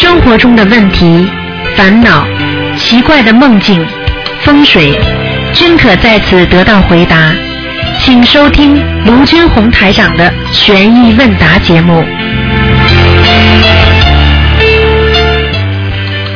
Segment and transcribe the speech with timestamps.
[0.00, 1.28] 生活中的问题、
[1.76, 2.24] 烦恼、
[2.76, 3.84] 奇怪的梦境、
[4.42, 4.96] 风水，
[5.52, 7.34] 均可在此得到回答。
[7.98, 12.04] 请收听卢军红台长的《悬疑问答》节目。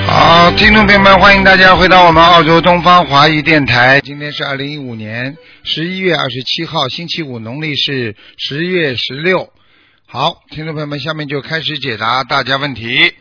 [0.09, 4.01] 好，听众朋友们，欢迎大家回到我们澳洲东方华语电台。
[4.01, 9.51] 今天是二零一五年十一月二十七号，星期五，农历是十月十六。
[10.09, 13.13] 好，听众朋友们，下面就开始解答大家问题。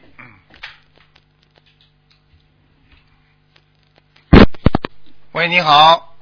[5.33, 6.13] 喂，你好。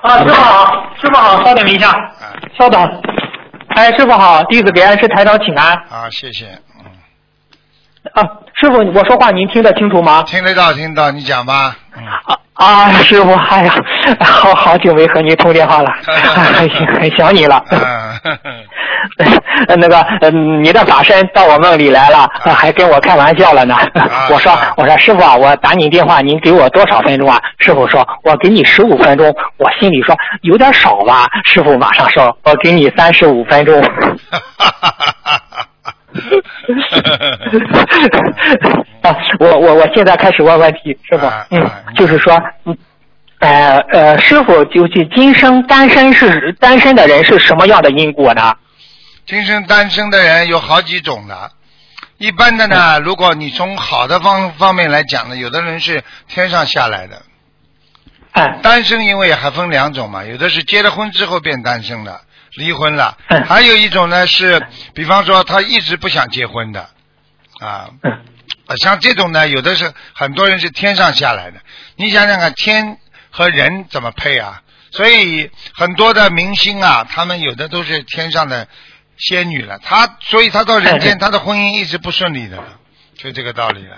[0.00, 3.02] 啊，师傅好，师傅好，稍等一下，啊稍等。
[3.76, 5.74] 哎，师傅好，弟子给恩师台长请安。
[5.90, 6.46] 啊，谢谢。
[6.78, 6.86] 嗯，
[8.14, 8.22] 啊，
[8.54, 10.22] 师傅，我说话您听得清楚吗？
[10.22, 11.76] 听得到，听得到，你讲吧。
[11.96, 13.74] 嗯，啊啊，师傅，哎呀，
[14.20, 17.62] 好好久没和您通电话了， 很很想你了。
[19.66, 23.76] 那个，嗯，你的法身到我梦里来了，呃还跟我开玩笑了呢。
[24.30, 27.40] 我说，我说师傅啊，我打你电话，您给我多少分钟啊？
[27.58, 29.26] 师傅说，我给你十五分钟。
[29.56, 31.28] 我心里说有点少吧。
[31.44, 33.82] 师傅马上说，我给你三十五分钟。
[39.02, 42.76] 啊，我我我现在开始问问题，师傅啊，嗯啊，就是说，嗯，
[43.40, 48.54] 呃呃，师傅，就是今生单身是单身的人是什么样的因果呢？
[49.26, 51.50] 今生单身的人有好几种的，
[52.18, 57.22] 一般的呢，如果你从好的方方面来讲呢，有的人是天上下来的。
[58.32, 62.20] 哎，单身因为还分两种嘛，有的是结了婚之后变单身的，
[62.56, 63.16] 离婚了。
[63.28, 66.88] 嗯；还有一种呢是，比方说他一直不想结婚的，
[67.60, 67.90] 啊，
[68.82, 71.60] 像这种呢，有的是很多人是天上下来的。
[71.96, 72.98] 你想想看，天
[73.30, 74.62] 和人怎么配啊？
[74.90, 78.68] 所以很多的明星啊，他们有的都是天上的
[79.16, 82.62] 仙女了，他所以他到人间，嗯他的婚姻一直不顺利的，
[83.16, 83.96] 就这个道理了，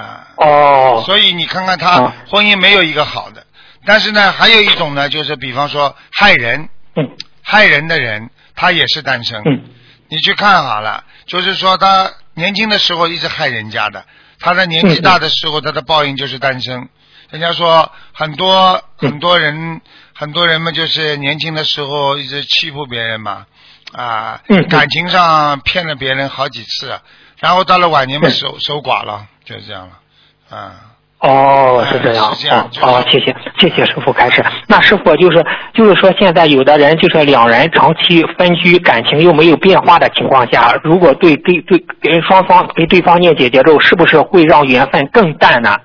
[0.00, 0.28] 啊。
[0.36, 3.44] 哦，所以你看看他哦婚姻没有一个好的，
[3.84, 7.16] 但是呢，还有一种呢，就是比方说害人，嗯
[7.48, 9.40] 害人的人，他也是单身。
[9.46, 9.62] 嗯
[10.08, 14.04] 你去看好了，就是说他年轻的时候一直害人家的，
[14.38, 16.88] 他在年纪大的时候，他的报应就是单身。
[17.30, 19.80] 人家说很多嗯很多人，
[20.14, 23.46] 很多人嘛，就是年轻的时候一直欺负别人嘛，
[23.92, 27.00] 啊感情上骗了别人好几次，
[27.38, 30.95] 然后到了晚年嘛嗯守守寡了，就是这样了，啊。
[31.26, 34.44] 哦，是这样，是这样哦谢谢谢谢师傅开始。
[34.68, 35.44] 那师傅就是
[35.74, 45.76] 就是说，现在有的人就是两人长期分居，感情又没有变化的情况下，如果对对对给双方给对方念姐姐咒，是不是会让缘分更淡呢？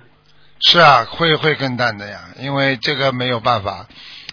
[0.60, 3.88] 是啊，会会更淡的呀，因为这个没有办法，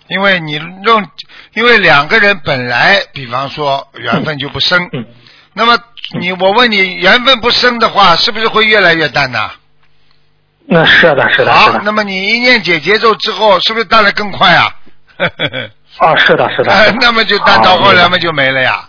[0.08, 1.06] 因为你用，
[1.54, 5.06] 因为两个人本来，比方说缘分就不深，嗯
[5.54, 5.78] 那么
[6.20, 9.50] 你我问你，缘分不深的话，是不是会越来越淡呢？
[10.70, 11.80] 那是的，是的，是好，的。
[11.84, 14.66] 那么你一念解节奏之后，是不是淡的更快啊？
[16.00, 16.70] 哦， 是的，是的。
[16.70, 18.84] 是的 那么就淡到后来嘛就没了呀。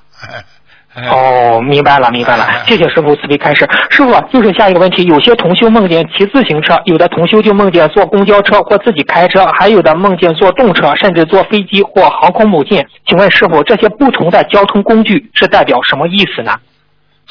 [1.09, 3.65] 哦，明白了，明白了哎， 谢谢师傅慈悲开示。
[3.89, 12.85] 师傅，就是下一个问题，有些同修梦见骑自行车，有的同修就梦见坐公交车或自己开车，还有的梦见坐动车，甚至坐飞机或航空母舰。
[13.07, 16.57] 请问师傅，这些不同的交通工具是代表什么意思呢？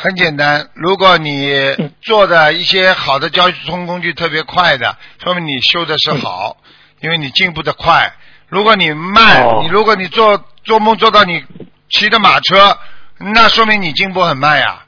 [0.01, 6.57] 很简单，如果你嗯坐的一些好的交通工具特别快的，说明你修的是好，
[7.01, 8.13] 因为你进步的快。
[8.47, 11.45] 如果你慢，哦你如果你做做梦做到你
[11.91, 12.79] 骑的马车，
[13.19, 14.85] 那说明你进步很慢呀。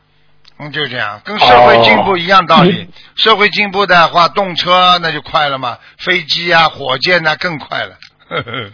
[0.61, 2.83] 嗯，就这样，跟社会进步一样道理。
[2.83, 7.99] 嗯社会进步的话，动车那就快了嘛，飞机啊、火箭呐、更快了。
[8.29, 8.71] 呵 呵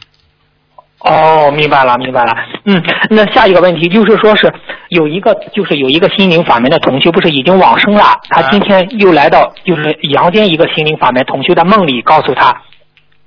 [1.09, 2.35] 哦，明白了，明白了。
[2.65, 4.53] 嗯，那下一个问题就是说是
[4.89, 12.61] 有一个就是有一个心灵法门的同修，不是已经往生了，他今天又来到就是阳间一个心灵法门同修的梦里，告诉他，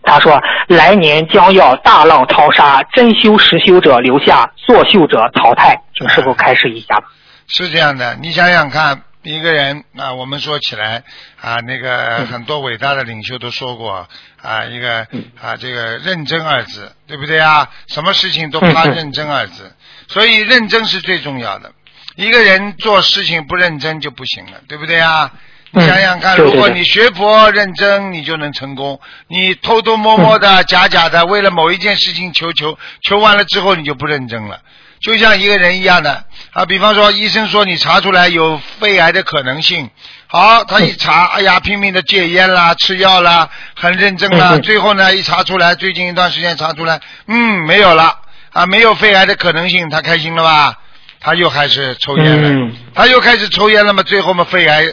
[0.03, 7.03] 他说来年将要大浪淘沙，真修实修者留下，作秀者淘汰，请师傅开示一下吧。
[7.47, 11.03] 是这样的，你想想看，一个人啊，我们说起来
[11.41, 14.07] 啊，那嗯个很多伟大的领袖都说过
[14.41, 17.69] 啊，一个嗯啊，这个认真二字，对不对啊？
[17.87, 19.75] 什么事情都怕认真二字，
[20.07, 21.73] 所以认真是最重要的。
[22.15, 25.31] 一个人做事情不认真就不行了，对不对啊？
[25.71, 34.61] 你嗯想想看，如果你学佛认真，你就能成功；你偷偷摸摸的、假假的，为了某一件事情求求求完了之后，你就不认真了。
[35.01, 36.23] 就像一个人一样的。
[36.51, 39.89] 啊，比方说医生说你查出来有肺癌的可能性，
[40.27, 48.19] 好，他一查，哎呀，拼命的戒烟啦、吃药啦，很认真啦，最后呢一查出来，最近一段时间查出来，嗯，没有了。
[48.51, 50.75] 啊，没有肺癌的可能性，他开心了吧？
[51.19, 52.75] 他又开始抽烟了，嗯。
[52.95, 54.91] 他又开始抽烟了嘛，最后嘛肺癌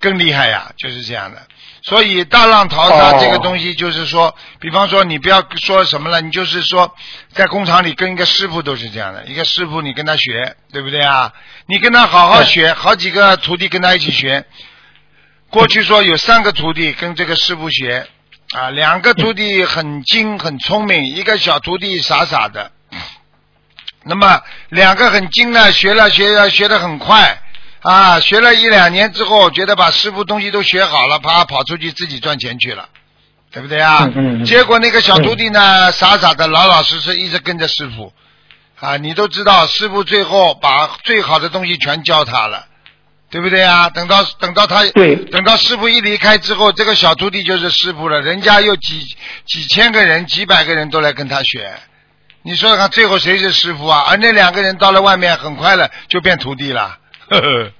[0.00, 1.42] 更厉害呀，就是这样的。
[1.88, 6.92] 所以大浪淘沙哦这个东西，就是说，比方说你不要说什么了，你就是说，
[7.32, 11.32] 在工厂里跟一个师傅都是这样的，一个师傅你跟他学，对不对啊？
[11.66, 14.44] 你跟他好好学，好几个徒弟跟他一起学。
[15.48, 18.08] 过去说有三个徒弟跟这个师傅学，
[18.50, 22.72] 啊，两个徒弟很精很聪明，一个小徒弟傻傻的。
[24.02, 27.42] 那么两个很精呢，学了学了学的很快
[27.80, 32.88] 啊，学了一两年之后，觉得把师傅东西都学好了，啪跑出去自己赚钱去了，
[33.52, 34.10] 对不对啊？
[34.14, 38.12] 嗯结果那个小徒弟呢，傻傻的老老实实一直跟着师傅，
[38.80, 42.66] 啊，你都知道，师傅最后把最好的东西全教他了。
[43.28, 43.90] 对不对啊？
[43.90, 48.20] 等到等到他对等到师傅一离开之后，这个小徒弟就是师傅了。
[48.20, 49.04] 人家有几
[49.44, 51.74] 几千个人、几百个人都来跟他学，
[52.42, 54.06] 你说说看，最后谁是师傅啊？
[54.08, 56.98] 而那两个人到了外面，很快了就变徒弟了。
[57.28, 57.72] 呵呵，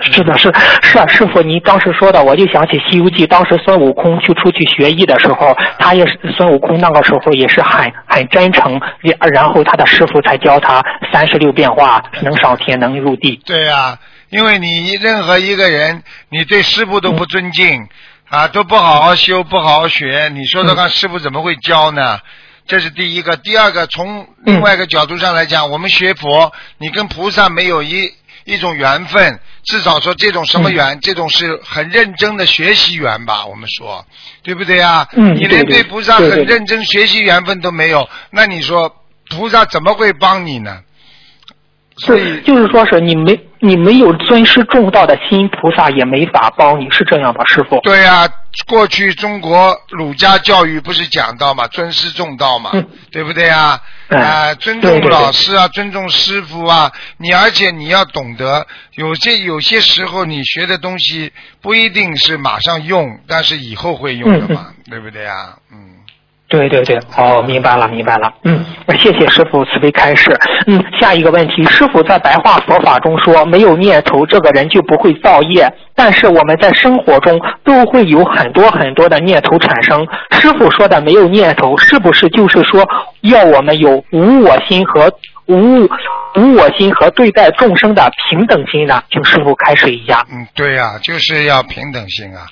[0.00, 0.52] 是的，是
[0.82, 13.40] 是啊，师傅，您当时说的，我就想起《西游记》，当时孙悟空去出去学艺的时候，他也是孙悟空那个时候也是很很真诚，也然后他的师傅才教他三十六变化，能上天，能入地。
[13.44, 13.98] 对呀、
[14.30, 17.88] 因为你任何一个人，你对师傅都不尊敬
[18.28, 22.18] 啊，都不好好修，不好好学，你说说看，师傅怎么会教呢？
[22.66, 23.34] 这是第一个。
[23.36, 28.12] 第二个，从另外一个角度上来讲，我们学佛，你跟菩萨没有一
[28.48, 33.44] 一种缘分，至少说这种什么缘，这种是很认真的学习缘吧？
[33.44, 34.06] 我们说，
[34.42, 35.06] 对不对啊？
[35.12, 38.96] 嗯你连对菩萨很认真学习缘分都没有，那你说
[39.28, 40.80] 菩萨怎么会帮你呢？
[41.98, 47.80] 所以，就是说是你没你没有尊师重道的心，菩萨也没法帮你，是这样吧，师傅？
[47.80, 48.28] 对呀、
[48.66, 53.80] 过去中国儒家教育不是讲到嘛，尊师重道嘛，嗯对不对啊？
[54.10, 65.58] 嗯啊、尊重对对对老师啊，尊重师傅啊，你而且你要懂得，有些有些时候你学的东西不一定是马上用，但是以后会用的嘛，对不对啊？
[65.70, 65.97] 嗯。
[66.48, 68.64] 对对对，哦，明白了明白了，嗯，
[68.98, 70.34] 谢谢师傅慈悲开示。
[70.66, 75.70] 嗯，下一个问题，师傅在白话佛法中说，没有念头，这个人就不会造业。
[75.94, 80.06] 但是我们在生活中都会有很多很多的念头产生。
[80.30, 82.82] 师傅说的没有念头，是不是就是说
[83.20, 85.12] 要我们有无我心和
[85.46, 85.82] 无
[86.36, 89.02] 无我心和对待众生的平等心呢？
[89.10, 90.24] 请师傅开示一下。
[90.32, 92.46] 嗯，对呀、就是要平等心啊，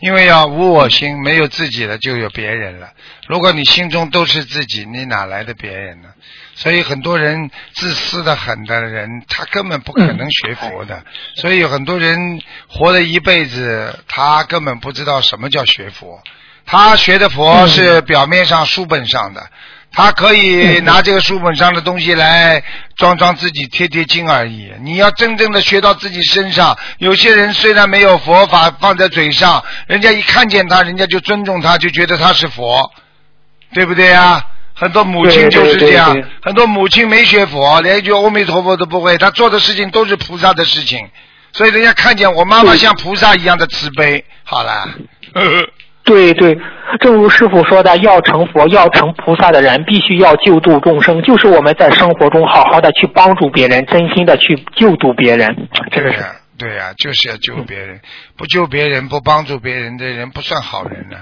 [0.00, 2.90] 因为要无我心，没有自己的就有别人了。
[3.26, 6.08] 如果你心中都是自己，你哪来的别人呢？
[6.54, 11.04] 所以很多人自私的很的人，他根本不可能学佛的。
[11.36, 16.22] 所以有很多人活了一辈子，他根本不知道什么叫学佛。
[16.64, 19.48] 他学的佛是表面上书本上的，
[19.90, 22.62] 他可以拿这个书本上的东西来
[22.96, 24.70] 装装自己、贴贴金而已。
[24.82, 32.92] 你要真正的学到自己身上，有些人虽然没有佛法放在嘴上，人家一看见他，人家就尊重他，就觉得他是佛，
[33.72, 34.40] 对不对啊？
[34.74, 36.12] 很多母亲就是这样。
[36.12, 36.22] 对对。
[36.22, 41.08] 对对，很多母亲没学佛，连一句阿弥陀佛都不会，她做的事情都是菩萨的事情，
[41.52, 44.24] 所以人家看见我妈妈像菩萨一样的慈悲。
[44.44, 44.88] 好了，
[45.34, 45.68] 呵 呵
[46.04, 46.58] 对对，
[47.00, 56.24] 正如师傅说的，要成佛、要成菩萨的人，必须要救度众生，就是我们在生活中好好的去帮助别人，真心的去救度别人，这个是。
[56.58, 58.00] 对呀、就是要救别人，
[58.36, 61.16] 不救别人、不帮助别人的人不算好人呢。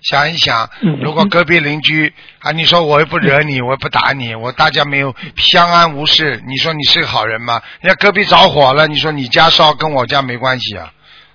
[0.00, 7.60] 想一想嗯，如果隔壁邻居啊，你说我又不惹你，我又不打你，我大家没有相安无事，你说你是个好人吗？
[7.82, 10.90] 人家隔壁着火了，你说你家烧跟我家没关系啊，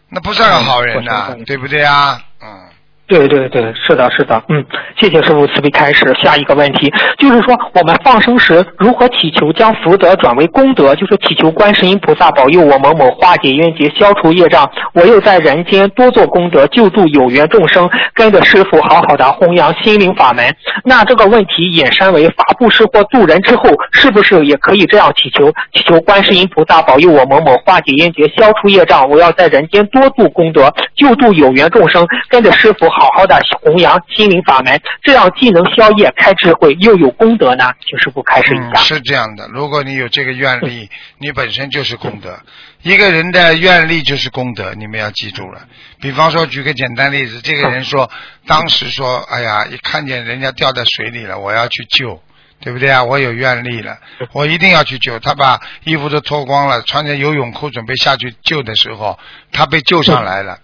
[0.10, 2.20] 那不算个好人呐、嗯不是对不对啊？
[2.42, 2.73] 嗯。
[3.06, 4.64] 对对对，是的，是的，嗯，
[4.96, 6.14] 谢谢师傅慈悲开示。
[6.24, 10.96] 下一个问题就是说，我们放生时如何祈求将福德转为功德？
[10.96, 20.56] 就是祈求观世音菩萨保佑我某某化解冤结、消除业障，我又在人间多做功德，救助有缘众生，跟着师傅好好的弘扬心灵法门。
[20.86, 25.52] 那这个问题衍生为法布施或渡人之后，是不是也可以这样祈求？
[25.74, 37.72] 祈求观世音菩萨保佑我某某化解冤结、消除业障，我要在人间多度功德，救助有缘众生，跟着师傅好好的弘扬心灵法门，这样既能消业、开智慧，又有功德呢？
[37.88, 38.82] 请师傅开示一嗯，下。
[38.82, 39.48] 是这样的。
[39.52, 42.40] 如果你有这个愿力， 你本身就是功德。
[42.82, 45.62] 一个人的愿力就是功德，你们要记住了。
[46.02, 48.10] 比方说，举个简单例子，这个人说，
[48.46, 52.22] 当时说，哎呀，一看见人家掉在水里了，我要去救，
[52.60, 53.04] 对不对啊？
[53.04, 53.98] 我有愿力了，
[54.34, 55.18] 我一定要去救。
[55.20, 59.18] 他把衣服都脱光了，穿着游泳裤准备下去救的时候，
[59.54, 60.60] 他被救上来了。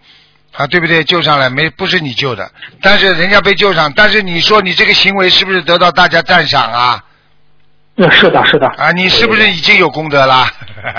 [0.51, 1.03] 啊，对不对？
[1.03, 2.51] 救上来没不是你救的，
[2.82, 7.03] 但是人家被救上，但是你说你这个行为是不是得到大家赞赏啊？
[8.01, 8.65] 那是的，是的。
[8.77, 10.48] 啊，你是不是已经有功德啦？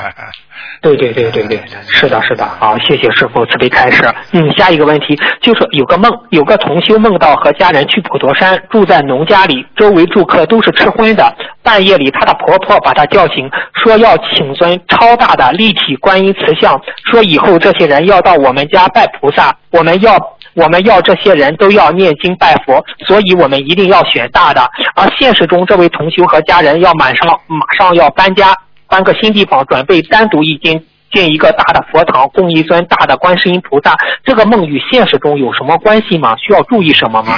[0.82, 2.46] 对对对对对， 是的，是的。
[2.58, 4.04] 好，谢谢师傅慈悲开示。
[4.32, 11.34] 嗯，下一个问题就是有个梦，有个同修梦到和家人去普陀山，住在农家里，周围住客都是吃荤的。
[11.62, 13.48] 半夜里，她的婆婆把她叫醒，
[13.82, 16.78] 说要请尊超大的立体观音慈像，
[17.10, 20.18] 说以后这些人要到我们家拜菩萨，我们要
[20.54, 24.70] 我们要这些人都要念经拜佛，所以我们一定要选大的。
[24.94, 28.56] 而现实中，这位同修和家人要马上马上要搬家。
[28.88, 33.96] 搬个新地方，准备单独一间建一个大的佛堂，供一尊大的观世音菩萨。
[34.24, 36.34] 这个梦与现实中有什么关系吗？
[36.38, 37.36] 需要注意什么吗？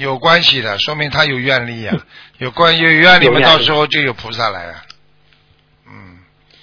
[0.00, 1.92] 有关系的，说明他有愿力呀，
[2.38, 4.74] 有关有愿力嘛，到时候就有菩萨来了。
[5.88, 6.18] 嗯，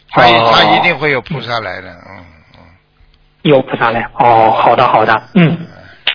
[0.10, 2.24] 他他一定会有菩萨来的，嗯
[2.54, 2.60] 嗯。
[3.42, 5.58] 有菩萨来，哦，好的好的，嗯，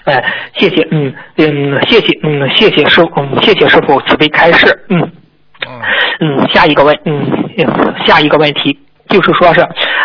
[0.09, 0.25] 哎，
[0.55, 5.11] 谢谢，嗯嗯，谢谢，嗯，谢谢师，嗯，谢谢师傅慈悲开示，嗯。
[6.21, 8.77] 嗯，下一个问，嗯，下一个问题
[9.09, 9.61] 就是说是，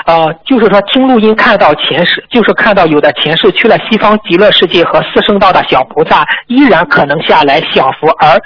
[0.05, 8.39] 呃，就是说听录音看到前世，就是看到有的前世去了西方极乐世界和四圣道的小菩萨，依然可能下来享福而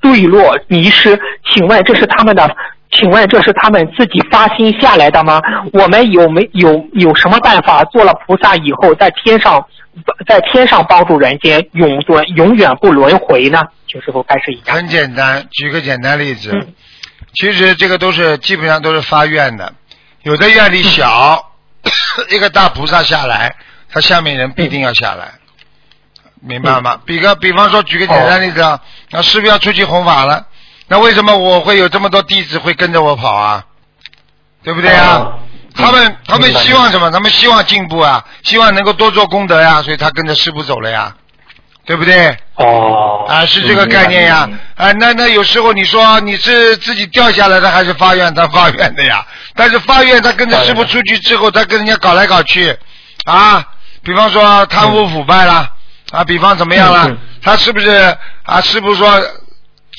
[0.00, 1.18] 坠落迷失。
[1.50, 2.48] 请问这是他们的？
[2.90, 5.40] 请问这是他们自己发心下来的吗？
[5.72, 9.64] 我们有没有有什么办法做了菩萨以后在天上？
[10.26, 13.60] 在天上帮助人间永轮永远不轮回呢？
[13.86, 14.72] 请师傅开始一下。
[14.74, 16.68] 很简单，举个简单例子。
[17.34, 19.74] 其实这个都是基本上都是发愿的，
[20.22, 21.52] 有的愿力小，
[22.30, 23.56] 一个大菩萨下来，
[23.90, 25.32] 他下面人必定要下来，
[26.40, 27.00] 明白吗？
[27.04, 30.46] 比个比方说，举个简单例子啊，那师傅要出去弘法了，
[30.88, 33.64] 那为什么我会有这么多弟子会跟着我跑啊？
[34.62, 35.38] 对不对啊？
[35.76, 37.10] 他们他们希望什么？
[37.10, 41.14] 他们希望进步啊，希望能够多做功德呀，所以他跟着师傅走了呀，
[41.84, 42.36] 对不对？
[42.54, 49.26] 哦，啊，是这个概念呀，啊，那那有时候你说你是自己掉下来的还是发愿他发愿的呀？
[49.56, 52.76] 但是发愿他跟着师傅出去之后，他跟人家搞来搞去，
[53.24, 53.66] 啊，
[54.02, 55.68] 比方说贪污腐败了，
[56.12, 57.16] 啊，比方怎么样了？
[57.42, 58.60] 他是不是啊？
[58.60, 59.20] 是不是说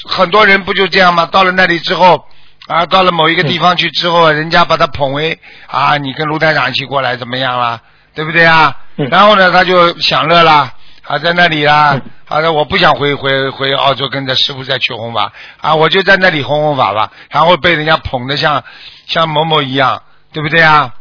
[0.10, 1.28] 很多人不就这样吗？
[1.30, 2.26] 到了那里之后。
[2.68, 7.82] 啊，到了某一个地方去之后，人家把他捧为啊，你跟卢台长一起过来怎么样了？
[8.16, 8.76] 对不对啊？
[8.96, 15.32] 然后呢，他就享乐了，啊，在那里啊，好的，我不想回回回澳洲跟着师傅再去弘法
[15.62, 17.12] 啊，我就在那里弘弘法吧。
[17.30, 18.64] 然后被人家捧得像
[19.06, 20.94] 像某某一样，对不对啊？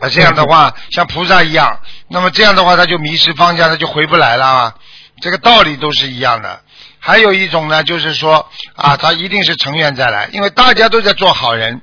[0.00, 1.78] 啊，这样的话像菩萨一样，
[2.08, 4.74] 那么这样的话他就迷失方向，他就回不来了。
[5.20, 6.60] 这个道理都是一样的。
[7.08, 11.80] 还有一种呢，就是说啊，他一定是成愿再来，因为大家都在做好人，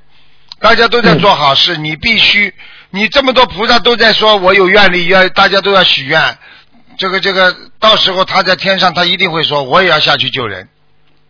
[0.60, 2.54] 大家都在做好事，你必须，
[2.90, 6.38] 你这么多菩萨都在说，我有愿力，要大家都要许愿，
[6.96, 10.68] 这个这个，到时候他在天上，他一定会说，我也要下去救人。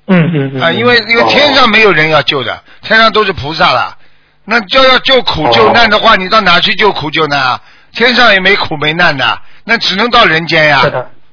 [0.09, 0.61] 嗯嗯嗯。
[0.63, 3.97] 啊，因为因为天上没有人要救的，天上都是菩萨了，
[4.45, 7.63] 那就要救苦救难的话，你到哪去救苦救难啊？
[7.93, 10.85] 天上也没苦没难的，那只能到人间呀。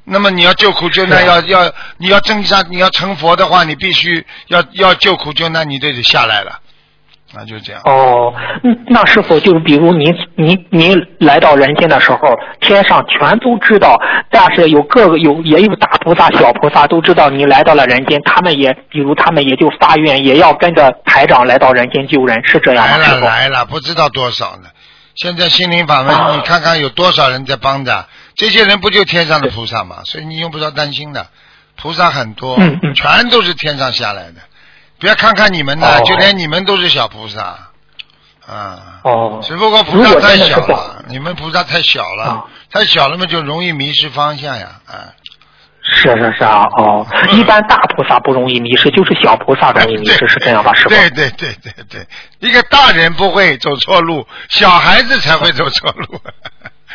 [0.06, 6.60] 那么你要救苦救难，要要你要增上，你要成佛的话，你必须要要救苦救难，你得得下来了，
[7.34, 7.82] 那就这样。
[7.86, 8.34] 哦，
[8.88, 12.20] 那是否就比如您您您来到人间的时候，
[12.60, 13.98] 天上全都知道，
[14.30, 22.98] 但是有各个有也有大菩萨、小菩萨都知道你来到了人间，他们也比如他们也就发愿，也要跟着台长来到人间救人，是这样吗？
[22.98, 24.68] 来了来了，不知道多少呢。
[25.16, 28.06] 现在心灵法门，你看看有多少人在帮着。
[28.36, 30.02] 这些人不就天上的菩萨嘛？
[30.06, 31.28] 所以你用不着担心的，
[31.76, 32.58] 菩萨很多，
[32.96, 34.42] 全都是天上下来的。
[35.00, 37.70] 不要看看你们呢，就连你们都是小菩萨，
[38.48, 45.14] 啊，哦只不过菩萨太小了，你们菩萨太小了，太小了嘛，就容易迷失方向呀，啊。
[45.86, 50.74] 是是是啊，哦，一般大菩萨不容易迷失，就是小菩萨容易迷失，是这样吧？
[50.74, 50.90] 师傅？
[50.90, 52.08] 对对对对对，
[52.40, 56.22] 一个大人不会走错路，小孩子才会走错路。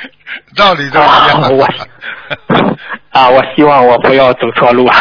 [0.57, 1.57] 道理都一样。
[1.57, 1.69] 我
[3.11, 4.97] 啊，我希望我不要走错路啊！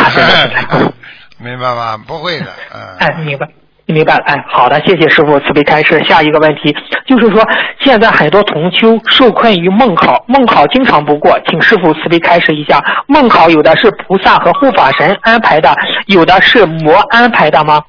[1.39, 1.98] 明白吗？
[2.08, 2.82] 不会的，嗯。
[3.00, 3.48] 哎，明白，
[3.86, 4.24] 明白了。
[4.25, 6.04] 哎，好的，谢谢师傅慈悲开示。
[6.04, 6.75] 下一个问题
[7.06, 7.46] 就是说，
[7.80, 12.84] 现在很多同修受困于梦考，梦考经常不过，请师傅慈悲开示一下。
[13.08, 15.75] 梦考有的是菩萨和护法神安排的，
[16.08, 17.84] 有的是魔安排的吗？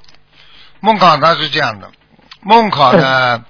[0.81, 1.88] 梦考它是这样的，
[2.43, 3.43] 梦考呢。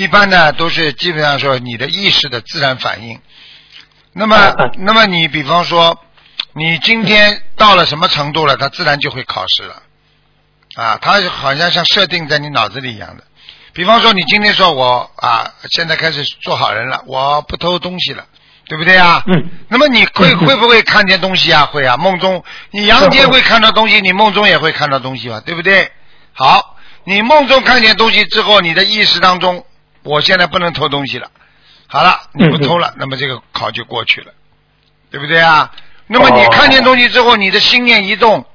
[0.00, 3.20] 一般呢，都是基本上说你的意识的自然反应。
[4.14, 6.02] 那么，那么你比方说，
[6.54, 9.82] 你今天到了什么程度了，它自然就会考试了。
[10.74, 13.24] 啊，它好像像设定在你脑子里一样的。
[13.74, 18.24] 比方说，你今天说我啊，现在开始做好人了，我不偷东西了，
[18.68, 19.22] 对不对啊？
[19.26, 19.50] 嗯。
[19.68, 21.66] 那么你会会不会看见东西啊？
[21.66, 25.42] 会啊，梦中你阳间会看到东西，你梦中也会看到东西吧？
[25.44, 25.92] 对不对？
[26.32, 26.78] 好。
[27.04, 29.64] 你梦中看见东西之后，你的意识当中，
[30.02, 31.30] 我现在不能偷东西了。
[31.86, 34.32] 好了，你不偷了，那么这个考就过去了，
[35.10, 35.72] 对不对啊？
[36.06, 38.46] 那么你看见东西之后，你的心念一动，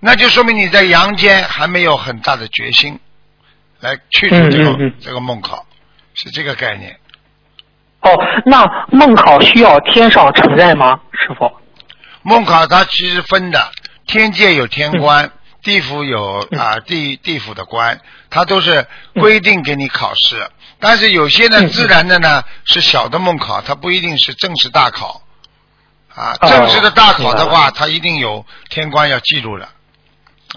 [0.00, 2.98] 那就说明你在阳间还没有很大的决心
[3.80, 5.66] 来去除这个、这个梦考，
[6.14, 6.98] 是这个概念。
[8.00, 8.10] 哦，
[8.46, 11.52] 那梦考需要天上承认吗，师傅？
[12.22, 13.72] 梦考它其实分的，
[14.06, 15.30] 天界有天官，
[15.62, 18.00] 地府有嗯啊、地地府的官，
[18.30, 20.50] 他都是规定给你考试。
[20.78, 25.22] 但是有些呢自然的呢是小的梦考，它不一定是正式大考。
[26.14, 29.68] 啊，哦正式的大考的话，它一定有天官要记录的。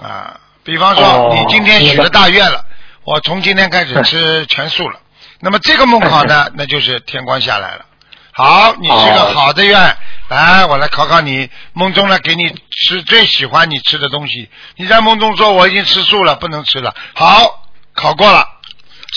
[0.02, 2.66] 啊，比方说哦你今天许了大愿了，
[3.04, 5.00] 我从今天开始嗯吃全素了。
[5.40, 7.86] 那么这个梦考呢，那就是天官下来了。
[8.32, 9.98] 好，你是个哦好的愿，
[10.34, 11.50] 来，我来考考你。
[11.74, 14.50] 梦中呢，给你吃最喜欢你吃的东西。
[14.76, 16.94] 你在梦中说我已经吃素了，不能吃了。
[17.14, 17.64] 好，
[17.94, 18.46] 考过了，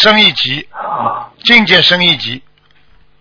[0.02, 2.42] 升一级，啊，境界升一级，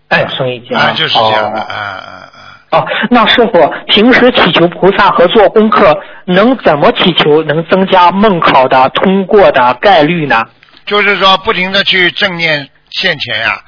[0.09, 2.31] 哎，升一级啊，就是这样的，哦啊啊啊。
[2.71, 10.43] 哦，那师傅平时祈求菩萨和做功课，能怎么祈求能增加梦考的通过的概率呢？
[10.85, 13.61] 就是说不停的去正念现前呀、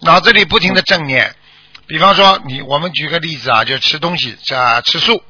[0.00, 1.30] 脑子里不停的正念。
[1.86, 5.22] 比方说你，我们举个例子啊，就吃东西啊，吃素，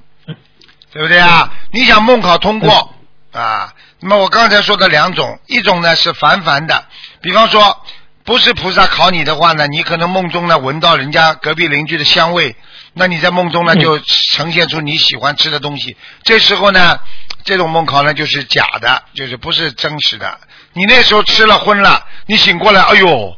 [0.93, 1.53] 对不对啊？
[1.73, 2.95] 你想梦考通过
[3.33, 3.73] 啊？
[4.01, 6.87] 那么我刚才说的两种，一种呢是凡凡的，
[7.21, 7.85] 比方说
[8.25, 12.55] 不是菩萨考你的话呢，你可能梦中呢闻到人家隔壁邻居的香味，
[12.93, 17.01] 那你在梦中呢嗯就呈现出你喜欢吃的东西，这时候呢，
[17.45, 20.39] 这种梦考呢就是假的，就是不是真实的。
[20.73, 23.37] 你那时候吃了荤了，你醒过来，哎呦，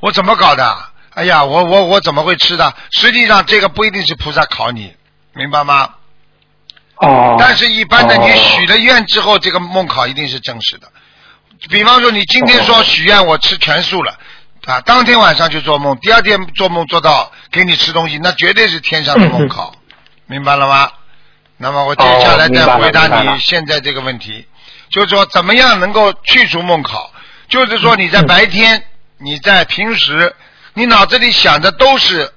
[0.00, 0.90] 我怎么搞的？
[1.16, 2.74] 哎呀，我我我怎么会吃的？
[2.90, 4.94] 实际上这个不一定是菩萨考你，
[5.32, 5.94] 明白吗？
[6.96, 10.92] 哦，但是，一般的，哦你许了愿之后，这个梦考一定是真实的。
[11.70, 14.18] 比方说，你今天说许愿我吃全素了，
[14.66, 19.74] 啊，当天晚上就做梦，第二天做梦做到给你吃东西，那绝对是天上的梦考，
[20.28, 20.90] 明白了吗？
[21.56, 24.46] 那么我接下来再回答你现在这个问题，
[24.90, 27.10] 就是说怎么样能够去除梦考？
[27.48, 28.84] 就是说你在嗯白天，
[29.16, 30.34] 你在平时，
[30.76, 32.30] 你脑子里想的都是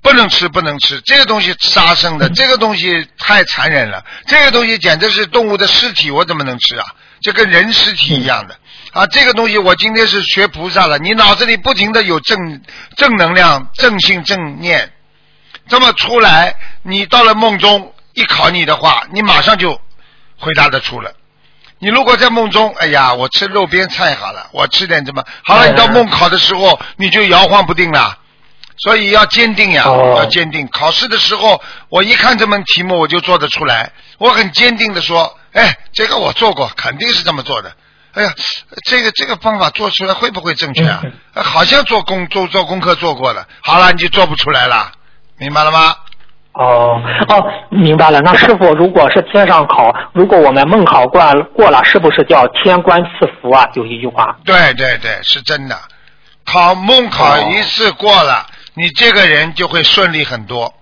[0.00, 6.86] 不能吃，不能吃，这个东西杀生的，这个东西太残忍了，这个东西简直是动物的尸体，我怎么能吃啊？
[7.20, 8.56] 这跟人尸体一样的
[8.92, 9.06] 啊！
[9.08, 12.62] 这个东西我今天是学菩萨了，你脑子里不停的有正
[12.96, 14.92] 正能量、正性、正念，
[15.68, 19.78] 这么出来，你到了梦中一考你的话，你马上就
[20.38, 21.12] 回答得出了。
[21.78, 28.18] 你如果在梦中，哎呀，我吃路边菜好了，我吃点什么好了，你到梦考的时候，你就摇晃不定了。
[28.78, 30.68] 所以要坚定呀，哦要坚定。
[30.68, 33.92] 考试的时候，我一看这门题目，我就做得出来。
[34.18, 37.72] 我很坚定的说，哎，这个我做过，肯定是这么做的。
[38.12, 38.32] 哎呀，
[38.86, 41.02] 这个这个方法做出来会不会正确啊？
[41.36, 43.46] 好像做功做做功课做过了。
[43.62, 44.92] 好了，你就做不出来了，
[45.38, 45.94] 明白了吗？
[46.58, 48.20] 哦哦，明白了。
[48.20, 51.20] 那师傅，如果是天上考，如果我们梦考过
[51.54, 53.68] 过了，是不是叫天官赐福啊？
[53.74, 54.36] 有一句话。
[54.44, 55.78] 对对对，是真的。
[56.44, 60.72] 考梦考哦一次过了，你这个人就会顺利很多。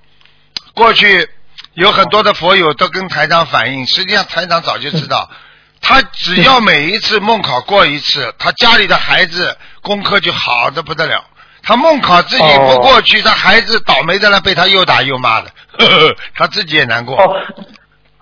[0.75, 1.29] 过去
[1.73, 5.29] 有很多的佛友都跟台长反映，实际上台长早就知道，
[5.81, 11.25] 他只要每一次梦考过一次，他家里的孩子功课就好的不得了。
[11.67, 17.17] 他梦考自己不过去，他孩子倒霉的了，被他又打又骂的，呵 呵他自己也难过。
[17.17, 17.37] 哦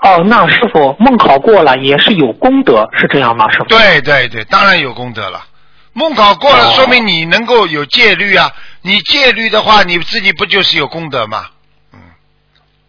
[0.04, 3.48] 哦，那师傅梦考过了也是有功德，是这样吗？
[3.52, 3.64] 师傅？
[3.66, 5.40] 对对对，当然有功德了。
[5.92, 8.50] 梦考过了，哦说明你能够有戒律啊。
[8.80, 11.46] 你戒律的话，你自己不就是有功德吗？
[11.92, 12.00] 嗯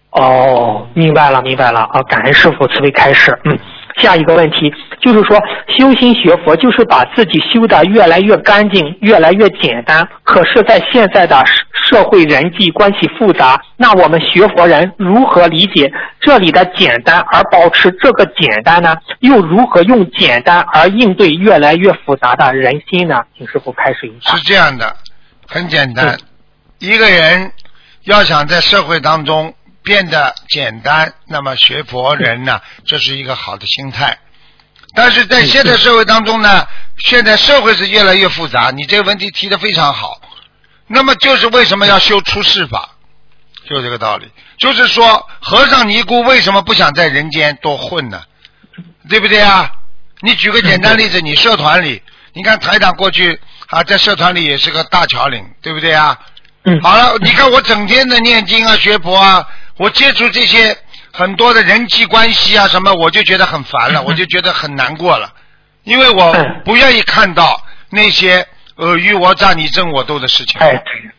[0.10, 2.02] 哦，明白了，明白了啊！
[2.10, 3.38] 感恩师傅慈悲开示。
[3.46, 3.60] 嗯，
[4.02, 5.38] 下一个问题就是说，
[5.78, 10.08] 修心学佛就是把自己修的越来越干净，越来越简单。
[10.24, 18.96] 可是，在现在的社社会人际关系复杂，那我们学佛人如何理解这里的简单，而保持这个简单呢？
[19.20, 23.22] 又如何用简单而应对越来越复杂的人心呢？
[23.38, 24.44] 请师傅开始一下是。
[24.44, 24.96] 这样的，
[25.48, 26.20] 很简单嗯。
[26.80, 27.52] 一个人
[28.06, 29.54] 要想在社会当中
[29.84, 34.18] 变得简单，那么学佛人呢，这是一个好的心态。
[34.96, 36.68] 但是在现代社会当中呢，
[36.98, 38.72] 现在社会是越来越复杂。
[38.72, 40.22] 你这个问题提的非常好。
[40.88, 42.90] 那么就是为什么要修出世法，
[43.68, 44.30] 就这个道理。
[44.58, 48.22] 就是说，和尚尼姑为什么不想在人间多混呢？
[49.10, 49.72] 对不对啊？
[50.22, 52.02] 你举个简单例子，你社团里，
[52.34, 56.18] 你看台长过去啊，在社团里也是个大侨领，对不对啊？
[56.66, 59.46] 嗯，好了，你看我整天的念经啊、学佛啊，
[59.84, 60.78] 我接触这些
[61.12, 65.30] 很多的人际关系啊什么，我就觉得很烦了，我就觉得很难过了。
[65.84, 70.58] 因为我嗯不愿意看到那些尔虞我诈、你争我斗的事情。
[70.62, 70.70] 哎，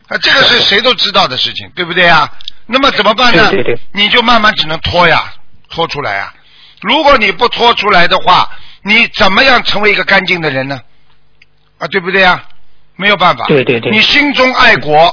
[0.07, 2.27] 啊，这个是谁都知道的事情，对不对啊？
[2.65, 3.51] 那么怎么办呢？
[3.51, 5.31] 对对对你就慢慢只能拖呀，
[5.69, 6.33] 拖出来啊。
[6.81, 8.49] 如果你不拖出来的话，
[8.81, 10.81] 你怎么样成为一个干净的人呢？
[11.77, 12.43] 啊，对不对呀？
[12.95, 13.45] 没有办法。
[13.45, 15.07] 对对对你心中爱国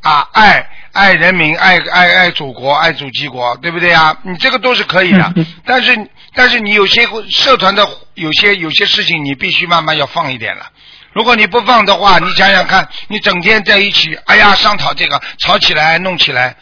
[0.00, 4.16] 啊，爱爱人民，爱爱爱祖国，爱祖籍国，对不对呀？
[4.22, 5.34] 你这个都是可以的。
[5.64, 10.66] 但是但是你有些社团的有些有些事情，你必须慢慢要放一点了。
[11.12, 16.56] 如果你不放的话，你想想看，你整天在一起，哎呀，商讨这个，吵起来，弄起来，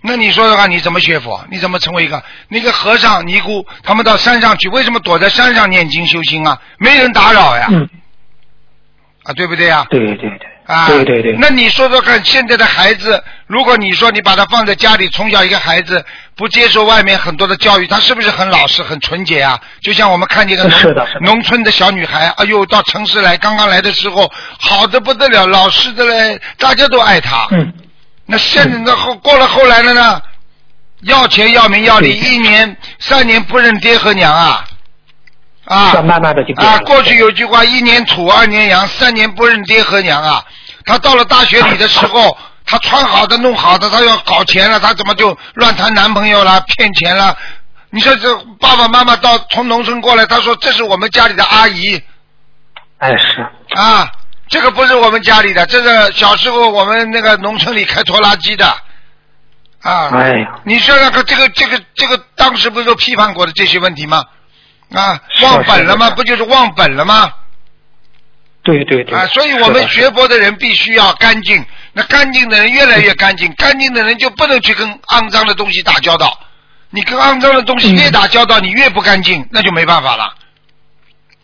[0.00, 1.44] 那你说的话，你怎么学佛？
[1.50, 3.66] 你怎么成为一个那个和尚尼姑？
[3.82, 6.60] 他们到山上去，为什么躲在山上念经修心啊？
[6.78, 7.88] 没人打扰呀，嗯，
[9.22, 9.86] 啊，对不对呀？
[9.90, 16.02] 对对对，啊，对对对，那你说说看，现在的孩子，如果你说你把他放在家里，从小一个孩子
[16.34, 19.60] 不接受外面很多的教育，他是不是很老实、很纯洁啊？
[19.82, 27.46] 就像我们看见一个农是的是的农村的小女孩，哎呦，到城市来，刚刚来的时候好的不得了，老实的嘞，大家都爱她。
[27.50, 27.72] 嗯，
[28.26, 30.22] 那现在那后过了后来了呢？
[31.02, 34.64] 要钱要名要利，一年三年不认爹和娘啊！
[35.64, 40.44] 啊，慢慢的就变啊，过去有句话，一年土，二年洋，三年不认爹和娘啊。
[40.84, 47.34] 他到了大学里的时候，他穿好的、弄好的，他要搞钱了，他怎么就乱谈男朋友了、骗钱了？
[47.88, 52.02] 你说这爸爸妈妈到从农村过来，他说这是我们家里的阿姨
[52.98, 53.46] 哎是，
[53.76, 54.06] 啊，
[54.48, 58.66] 这个不是我们家里的，这是小时候我们那个农村里开拖拉机的
[59.80, 60.10] 啊。
[60.12, 64.24] 哎呀，你说那个，这个这个这个，当时不是都批判过的这些问题吗？
[64.94, 66.10] 啊，忘本了吗？
[66.10, 67.32] 不就是忘本了吗？
[68.62, 69.18] 对对对。
[69.18, 71.64] 啊，所以我们学佛的人必须要干净。
[71.92, 76.38] 那干净的人越来越干净，干净的人就不能去跟肮脏的东西打交道。
[76.90, 80.32] 你跟肮脏的东西嗯越打交道，你越不干净，那就没办法了。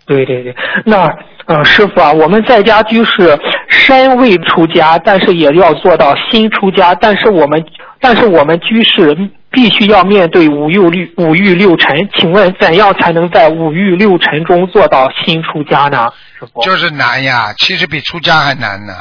[0.07, 1.09] 对对对，那
[1.47, 6.95] 呃，师傅啊，我们在家居士身未出家，但是也要做到心出家。
[6.95, 7.65] 但是我们，
[8.01, 9.17] 但是我们居士
[9.51, 12.09] 必须要面对五欲六五欲六尘。
[12.19, 16.11] 请问怎样才能在五欲六尘中做到新出家呢？
[16.39, 18.95] 师傅，就是难呀，其实比出家还难呢。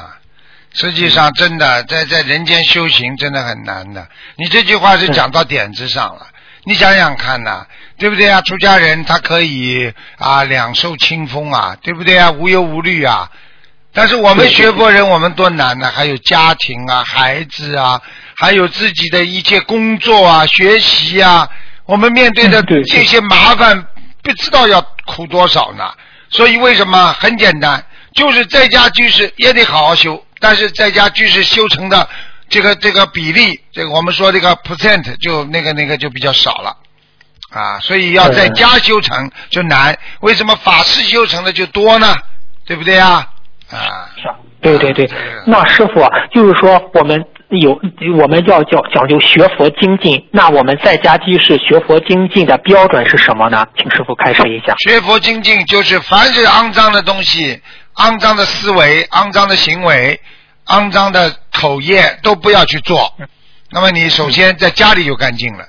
[0.74, 4.08] 实际上，真的在在人间修行真的很难的。
[4.36, 6.28] 你这句话是讲到点子上了。
[6.64, 7.66] 你想想看呐、
[7.98, 8.42] 对不对啊？
[8.42, 12.32] 出家人他可以啊两袖清风啊，对不对啊？
[12.32, 13.32] 无忧无虑啊。
[13.92, 18.00] 但是我们学佛人，我们多难呢、还有家庭啊、孩子啊，
[18.39, 21.45] 还有自己的一切工作啊、学习啊，
[21.84, 23.86] 我们面对的这些麻烦，
[24.23, 25.84] 不知道要苦多少呢。
[26.30, 32.08] 所以为什么很简单，就是在家居士也得好好修，但是在家居士修成的
[32.47, 36.78] 这个这个比例，这个我们说这个 percent 就那个那个就比较少了
[37.52, 39.97] 啊，所以要在家修成就难。
[40.21, 42.15] 为什么法师修成的就多呢？
[42.65, 43.28] 对不对呀？
[43.69, 44.30] 啊，是
[44.62, 47.80] 对对对啊，那师傅啊就是说我们有
[48.20, 53.66] 我们要讲讲究学佛精进，那我们在家居士学佛精进的标准是什么呢？
[53.76, 54.76] 请师傅开示一下。
[54.88, 57.60] 学佛精进就是凡是肮脏的东西、
[57.96, 60.20] 肮脏的思维、肮脏的行为、
[60.68, 63.12] 肮脏的口业都不要去做。
[63.72, 65.66] 那么你首先在家里就干净了。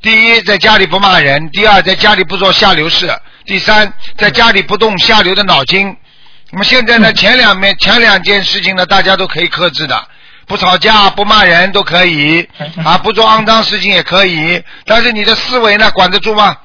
[0.00, 3.08] 第一，在家里不骂人；第二，在家里不做下流事；
[3.44, 5.96] 第三，在家里不动下流的脑筋。
[6.50, 10.08] 那么现在呢，前两面前两件事情呢，大家都可以克制的，
[10.46, 12.48] 不吵架、不骂人都可以，
[12.84, 14.62] 啊，不做肮脏事情也可以。
[14.84, 16.56] 但是你的思维呢，管得住吗？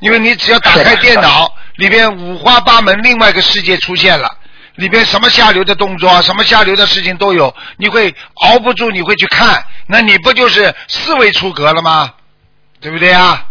[0.00, 4.28] 因为你只要打开电脑，里边五花八门，另外一个世界出现了，
[4.74, 12.10] 里边什么下流的动作啊，什么下流的事情都有，你会熬不住，你会去看，那你不就是思维出格了吗？
[12.80, 13.46] 对不对啊？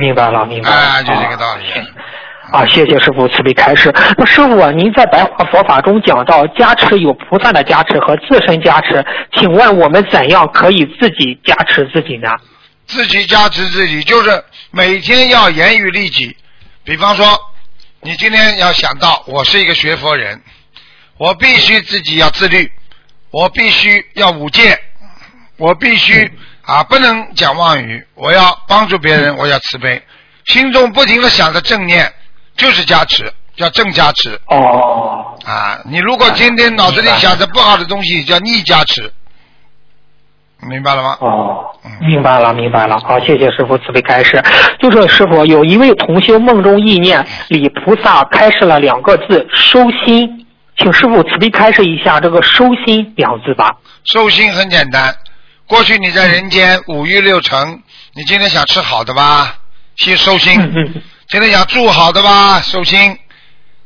[0.00, 0.76] 明白了，明白了。
[0.76, 1.70] 啊，就这个道理。
[1.72, 1.86] 啊，
[2.52, 3.92] 啊谢谢师傅慈悲开示。
[4.16, 12.30] 那师傅啊，您在白话佛法中讲到加持有菩萨的加持和自身加持，请问我们怎样可以自己加持自己呢？
[12.86, 16.36] 自己加持自己，就是每天要严于律己。
[16.84, 17.26] 比方说，
[18.00, 20.40] 你今天要想到我是一个学佛人，
[21.18, 22.70] 我必须自己要自律，
[23.32, 24.78] 我必须要五戒，
[25.56, 26.30] 我必须
[26.62, 30.00] 啊不能讲妄语，我要帮助别人，我要慈悲，
[30.44, 32.12] 心中不停的想着正念，
[32.56, 35.78] 就是加持，叫正加持哦，啊。
[35.84, 39.12] 你如果今天脑子里想着不好的东西，叫逆加持，
[40.68, 41.16] 明白了吗？
[41.20, 42.98] 哦嗯，明白了，明白了。
[43.00, 44.42] 好，谢谢师傅慈悲开示。
[44.80, 50.46] 就是师傅有一位同修梦中意念礼菩萨开示了两个字“收心”，
[50.78, 53.76] 请师傅慈悲开示一下这个“收心”两字吧。
[54.12, 55.14] 收心很简单，
[55.66, 57.82] 过去你在人间五欲六尘，
[58.14, 59.54] 你今天想吃好的吧，
[59.96, 63.16] 先收心；嗯嗯，今天想住好的吧，收心；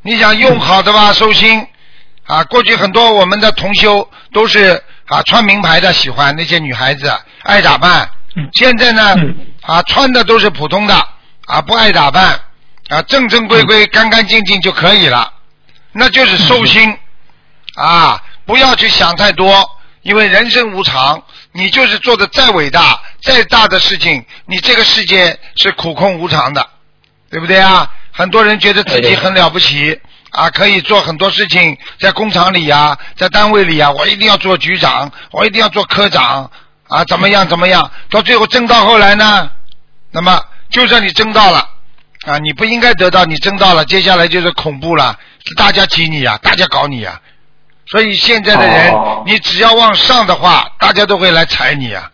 [0.03, 1.67] 你想用好的吧，收心
[2.27, 2.45] 啊！
[2.45, 7.11] 过去很多我们的同修都是啊穿名牌的，喜欢那些女孩子
[7.45, 8.11] 爱打扮。
[8.37, 8.47] 嗯。
[8.53, 9.35] 现在呢嗯。
[9.63, 10.95] 啊穿的都是普通的
[11.47, 12.39] 啊不爱打扮。
[12.89, 15.33] 啊正正规规干干净净就可以了，
[15.93, 16.95] 那就是收心
[17.77, 18.23] 啊！
[18.45, 21.23] 不要去想太多，因为人生无常，
[21.53, 26.69] 你就是做的再伟大、再大的事情，你这个世界是苦空无常的，
[27.31, 27.91] 对不对啊？
[28.13, 36.51] 很多人觉得自己很了不起啊，可以做很多事情，在工厂里呀、在单位里呀、我一定要做局长，我一定要做科长
[36.89, 37.91] 啊，怎么样怎么样？
[38.11, 39.51] 到最后争到后来呢，
[40.11, 41.69] 那么就算你争到了
[42.27, 47.21] 啊，你不应该得到，你争到了，接下来就是恐怖了，是大家挤你呀、大家搞你呀、
[47.87, 49.23] 所以现在的人，哦。
[49.27, 52.11] 你只要往上的话，大家都会来踩你啊，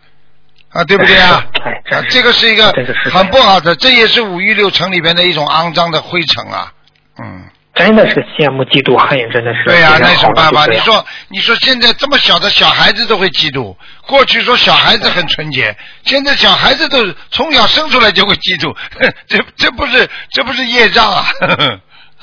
[0.77, 1.43] 啊，对不对啊？
[1.65, 2.71] 哎啊这个是一个
[3.11, 6.71] 很不好的，这也是五欲六尘里边的一种肮脏的灰尘啊，
[7.19, 7.45] 嗯。
[7.75, 10.65] 真的是羡慕嫉妒恨，真的是对呀、那有什么办法？
[10.65, 13.75] 你说，你说现在这么小的小孩子都会嫉妒，
[14.07, 18.75] 过去说小孩子很纯洁，现在小孩子都是从小生出来就会嫉妒，
[19.29, 21.25] 这这不是这不是业障啊？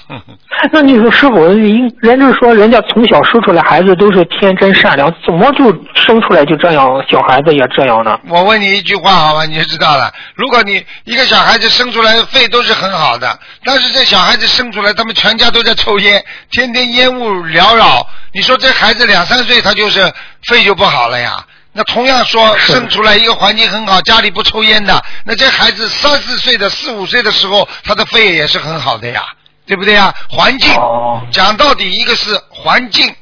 [0.72, 5.64] 那你说师傅，应人就是说，人家从小生出来孩子都是天真善良，怎么就
[5.94, 8.18] 生出来就这样，小孩子也这样呢？
[8.28, 10.12] 我问你一句话好吧，你就知道了。
[10.34, 20.12] 如果你一个小孩子生出来肺都是很好的，但是这小孩子生出来，他们全家都在抽烟，天天烟雾缭绕，你说这孩子两三岁他就是
[20.48, 21.44] 肺就不好了呀？
[21.76, 29.24] 那同样说生出来一个环境很好，家里不抽烟的，那这孩子三四岁的、四五岁的时候，他的肺也是很好的呀，
[29.66, 30.14] 对不对啊？
[30.28, 33.14] 环境哦讲到底，一个是环境，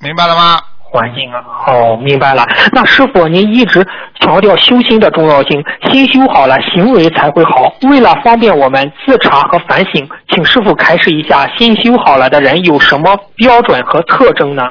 [0.00, 0.60] 明白了吗？
[0.78, 2.46] 环境啊，哦，明白了。
[2.72, 3.84] 那师傅，您一直
[4.20, 5.60] 强调修心的重要性，
[5.92, 7.74] 心修好了，行为才会好。
[7.82, 14.68] 为了方便我们自查和反省，请师傅开示一下，心修好了的人有什么标准和特征呢？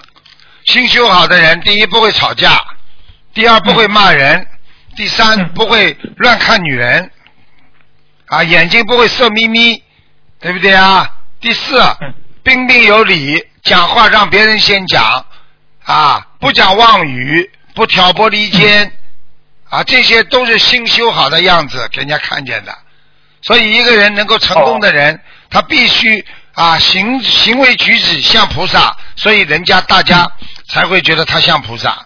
[0.66, 2.52] 心修好的人，第一不会吵架，
[3.34, 4.48] 第二不会骂人，
[4.96, 7.12] 第三嗯不会乱看女人，
[8.28, 9.84] 啊，眼睛不会色眯眯，
[10.40, 11.06] 对不对啊？
[11.44, 11.78] 第四，
[12.42, 15.26] 彬彬有礼，讲话让别人先讲，
[15.84, 18.90] 啊，不讲妄语，不挑拨离间，
[19.70, 22.74] 啊，这些都是心修好的样子，给人家看见的。
[23.42, 30.32] 所以一个人能够成功的人，他必须啊行行为举止像菩萨，所以人家大家
[30.70, 32.06] 才会觉得他像菩萨。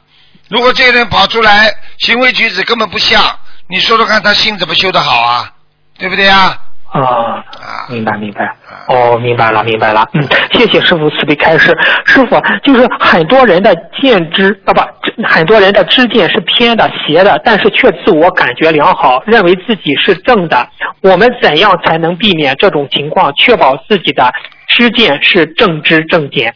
[0.49, 3.37] 如果这个人跑出来行为举止根本不像，
[3.69, 5.53] 你说说看他心怎么修得好啊？
[5.99, 6.57] 对不对啊？
[6.91, 7.43] 啊，啊，
[7.89, 8.55] 明白明白。
[8.87, 10.07] 哦，明白了明白了。
[10.13, 10.23] 嗯，
[10.53, 11.77] 谢谢师傅慈悲开示。
[12.05, 14.81] 师傅，就是很多人的见知啊不，
[15.27, 20.67] 很多人的知见是偏的、邪的，但是却自我感觉良好，认为自己是正的。
[21.01, 24.31] 我们怎样才能避免这种情况，确保自己的
[24.67, 26.53] 知见是正知正见？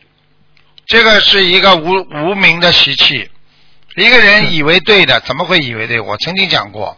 [0.86, 3.30] 这个是一个无无名的习气。
[3.96, 6.00] 一个人以为对的，怎么会以为对？
[6.00, 6.98] 我曾经讲过，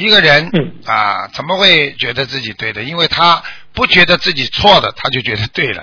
[0.00, 2.82] 一个人嗯啊，怎么会觉得自己对的？
[2.82, 5.82] 因为他不觉得自己错的，他就觉得对了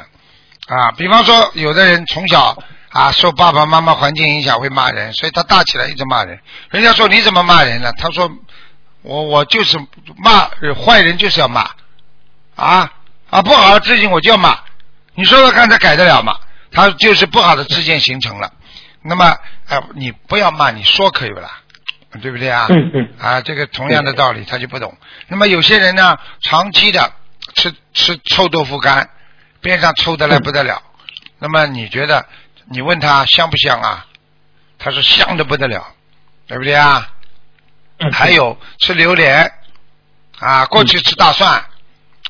[0.68, 0.92] 啊。
[0.98, 2.58] 比方说，有的人从小
[2.90, 6.40] 啊受爸爸妈妈环境影响会骂人，所以他大起来一直骂人。
[6.72, 7.92] 人家说你怎么骂人呢？
[7.98, 8.30] 他说
[9.04, 9.78] 我我就是
[10.18, 10.50] 骂
[10.84, 11.70] 坏人就是要骂
[12.56, 12.92] 啊
[13.30, 14.60] 啊不好的事情我就要骂。
[15.16, 16.36] 你说说看，他改得了吗？
[16.72, 18.52] 他就是不好的知见形成了。
[19.02, 19.26] 那么，
[19.68, 21.62] 哎、你不要骂，你说可以不啦？
[22.20, 22.68] 对不对啊？
[22.70, 24.98] 嗯嗯啊，这个同样的道理，他就不懂。
[25.28, 27.12] 那么有些人呢，长期的
[27.56, 29.10] 吃吃臭豆腐干，
[29.62, 30.82] 边上臭的来不得了。
[31.40, 32.26] 那么你觉得，
[32.70, 34.06] 你问他香不香啊？
[34.80, 35.88] 他说香的不得了，
[36.48, 37.10] 对不对啊？
[38.00, 39.52] 嗯还有吃榴莲
[40.40, 41.66] 啊，过去吃大蒜，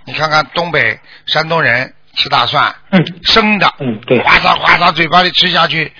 [0.06, 5.91] 你看看东北山东人吃大蒜，嗯生的，嗯对哗嚓哗嚓嘴巴里吃下去，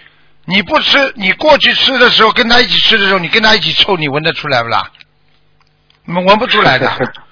[0.50, 4.90] 你不吃，你过去吃的时候跟他一起吃的时候，你跟他一起臭，你闻得出来不啦？
[6.06, 6.90] 你们闻不出来的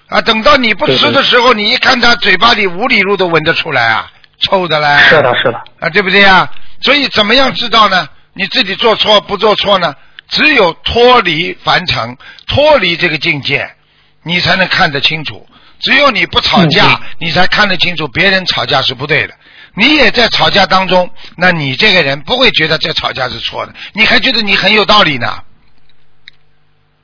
[0.10, 0.21] 啊！
[0.21, 4.97] 等到你不吃的时候，你一看他嘴巴里五里路都闻得出来啊，臭的嘞。
[5.04, 5.63] 是的是的。
[5.80, 6.51] 啊，对不对啊？
[6.82, 8.10] 所以怎么样知道呢？
[8.34, 9.95] 你自己做错不做错呢？
[10.28, 13.75] 只有脱离凡尘，脱离这个境界，
[14.23, 15.47] 你才能看得清楚。
[15.80, 19.34] 只有你不吵架，嗯你才看得清楚别人吵架是不对的。
[19.75, 25.43] 你也在吵架当中，那你这个人不会觉得这吵架是错的，你还觉得你很有道理呢。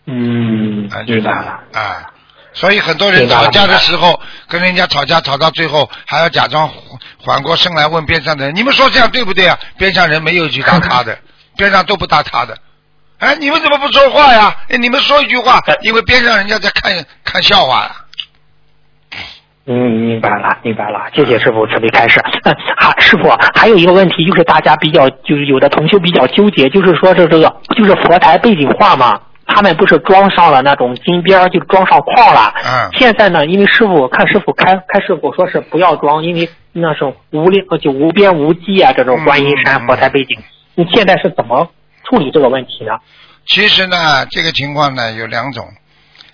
[0.08, 1.60] 嗯啊，，明白了。
[1.74, 2.12] 啊，
[2.54, 6.78] 所以很多人吵架的时候，跟人家吵架吵到最后，还要假装缓
[7.20, 11.18] 缓过身来问边上的人：“你们说这样对不对啊？”边上人没有一句答他的，
[11.56, 12.58] 边上都不答他的。
[13.20, 14.56] 哎，你们怎么不说话呀？
[14.70, 17.96] 哎，你们说一句话，因为边上人家在看看笑话呀。
[19.66, 22.20] 嗯，明白了，明白了，谢谢师傅慈悲开示。
[22.44, 32.54] 嗯，还师傅还有一个问题，就是大家比较，就是有的同学比较纠结，就是说这这个就是佛台背景画嘛，他们不是装上了那种金边儿，就装上框了。
[32.66, 40.40] 嗯现在呢，因为师傅看师傅开开师傅说是不要装，因为那种无量就无边无际啊，这种观音山佛台背景，
[40.74, 41.70] 你现在是怎么
[42.04, 42.94] 处理这个问题呢？
[43.46, 45.66] 其实呢，这个情况呢有两种。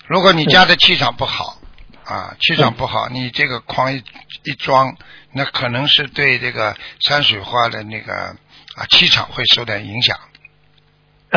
[0.06, 1.57] 如果你家的气场不好，
[2.08, 4.02] 啊，气场不好，你这个框一
[4.44, 4.96] 一装，
[5.32, 8.14] 那可能是对这个山水画的那个
[8.76, 10.18] 啊气场会受点影响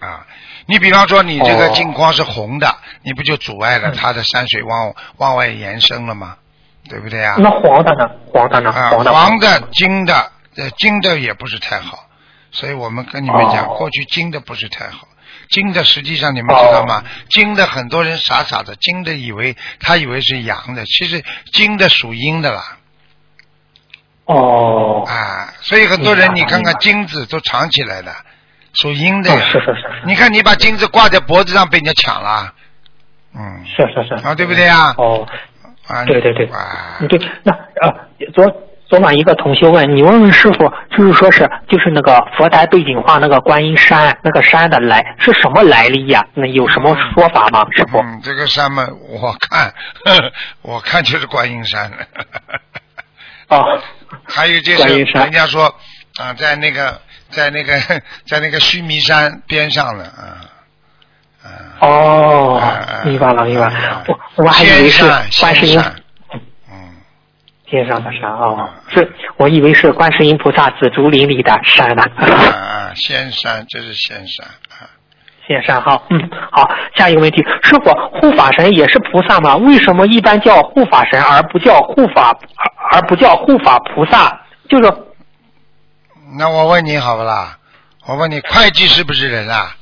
[0.00, 0.26] 啊。
[0.66, 6.36] 你比方说，你这个哦镜框是红的，你不就阻碍了嗯它的山水往往外延伸了吗？
[6.90, 7.36] 对不对呀？
[7.38, 8.10] 那黄的呢？
[8.32, 8.70] 黄的呢？
[8.70, 12.06] 啊，黄的黄的、金的，呃，金的也不是太好，
[12.50, 15.08] 所以我们跟你们讲，哦过去金的不是太好。
[15.52, 17.04] 金的实际上你们知道吗？
[17.28, 22.78] 金的很多人傻傻的，金的以为他以为是阳的，其实金的属阴的啦。
[24.24, 28.12] 哦，啊，所以很多人你看看金子都藏起来了，
[28.72, 30.02] 属阴的是是是是。
[30.06, 32.54] 你看你把金子挂在脖子上被人家抢了，
[33.34, 34.26] 嗯，是是是。
[34.26, 34.94] 啊，对不对啊？
[34.96, 35.26] 哦，
[35.86, 36.46] 啊，对对对。
[36.46, 37.94] 啊，嗯对，那啊，
[38.32, 38.46] 昨
[38.92, 46.22] 昨晚一个同学问你问问师傅，就是说是就是那个佛台背景画那个观音山那个山的来是什么来历呀？
[46.34, 47.66] 那有什么说法吗？
[47.74, 47.96] 师傅？
[48.00, 49.72] 嗯，这个山嘛，我看，
[50.04, 51.90] 呵 呵我看就是观音山。
[53.48, 53.80] 哦，
[54.28, 55.74] 还有就是人家说
[56.20, 57.00] 啊，在那个
[57.30, 57.72] 在那个
[58.28, 60.20] 在那个须弥山边上呢啊
[61.42, 61.48] 啊。
[61.80, 65.02] 哦啊，明白了明白啊了，我我还以为是
[65.40, 66.01] 观世音仙山嗯，
[67.72, 72.02] 天上的山哦，是我以为是观世音菩萨紫竹林里的山呢。
[72.16, 74.84] 啊啊，仙山，这是仙山啊。
[75.48, 79.56] 仙山好，嗯，好，下一个问题，师傅，护法神也是菩萨吗？
[79.56, 84.38] 为什么一般叫护法神而不叫护法而而不叫护法菩萨？
[84.68, 84.92] 就是
[86.38, 87.56] 那我问你好不啦？
[88.06, 89.74] 我问你，会计是不是人啊？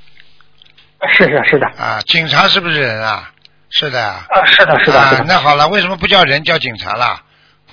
[1.12, 3.28] 是是，是的，啊，警察是不是人啊？
[3.68, 4.24] 是的啊。
[4.28, 5.24] 啊，是的，是的。
[5.26, 7.20] 那好了，为什么不叫人叫警察啦？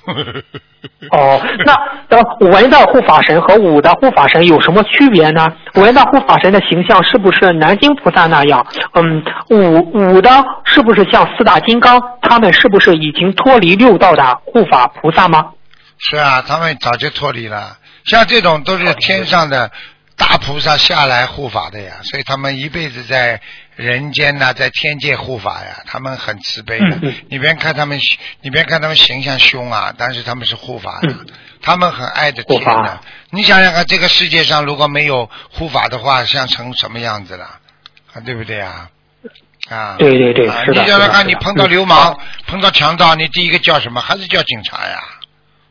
[1.11, 1.73] 哦，那
[2.09, 5.47] 呃，文的护法神和武的护法神有什么区别呢？
[5.75, 8.65] 文的护法神的形象是不是南京菩萨那样？
[8.93, 10.29] 嗯，武武的
[10.63, 12.01] 是不是像四大金刚？
[12.21, 15.51] 他们是不是已经脱离六道的护法菩萨吗？
[15.97, 17.77] 是啊，他们早就脱离了。
[18.05, 19.71] 像这种都是天上的
[20.15, 23.41] 大菩萨下来护法的呀，所以他们一辈子在
[23.77, 26.99] 人间呐、在天界护法呀，他们很慈悲的。
[27.29, 27.99] 你别看他们，
[28.41, 31.25] 你别看他们形象凶啊，但是他们是护法的，嗯
[31.61, 32.99] 他们很爱着天护法的。
[33.29, 37.45] 你想想看，这个世界上如果没有护法的话，像成什么样子了？
[38.13, 38.89] 啊，对不对啊？
[39.69, 44.01] 啊，对对对啊是的你想想看，你碰到嗯流氓、碰到强盗，你第一个叫什么？
[44.01, 45.03] 还是叫警察呀？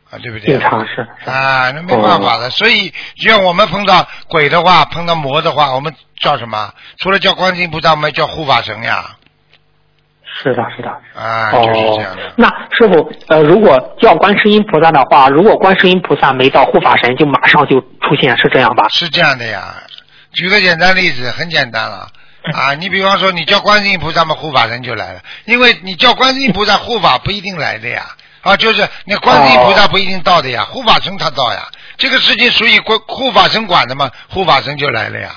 [0.09, 0.59] 啊，对不对经？
[0.59, 1.01] 常是。
[1.29, 2.49] 啊，那没办法的。
[2.49, 6.73] 所以，只要我们碰到鬼的话，碰到魔的话，我们叫什么？
[6.99, 9.15] 除了叫观世音菩萨，我们叫护法神呀。
[10.39, 10.89] 是的，是的。
[11.19, 18.87] 啊，就是这哦样的。，那师傅，呃，如果叫观世音菩萨的话，如果观世音菩萨没到护法神，就马上就出现，是这样吧？
[18.89, 19.75] 是这样的呀。
[20.33, 22.07] 举个简单例子，很简单了。
[22.11, 22.13] 嗯
[22.53, 25.19] 啊，你比方说，你叫观世音菩萨嘛，护法神就来了。
[25.45, 28.05] 因为你叫观世音菩萨，护法不一定来的呀。
[28.41, 31.67] 啊，就是那观世音菩萨不一定到的呀，护法神他到呀。
[31.97, 35.31] 这个事情属于护护法神管的嘛，护法神就来了呀。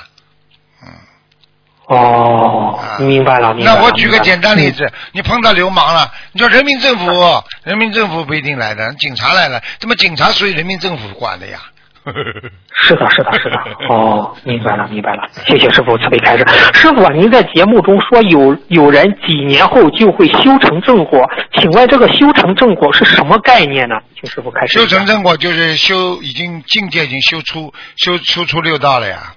[1.86, 3.80] 哦啊，明白了，明白了。
[3.80, 4.70] 那我举个简单例。
[4.70, 11.58] 子，你碰到流氓了，你说人民政府，人民政府不一定来的，警察来了，怎么警察属于人民政府管的呀。
[12.72, 13.56] 是的，是的，是的。
[13.90, 15.28] 哦，明白了，明白了。
[15.44, 16.44] 谢谢师傅慈悲开示。
[16.72, 23.96] 师傅啊，您在节目中说有有人几年后就会修成正果，请问这个修成正果是什么概念呢？
[24.18, 24.88] 请师傅开示一下。
[24.88, 29.34] 修成正果就是修，已经境界已经修出修修出六道了呀。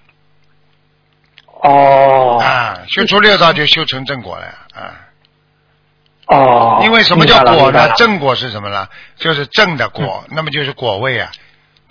[1.62, 2.40] 哦。
[2.42, 4.54] 啊，修出六道就修成正果了呀。
[4.74, 4.82] 啊，
[6.28, 6.80] 哦。
[6.84, 7.90] 因为什么叫果呢？
[7.98, 8.88] 正果是什么呢？
[9.18, 11.30] 就是正的果，那么就是果位啊。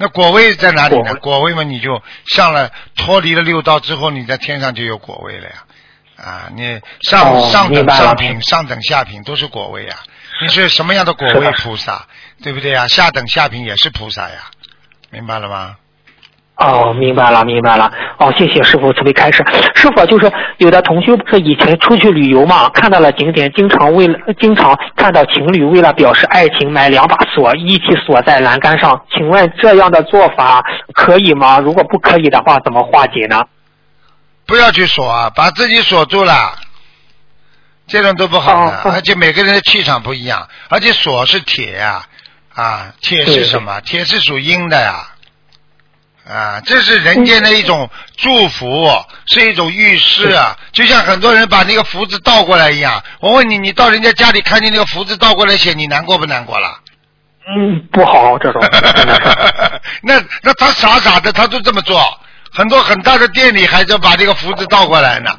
[0.03, 1.15] 那果位在哪里呢？
[1.15, 5.55] 果位嘛，你就上了脱离了六道之后，你在天上就有果位了呀。
[6.17, 9.97] 啊，你上、哦上等上品、上等下品都是果位呀。
[10.41, 12.09] 你是什么样的果位菩萨，
[12.43, 12.89] 对不对呀？
[12.89, 14.51] 下等下品也是菩萨呀，
[15.11, 15.77] 明白了吗？
[16.63, 17.91] 哦，明白了，明白了。
[18.19, 19.45] 哦，谢谢师傅慈悲开示。
[19.75, 29.05] 师傅就是有的同学不是以前出去旅游嘛，看到了景点，经常为了经常看到情侣为了表示爱情买两把锁，一起锁在栏杆上。
[29.13, 31.59] 请问这样的做法可以吗？
[31.59, 33.45] 如果不可以的话，怎么化解呢？
[34.47, 36.33] 不要去锁啊，把自己锁住了。
[37.87, 42.03] 这种都不好的，而且每个人的气场不一样，而且锁是铁呀、
[42.55, 43.81] 啊，铁是什么？
[43.81, 45.12] 铁是属阴的呀，啊，
[46.65, 48.89] 这是人间的一种祝福，
[49.27, 53.03] 是一种预示啊，就像很多人把那个福字倒过来一样。
[53.21, 56.79] 我问你，你到人家家里看见那个福字倒过来写，你难过不难过了？
[57.45, 58.63] 嗯，不好这种。
[60.03, 62.01] 那那他傻傻的，他就这么做。
[62.53, 65.37] 很多很大的店里还在把这个福字倒过来呢。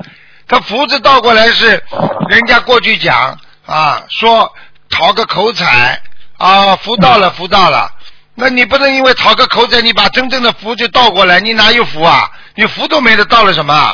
[0.50, 1.82] 他福字倒过来是
[2.28, 4.54] 人家过去讲啊，说
[4.90, 6.02] 讨个口彩
[6.38, 7.90] 啊，福到了，福到了。
[8.36, 12.30] 那你不能因为讨个口彩，你把真正的福就倒过来，你哪有福啊？
[12.56, 13.94] 你福都没了，倒了什么？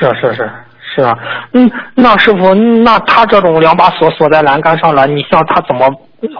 [0.00, 0.50] 是是是
[0.94, 1.14] 是啊，
[1.52, 5.90] 嗯，那师傅，那他这种两把锁锁在栏杆上了，你像他怎么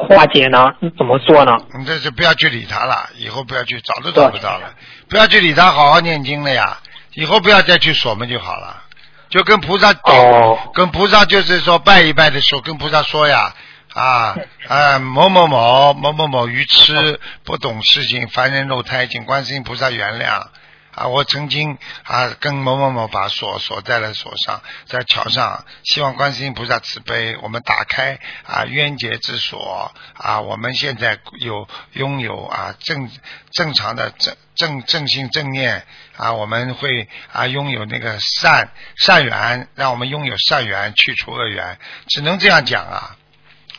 [0.09, 0.73] 化解呢？
[0.97, 1.57] 怎么做呢？
[1.79, 4.73] 你这就不要去理他了，以后不要去，找都找不到了。
[5.09, 6.79] 不要去理他，好好念经了呀。
[7.15, 8.83] 以后不要再去锁门就好了，
[9.29, 13.53] 就跟菩萨哦跟菩萨就是说拜一拜的时候，跟菩萨说呀，
[13.95, 14.37] 啊
[14.69, 20.49] 啊某某某某某某愚痴不懂事情，凡人肉胎，请观世音菩萨原谅。
[20.97, 33.11] 啊，我曾经啊跟某某某把锁锁在了锁上，在桥上，希望观世音菩萨慈悲，我们打开啊冤结之锁啊，我们现在有拥有啊正
[33.51, 35.85] 正常的正正正心正念
[36.17, 41.77] 啊，我们会啊拥有那个善善缘，让我们拥有善缘，去除恶缘，
[42.07, 43.17] 只能这样讲啊，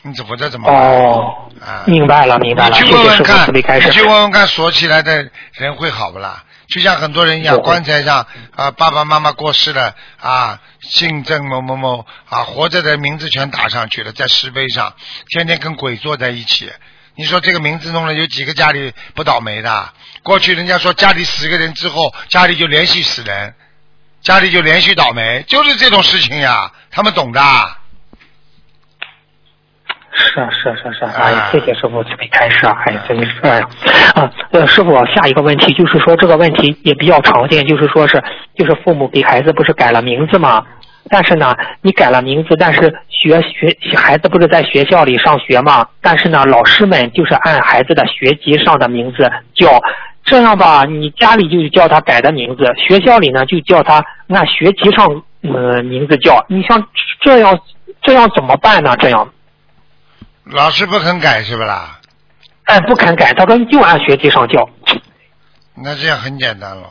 [0.06, 0.76] 你怎么这怎么办？
[0.76, 3.52] 哦，啊，明白了明白了，你去问问看。
[3.52, 6.44] 你去问问看，锁起来的人会好不啦？
[6.68, 14.94] 就像很多人一样，棺材上啊，爸爸妈妈过世了啊，姓郑某某某啊，活着的名字全打上去了，在石碑上，
[15.28, 16.70] 天天跟鬼坐在一起。
[17.16, 19.92] 你说这个名字弄了，有几个家里不倒霉的？
[20.22, 23.54] 过去人家说家里死个人之后，家里就连续死人，
[24.22, 27.40] 家里就连续倒霉，就是这种事情呀，他们懂的。
[30.18, 33.68] 是啊是啊是啊是啊，啊哎呀，谢谢师傅慈悲开示啊，哎，真是哎呀，
[34.14, 38.22] 啊，呃，师傅，下一个问题就是说这个问题也比较常见，就是说是
[38.56, 40.64] 就是父母给孩子不是改了名字吗？
[41.08, 45.86] 但是呢，你改了名字，但是学学孩子不是在学校里上学吗？
[46.00, 49.80] 但是呢，老师们就是按孩子的学籍上的名字叫，
[50.24, 55.06] 这样吧，你家里就叫他改的名字，学校里呢就叫他按学籍上
[55.42, 56.82] 呃名字叫，你像
[57.20, 57.56] 这样
[58.02, 58.96] 这样怎么办呢？
[58.98, 59.28] 这样？
[60.50, 62.00] 老师不肯改是不啦？
[62.64, 64.68] 哎，不肯改，他说就按学籍上叫。
[65.74, 66.88] 那这样很简单喽，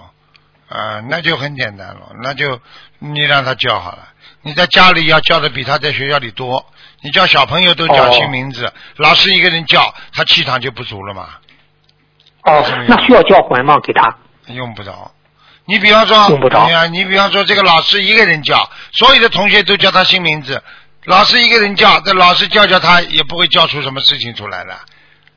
[0.70, 2.60] 啊，那就很简单喽，那就
[3.00, 4.10] 你让他叫好了。
[4.42, 6.66] 你在家里要叫的比他在学校里多，
[7.02, 11.30] 你叫小朋友都叫新名字，老师一个人叫，他气场就不足了嘛，
[12.44, 13.80] 哦，那需要叫魂吗？
[13.82, 14.18] 给他？
[14.54, 15.12] 用不着。
[15.66, 20.62] 你比方说，用不着你比方说这个老师一个人叫，所有的同学都叫他新名字，
[21.06, 24.76] 老师一个人叫，这老师叫叫他也不会叫出什么事情出来的，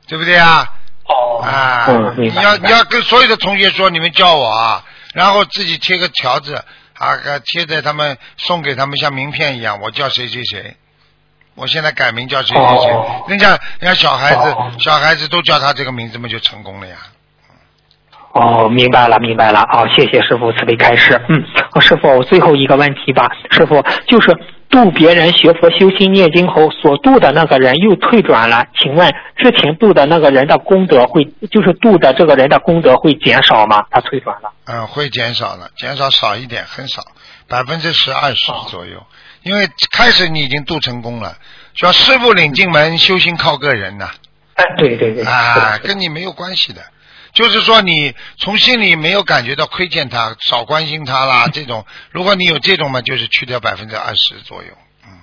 [0.07, 0.67] 对不对啊？
[1.05, 6.55] 哦啊，嗯，你要你要跟所有的同学说，你们叫我啊，然后自己贴个条子
[6.97, 10.75] 啊，呃贴在他们送给他们像名片一样，我叫谁谁谁，
[11.55, 13.49] 我现在改名叫谁谁谁，哦人家
[13.79, 16.97] 人家小孩子、哦小孩子都叫他这个名字嘛，就成功了呀。
[18.33, 19.59] 哦，明白了，明白了。
[19.61, 21.19] 啊、谢谢师傅慈悲开示。
[21.29, 24.37] 嗯，哦师傅，我最后一个问题吧，师傅就是
[24.69, 33.83] 度别人学佛修心念经后所度的那个人又退转了，请问之前度的那个人的功德会，就是度的这个人的功德会减少吗？
[33.89, 34.51] 他退转了。
[34.65, 37.01] 嗯，会减少了，减少少一点，很少，
[37.47, 39.03] 百分之十二十哦左右。
[39.41, 41.35] 因为开始你已经度成功了，
[41.73, 44.11] 说师傅领进门，修行靠个人呐、
[44.53, 46.81] 哎，对对对，是啊，跟你没有关系的。
[47.39, 54.67] 就是说，你从心里没有感觉到亏欠他，少关心他啦， 这种，如果你有这种嘛，就是去掉百分之二十左右，
[55.05, 55.21] 嗯，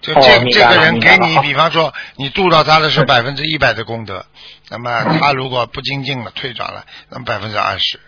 [0.00, 4.26] 就哦这、这个人给你，比方说你度到他的是 百分之一百的功德，
[4.68, 7.98] 那么他如果不精进了，退转了，那么百分之二十。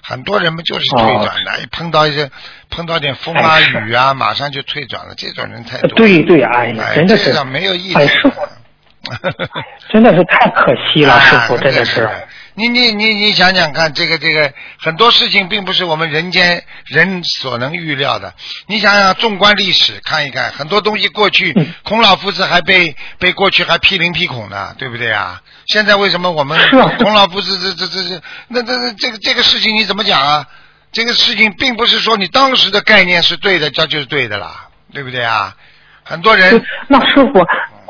[0.00, 2.30] 很多人们就是退转的，一碰到一些
[2.70, 5.94] 碰到点风啊雨啊，马上就退转了，这种人太多了。
[5.96, 8.48] 对对，哎呀，哎，真的是没有意哎，思师傅。
[9.88, 12.08] 真的是太可惜了，师傅，啊真的是。
[12.58, 18.34] 你你你你想想看，这个这个很多事情并不是我们人间人所能预料的。
[18.66, 25.40] 你想想，纵观历史看一看，很多东西过去嗯孔老夫子还被被过去还批林批孔呢，对不对啊？
[25.66, 26.58] 现在为什么我们
[26.98, 30.44] 孔老夫子这这这这那那那这个这个事情你怎么讲啊？
[30.90, 35.54] 这个事情并不是说你当时的概念是对的，这就是对的啦，对不对啊？
[36.02, 37.38] 很多人那师傅，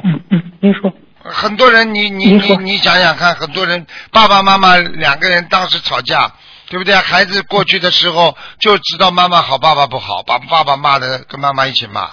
[0.04, 0.92] 嗯嗯，您说。
[1.32, 6.32] 很多人，你你你你想想看，很多人爸爸妈妈两个人当时吵架
[6.68, 6.94] 对不对？
[6.94, 12.10] 孩子过去的时候就知道妈妈好，爸爸不好，把爸爸骂的跟妈妈一起骂，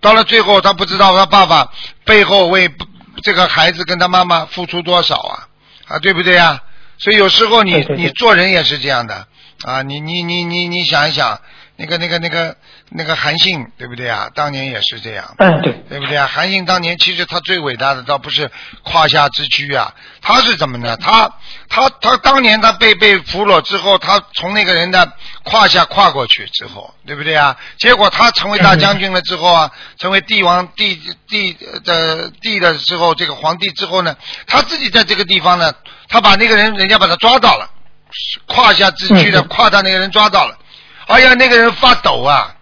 [0.00, 1.70] 到了最后他不知道他爸爸
[2.04, 2.70] 背后为
[3.22, 5.48] 这个孩子跟他妈妈付出多少啊
[5.88, 6.62] 啊，对不对呀？
[6.98, 9.26] 所以有时候你你做人也是这样的
[9.64, 11.40] 啊，你你你你你想一想，
[11.76, 12.56] 那个那个那个
[12.90, 14.30] 那个韩信对不对啊？
[14.34, 15.34] 当年也是这样。
[15.38, 16.26] 嗯，对，对不对啊？
[16.26, 18.50] 韩信当年其实他最伟大的倒不是
[18.82, 20.96] 胯下之躯啊，他是怎么呢？
[20.96, 21.30] 他
[21.68, 25.12] 他他当年他被被俘虏之后，他从那个人的
[25.44, 27.56] 胯下跨过去之后，对不对啊？
[27.78, 34.16] 结果他成为大将军了之后啊，成为帝王帝帝的帝的时候，这个皇帝之后呢，
[34.46, 35.72] 他自己在这个地方呢，
[36.08, 37.68] 他把那个人人家把他抓到了，
[38.46, 40.56] 胯下之躯的嗯胯他那个人抓到了，
[41.06, 42.54] 哎呀，那个人发抖啊。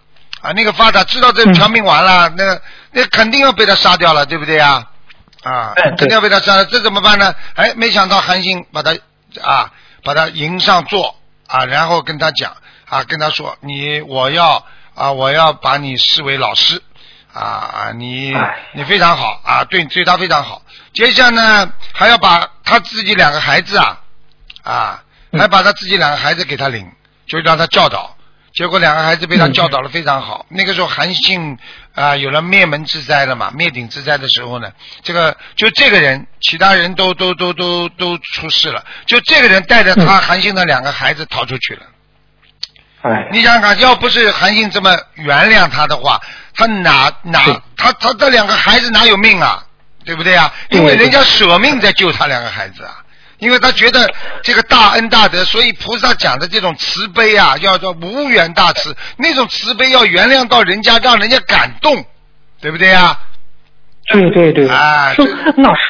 [0.47, 4.87] 啊，那个发达知道这条命完了，那个那肯定要被他杀掉了，对不对呀？
[5.43, 7.35] 啊，肯定要被他杀了，这怎么办呢？
[7.55, 8.95] 哎，没想到韩信把他
[9.43, 9.71] 啊，
[10.05, 11.17] 把他迎上座
[11.47, 12.55] 啊，然后跟他讲
[12.87, 16.81] 啊，跟他说你我要啊，我要把你视为老师
[17.33, 20.61] 啊啊，你哎你非常好啊，对对他非常好。
[20.93, 23.99] 接下来呢，还要把他自己两个孩子啊
[24.63, 26.89] 啊，嗯还把他自己两个孩子给他领，
[27.27, 28.16] 就让他教导。
[28.57, 30.47] 结果两个孩子被他嗯教导的非常好。
[30.49, 31.55] 那个时候韩信
[31.93, 34.71] 啊、有了灭门之灾了嘛，灭顶之灾的时候呢，
[35.03, 41.81] 这个就这个人，其他人都都都都都出事了，就这个人带着他嗯韩信的两个孩子逃出去了。
[43.03, 46.19] 哎，你想想看，要不是韩信这么原谅他的话，
[46.55, 49.63] 他哪哪他他这两个孩子哪有命啊？
[50.03, 50.51] 对不对啊？
[50.69, 53.03] 因为人家舍命在救他两个孩子啊，
[53.39, 54.09] 因为他觉得
[54.41, 62.05] 这个大恩大德，所以菩萨讲的这种慈悲啊，要叫无缘大慈，那种慈悲要原谅到人家，让人家感动，
[62.61, 63.19] 对不对啊？
[64.09, 65.23] 对对对，哎师
[65.57, 65.81] 那师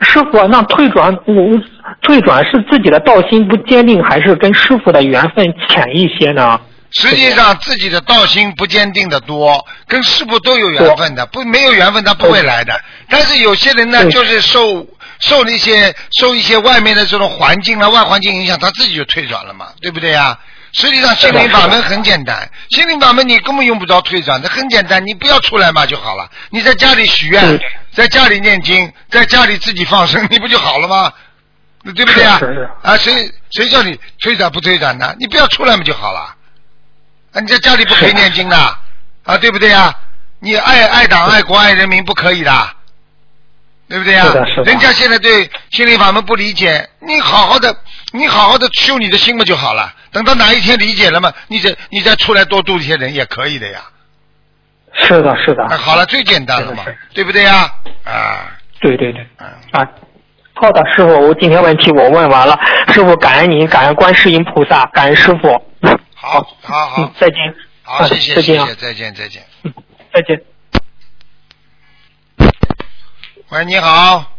[0.00, 1.60] 师傅，那退转我
[2.02, 6.60] 退转是自己的道心不坚定，还是跟师傅的缘分浅一些呢？
[6.92, 12.80] 实际上自己的道心不坚定的多，跟师傅都有缘分的，不没有缘分他不会来的。
[13.08, 14.86] 但是有些人呢，就是受
[15.20, 20.38] 受那些受一些外面的这种环境啊、外环境影响，他自己就退转了嘛，对不对呀？
[20.72, 26.30] 实际上心灵法门很简单，心灵法门你根本用不着退转，这很简单，你不要出来嘛就好了。
[26.50, 27.42] 你在家里许愿，
[27.92, 31.12] 在家里念经，在家里自己放生， 你不就好了吗？
[31.94, 32.38] 对不对啊？
[32.82, 35.14] 啊，谁谁叫你退转不退转呢？
[35.18, 36.34] 你不要出来嘛就好了。
[37.32, 38.56] 啊，你在家里不可以念经的
[39.24, 39.94] 啊，对不对呀？
[40.40, 42.52] 你爱爱党爱国爱人民不可以的，
[43.88, 44.24] 对不对呀
[44.64, 47.76] 人家现在对心灵法门不理解，你好好的，
[48.12, 49.92] 你好好的修你的心嘛就好了。
[50.12, 53.80] 等到哪一天理解了嘛，你再你再出来多度一些人也可以的呀。
[54.94, 55.66] 是的，是的。
[55.68, 57.70] 那好了，最简单了嘛对不对呀？
[58.04, 58.46] 啊，
[58.80, 59.26] 对对对。
[59.38, 59.86] 嗯，啊，
[60.54, 62.56] 好的，师傅，我今天问题我问完了，
[62.92, 65.62] 师傅感恩您，感恩观世音菩萨，感恩师傅。
[66.20, 67.54] 好，好好嗯，，再见。
[67.84, 69.42] 好，谢谢再见啊谢谢，再见再见。
[69.62, 69.72] 嗯，
[70.12, 70.42] 再见。
[73.50, 74.32] 喂，你好。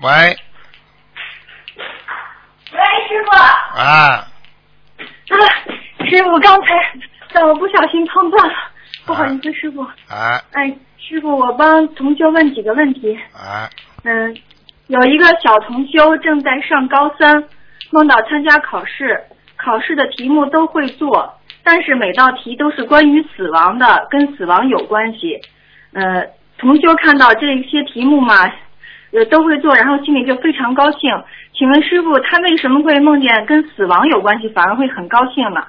[0.00, 0.10] 喂，
[2.72, 3.30] 喂，师傅，
[3.76, 4.28] 啊，啊，
[6.08, 6.68] 师傅，刚才
[7.32, 8.54] 在我不小心碰断了，
[9.06, 9.82] 不好意思，师傅。
[10.08, 13.18] 啊，哎，师傅，我帮同学问几个问题。
[13.32, 13.68] 啊，
[14.04, 14.36] 嗯，
[14.86, 17.48] 有一个小同修正在上高三，
[17.94, 19.22] 梦到参加考试，
[19.56, 25.40] 考试的题目都会做，但是每道题都是关于死亡的，跟死亡有关系。
[25.92, 26.26] 呃，
[26.58, 28.34] 同修看到这些题目嘛，
[29.12, 31.08] 呃都会做，然后心里就非常高兴。
[31.56, 35.64] 请问师傅，他为什么会梦见跟死亡有关系，反而会很高兴呢？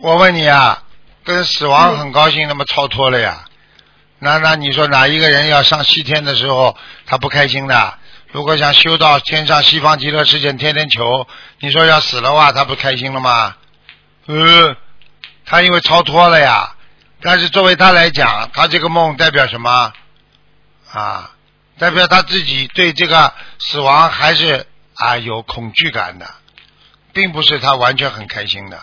[0.00, 0.82] 我问你啊，
[1.24, 3.44] 跟死亡很高兴，那么超脱了呀？
[4.18, 6.76] 那那你说哪一个人要上西天的时候
[7.06, 7.94] 他不开心的？
[8.32, 11.26] 如果想修到天上西方极乐世界天天求，
[11.58, 13.56] 你说要死的话，他不开心了吗？
[14.26, 14.76] 呃，
[15.44, 16.76] 他因为超脱了呀。
[17.22, 19.92] 但是作为他来讲，他这个梦代表什么？
[20.92, 21.32] 啊，
[21.78, 24.64] 代表他自己对这个死亡还是
[24.94, 26.30] 啊有恐惧感的，
[27.12, 28.78] 并不是他完全很开心的。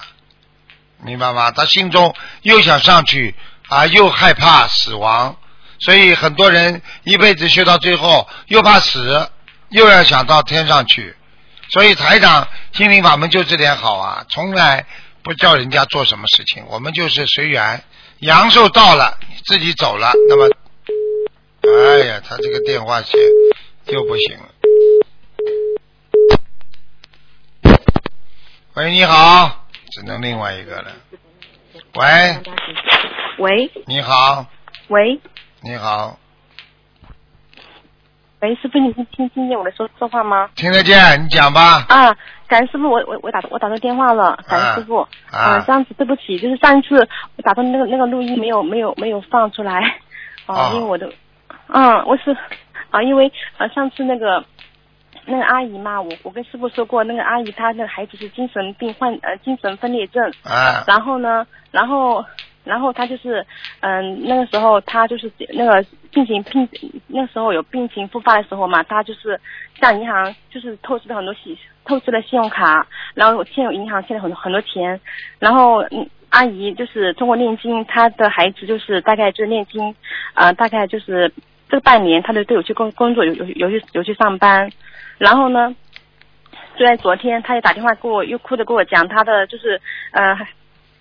[1.01, 1.51] 明白吗？
[1.51, 3.33] 他心中又想上去
[3.69, 5.37] 啊，又害怕死亡，
[5.79, 9.29] 所以很多人一辈子修到最后，又怕死，
[9.69, 11.15] 又要想到天上去。
[11.69, 14.85] 所以台长心灵法门就这点好啊，从来
[15.21, 17.83] 不叫人家做什么事情，我们就是随缘。
[18.19, 20.49] 阳寿到了，你自己走了，那么，
[21.61, 23.19] 哎呀，他这个电话线
[23.87, 24.49] 又不行了。
[28.73, 30.91] 喂，你好，只能另外一个了。
[31.95, 32.39] 喂，
[33.39, 34.45] 喂你好，
[34.87, 35.19] 喂，
[35.61, 36.17] 你好，
[38.39, 40.47] 喂，师傅，你听听听见我的说说话吗？
[40.55, 41.83] 听得见，你讲吧。
[41.89, 42.15] 啊，
[42.47, 44.99] 感恩师傅，我我我打我打错电话了，感恩师傅。
[45.31, 46.95] 啊这样子对不起，就是上一次
[47.35, 49.81] 我打通那个那个录音没有没有没有放出来，
[50.45, 51.11] 啊，哦因为我的，
[51.69, 52.37] 嗯，我是
[52.91, 54.43] 啊，因为啊上次那个
[55.25, 62.23] 那个阿姨嘛，我我跟师傅说过，那个阿姨她那个孩子是精神病患呃精神分裂症，啊然后呢，然后
[62.63, 63.43] 然后她就是，
[63.79, 65.83] 嗯，那个时候她就是那个
[66.17, 66.67] 病情病，
[67.07, 69.39] 那时候有病情复发的时候嘛，他就是
[69.79, 71.55] 向银行就是透支了很多信，
[71.85, 74.99] 透支了信用卡，然后欠有银行欠了很多很多钱，
[75.39, 75.83] 然后。
[76.29, 79.95] 阿姨就是通过念经，她的孩子就是大概就是念经，
[80.33, 81.31] 呃，大概就是
[81.69, 84.69] 这半年，他都都有去工工作，有有有去有去上班，
[85.17, 85.73] 然后呢，
[86.77, 90.37] 就在昨天，他也打电话给我，又哭着跟我讲他的就是呃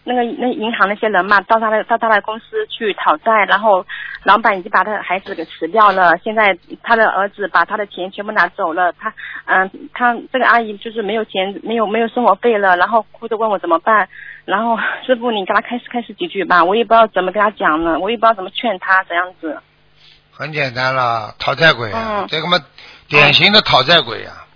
[0.06, 3.84] 那个那银行那些人嘛，到他的到他的公司去讨债，然后
[4.22, 9.12] 老板已经把他的孩子给辞掉了，现在他的儿子把他的钱全部拿走了，他
[9.46, 14.08] 嗯、他这个阿姨就是没有钱，没有没有生活费了，然后哭着问我怎么办，
[14.44, 19.58] 然后师傅你跟他开始开始几句吧，我也不知道怎么跟他讲呢，我也不知道怎么劝他怎样子。
[20.32, 22.26] 很简单了，讨债鬼啊，嗯。
[22.28, 22.58] 这个嘛，
[23.08, 24.46] 典型的讨债鬼啊。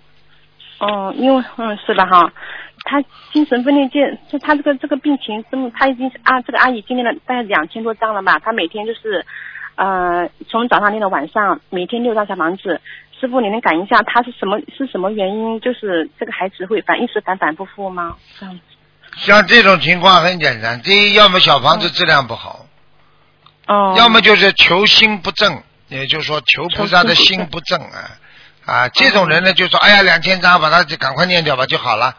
[0.79, 2.31] 哦，因为嗯是的哈，
[2.83, 9.25] 他精神分裂症，就他这个这个病情，这么他已经啊这个阿姨经历了大概两千多张了吧，他每天就是
[9.75, 12.81] 呃从早上练到晚上，每天六张小房子。
[13.19, 15.59] 师傅，你能感应一下他是什么是什么原因？
[15.61, 18.17] 就是这个孩子会反一直反反复复吗？
[18.39, 18.61] 这样子。
[19.15, 22.65] 像这种情况很简单，第一，要么小房子质量不好，
[23.67, 23.93] 哦。
[23.95, 28.17] 要么就是求心不正，也就是说求菩萨的心不正啊
[28.65, 32.15] 啊，这种人呢就说，哎呀，两千张把它就赶快念掉吧就好了。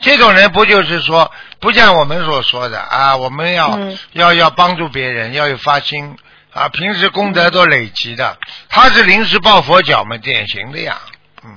[0.00, 1.30] 这种人不就是说，
[1.60, 6.16] 不像我们所说的啊，我们要、嗯要要帮助别人，要有发心
[6.52, 8.36] 啊，平时功德都累积的。
[8.68, 10.98] 他是临时抱佛脚嘛，典型的呀，
[11.44, 11.50] 嗯。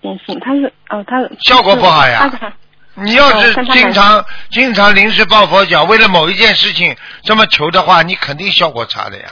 [0.00, 2.30] 典型，他是哦，他效果不好呀
[2.96, 9.24] 你要是经常经常临时抱佛脚，为了某一件事情这么求的话，你肯定效果差的呀。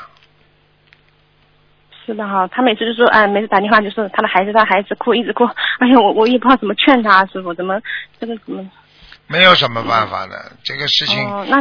[2.04, 5.44] 是的哈，他每次就说，哎，每次打电话就说他的孩子，他孩子哭，一直哭。
[5.78, 7.80] 哎呀，我我也不知道怎么劝他，师傅怎么
[8.20, 8.68] 这个怎么？
[9.28, 11.18] 没有什么办法的，这个事情、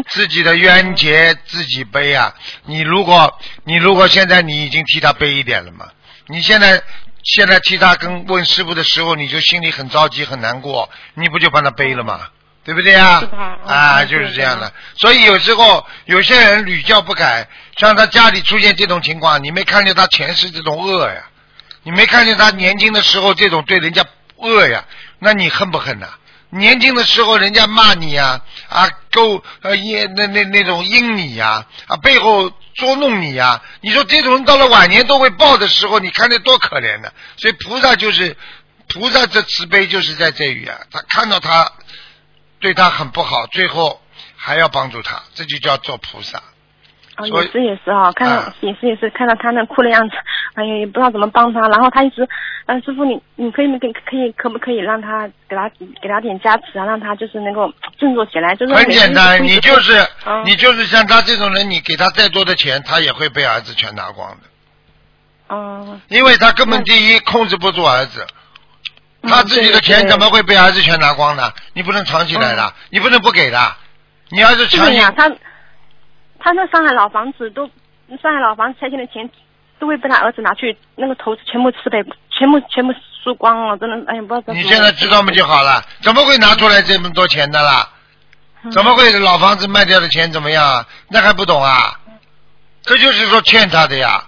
[0.07, 2.33] 自己的冤结自己背啊。
[2.65, 3.33] 你如果
[3.63, 5.85] 你如果现在你已经替他背一点了嘛，
[6.27, 6.81] 你现在
[7.23, 12.19] 现在替他跟问师傅的时候，你就心里很着急很难过，你不就帮他背了吗？
[12.63, 13.23] 对不对呀？
[13.65, 14.71] 啊，嗯就是这样的。
[14.97, 17.47] 所以有时候有些人屡教不改，
[17.77, 21.23] 像他家里出现这种情况，你没看见他前世这种恶呀？
[21.83, 24.05] 你没看见他年轻的时候这种对人家
[24.37, 24.85] 恶呀？
[25.19, 26.07] 那你恨不恨呐、
[26.49, 38.35] 年轻的时候人家骂你呀、啊，勾呃阴那那那种阴你呀、啊，背后捉弄你呀、你说这种人到了晚年都会报的时候，你看着多可怜呢、所以菩萨就是
[38.87, 41.71] 菩萨这慈悲就是在这里啊，他看到他
[42.61, 43.99] 对他很不好，最后
[44.37, 46.41] 还要帮助他，这就叫做菩萨。
[47.15, 50.15] 啊，所以也是也是哈，看到、啊也是也是看到他那哭的样子，
[50.55, 51.59] 哎呀，也不知道怎么帮他。
[51.67, 52.27] 然后他一直，
[52.67, 55.69] 嗯、师傅你你可以可可以可不可以让他给他
[56.01, 64.47] 给他点加持啊，让他就是能够振作起来，就是很简单，你就是、嗯你就是像他这种人，你给他再多的钱，他也会被儿子全拿光的，
[65.49, 68.35] 嗯，因为他根本第一控制不住儿子，嗯
[69.23, 71.51] 他自己的钱怎么会被儿子全拿光呢？
[71.73, 73.75] 你不能藏起来的，你不能不给的，
[74.29, 75.29] 你要是藏起来，他
[76.39, 77.65] 他那上海老房子都
[78.21, 79.29] 上海老房子拆迁的钱
[79.79, 82.93] 都会被他儿子拿去那个投资全部吃赔，全部全部
[83.23, 84.59] 输光了，真的哎呀，不知道怎么。
[84.59, 87.89] 你现在知道吗就好了，怎么会拿出来这么多钱的啦？
[88.63, 90.85] 嗯怎么会老房子卖掉的钱怎么样啊？
[91.09, 91.99] 那还不懂啊？
[92.83, 94.23] 这就是说欠他的呀。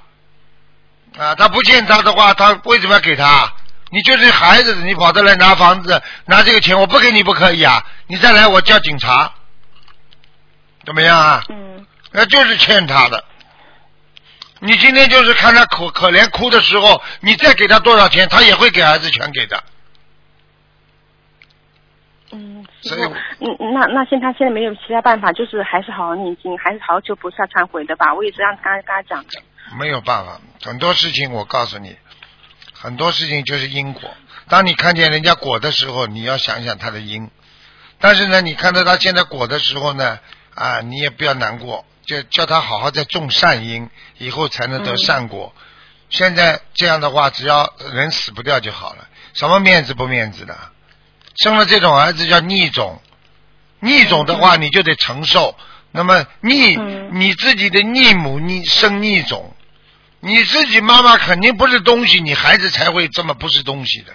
[1.19, 3.53] 啊，他不欠他的话，他为什么要给他？
[3.93, 7.85] 你就是孩子，你跑这来拿房子，拿这个钱，我不给你不可以啊！
[8.07, 9.31] 你再来，我叫警察，
[10.83, 11.43] 怎么样啊？
[11.49, 11.85] 嗯
[12.15, 13.23] 那就是欠他的。
[14.59, 19.63] 你今天就是看他可可怜哭的时候，你再给他多少钱，他也会给儿子全给的。
[22.31, 23.01] 嗯，所以
[23.39, 28.13] 嗯，那那现在他现在没有其他办法，就是还是好好念经，还是好好求菩萨忏悔的吧。
[28.13, 29.41] 我也是这样跟他跟他讲的。
[29.77, 31.95] 没有办法，很多事情我告诉你，
[32.83, 34.13] 很多事情就是因果。
[34.49, 37.31] 当你看见人家果的时候，你要想想他的因。
[37.97, 40.19] 但是呢，你看到他现在果的时候呢，
[40.53, 45.55] 啊，你也不要难过，就叫他好好再种善因，以后才能得善果。
[46.09, 50.53] 现在这样的话，只要人死不掉就好了，什么面子不面子的？
[51.37, 53.01] 生了这种儿子叫逆种，
[53.79, 55.55] 逆种的话你就得承受。
[55.91, 59.55] 那么逆、嗯你自己的逆母逆生逆种，
[60.23, 64.13] 你自己妈妈肯定不是东西，你孩子才会这么不是东西的，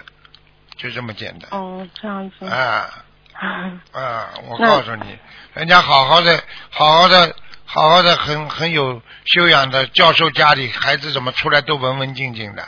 [0.75, 1.47] 就这么简单。
[1.51, 2.47] 哦，这样子。
[2.47, 3.47] 啊啊
[3.93, 4.29] 啊！
[4.47, 5.17] 我告诉你，
[5.53, 12.63] 人家好好的、好好的、好好的，很很有修养的教授家里孩子怎么出来都文文静静的，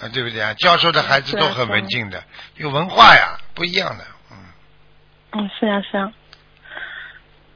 [0.00, 0.54] 啊，对不对啊？
[0.54, 2.24] 教授的孩子都很文静的，
[2.56, 4.04] 有文化呀，不一样的。
[4.32, 4.38] 嗯，
[5.32, 6.10] 嗯，是啊是啊。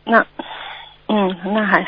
[0.05, 0.27] 那，
[1.09, 1.85] 嗯，那还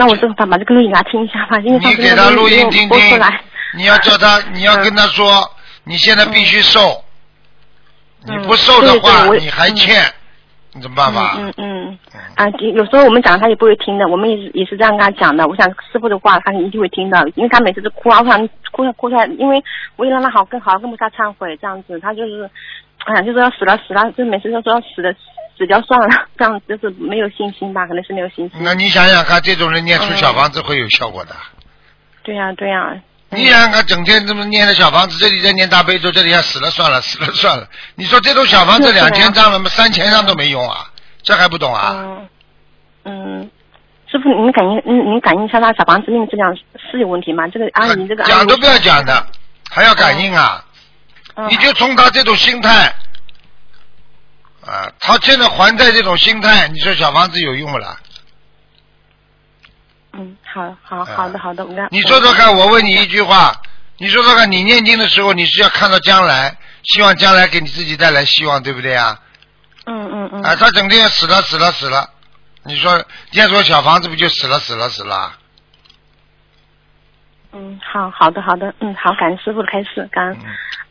[0.00, 3.42] 那我就把把这个录音给他听一下吧，因为上你次那给他录音听听播出来。，
[3.76, 5.46] 你要叫他，你要嗯跟他说，
[5.84, 7.04] 你现在必须瘦，
[8.24, 10.02] 你嗯不瘦的话，对对我你还嗯欠，
[10.72, 11.34] 你怎么办法？
[11.36, 11.98] 嗯嗯
[12.34, 15.46] 啊，有时候我们讲他也不会听的，我们也是也是这样跟他讲的。
[15.46, 19.62] 我想师傅的话，他一定会听的，因为他每次都哭啊，我想哭哭出来，因为
[19.96, 22.48] 我也让他好更好跟菩萨忏悔这样子，他就是，
[23.04, 25.12] 哎呀，就说要死了死了，就每次都说要死了
[25.60, 26.08] 死掉算了，
[26.38, 28.52] 这样就是没有信心吧，可能是没有信心。
[28.62, 31.36] 那你想想看，这种人念出嗯小房子会有效果的。
[32.22, 32.94] 对呀、对呀、
[33.28, 37.68] 你想想看，整天这么念的小房子，这里在念大悲咒，这里要死了算了，死了算了。
[37.94, 39.68] 你说这种小房子两千张了吗？
[39.68, 40.86] 三千张都没用啊，
[41.22, 41.94] 这还不懂啊？
[41.98, 42.28] 嗯
[43.04, 43.50] 嗯，
[44.10, 46.56] 师傅，您感应，您您感应一下，他小房子命质量
[46.90, 47.46] 是有问题吗？
[47.48, 49.26] 这个阿姨，这个阿姨讲都不要讲的，
[49.70, 50.64] 还要感应啊？
[51.36, 52.92] 嗯你就从他这种心态，
[54.70, 57.98] 啊，他现在还债这种心态，你说小房子有用不啦？
[60.12, 63.52] 嗯，好好好的好的，我看你说说看，我问你一句话，
[63.98, 69.18] 你说说看，你念经的时候，你是要看到将来，希望将来给你自己带来希望，对不对啊？
[69.86, 72.08] 嗯嗯嗯啊，他整天死了死了死了，
[72.62, 75.32] 你说建说小房子不就死了死了死了？
[77.52, 80.38] 嗯，好好的好的，嗯好，感恩师傅的开示，感恩。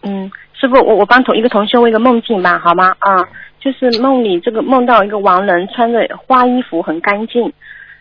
[0.02, 2.96] 嗯，师傅，我我帮同一个同学问一个梦境吧，好吗？
[3.00, 3.24] 啊，
[3.60, 7.52] 就是梦里这个梦到一个亡人穿着花衣服，很干净，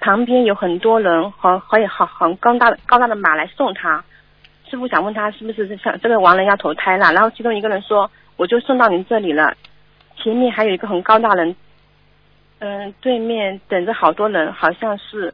[0.00, 4.04] 旁边有很多人和和很很高大的高大的马来送他。
[4.70, 7.12] 师傅想问他是不是像这个亡人要投胎了？
[7.12, 9.54] 然后其中一个人说，我就送到您这里了，
[10.16, 11.56] 前面还有一个很高大人，
[12.58, 15.32] 嗯，对面等着好多人，好像是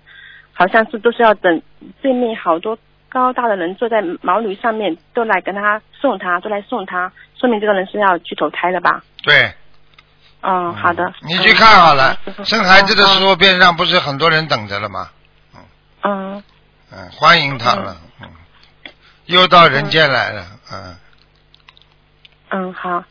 [0.53, 1.61] 好像是都是要等
[2.01, 9.03] 对面好多高大的人坐在毛驴上面，都来跟他送他，都来送他，说明这个人是要去投胎了吧？
[9.25, 9.53] 对，
[10.45, 11.13] 嗯，好的。
[11.23, 15.09] 你去看好了生孩子的时嗯候边上不是很多人等着了吗？
[16.03, 16.43] 嗯。
[16.93, 18.29] 嗯，欢迎他了，嗯，
[19.27, 20.97] 又到人间来了，嗯，
[22.51, 23.03] 嗯，好。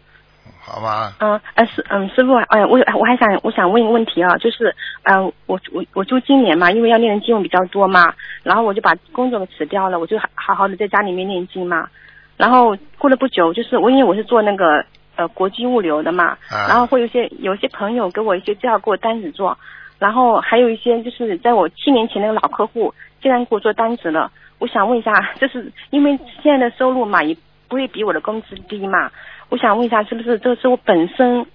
[0.66, 4.74] 好吧，嗯，哎师嗯师傅，哎、我我还想我想问一个问题啊，就是
[5.04, 8.14] 嗯、呃我我我就今年嘛，因为要念的经文比较多嘛，
[8.44, 11.90] 然后我就把工作给辞掉了，我就好好好的在家里面念经嘛，
[12.38, 19.58] 然后过了不久，就是我因为我是做那个呃国际物流的嘛，啊然后会有些有些朋友给我一些介绍给我单子做，
[20.00, 27.36] 然后还有一些就是在我七年前那个老客户竟然给我做单子了，我想问一下，就是因为现在的收入嘛也
[27.68, 29.12] 不会比我的工资低嘛，
[29.50, 31.46] 我想问一下，是不是这是我本身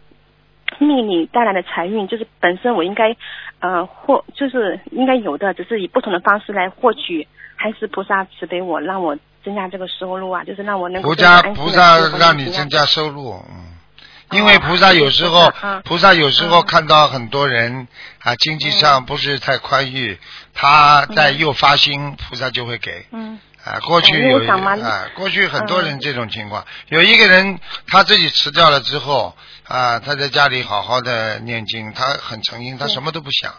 [0.78, 3.16] 命里带来的财运，就是本身我应该
[3.60, 9.16] 呃获，就是应该有的，只是以不同的方式来获取，还是菩萨慈悲我，让我
[9.48, 13.64] 增加这个收入啊，就是让我能够菩萨菩萨让你增加收入，嗯。
[14.30, 15.80] 因为菩萨有时候，嗯。
[15.86, 16.66] 菩萨有时候嗯。
[16.66, 17.88] 看到很多人
[18.18, 20.18] 啊，经济上不是太宽裕，
[20.52, 23.06] 他在又发心，菩萨就会给。
[23.10, 23.40] 嗯。
[23.64, 26.00] 啊，过去有啊，过去很多人嗯。
[26.00, 29.34] 这种情况，有一个人他自己辞掉了之后
[29.66, 33.54] 啊，他在家里好好的念经，他很诚心，他什么都不想，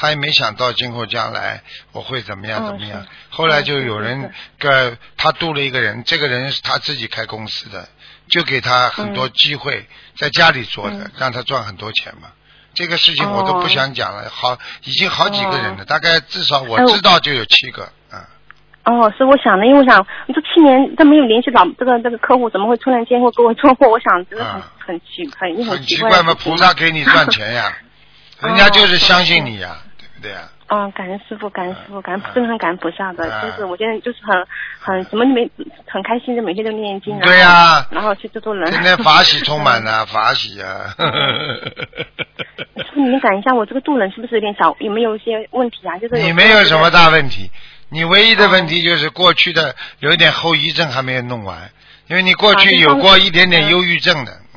[0.00, 1.60] 他也没想到今后将来
[1.92, 3.08] 我会怎么样嗯怎么样是。
[3.28, 7.86] 后来就有人个他度了一个人，这个人是他自己开公司的，
[8.26, 9.86] 就给他很多机会
[10.16, 12.28] 在家里做的嗯，让他赚很多钱嘛。
[12.72, 18.24] 这个事情我都不哦想讲了，好，已经好几个人了，大概至少我知道就有七个，啊。
[18.84, 23.86] 哦，是我想的，因为我想这七年他没有联系老这个这个客户，怎么会突然间会给我做货？
[23.86, 27.76] 我想这是很、啊很奇很很奇奇怪嘛，菩萨给你赚钱呀，
[28.42, 29.76] 人家就是相信你呀，
[30.22, 30.48] 对呀？
[30.68, 32.30] 嗯，感恩师傅，感恩师傅，感恩嗯。
[32.34, 33.50] 真的很感恩菩萨的，嗯。
[33.50, 34.46] 就是我现在就是很
[34.78, 35.50] 很什么没
[35.86, 37.86] 很开心的，每天都念经，啊对呀。
[37.90, 40.94] 然后去做做人，天天法喜充满了， 法喜啊！
[42.76, 45.98] 师傅，您讲一下我这个度人是不是有点少，有没有一些问题啊？
[45.98, 47.50] 就是你没有什么大问题，
[47.88, 51.70] 你唯一的问题就是过去的有一点后遗症还没有弄完，
[52.08, 54.49] 因为你过去有过一点点忧郁症的，嗯，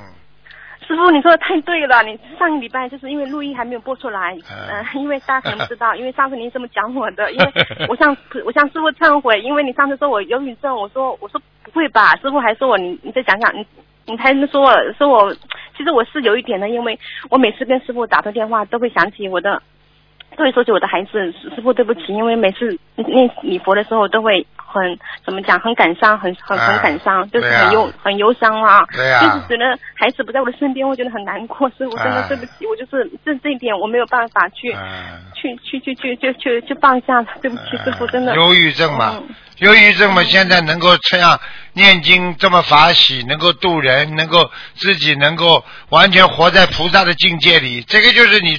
[0.95, 2.03] 师傅，你说的太对了。
[2.03, 7.51] 你上个礼拜就是因为录音还没有播出来，嗯嗯、因为大家可能不知道， 因为上次您这么讲我的，因为
[7.89, 8.15] 我向
[8.45, 13.65] 我向师傅忏悔，因为你上次说我忧郁症，我说我说不会吧，师傅还说我你你再想想，你
[14.05, 15.33] 你还说我说我，
[15.77, 19.61] 其实我是有一点的，因为我每次跟师傅打通电话都会想起我的
[20.35, 28.81] 都会说起我的孩子，师师傅对不起，因为每次念礼佛的时候都会很怎么讲，很感伤，很很很感伤，就是很忧、很忧伤啊。
[28.91, 35.31] 对呀就是觉得孩子不在我的身边，我觉得很难过，所以我真的哎对不起，我就是这这一点我没有办法去、嗯。
[35.35, 38.33] 去去去去去去去放下，对不起，师傅真的。
[38.33, 41.37] 忧郁症嘛嗯，忧郁症嘛，现在能够这样
[41.73, 48.57] 念经这么法喜，能够度人，能够自己能够完全活在菩萨的境界里，这个就是你，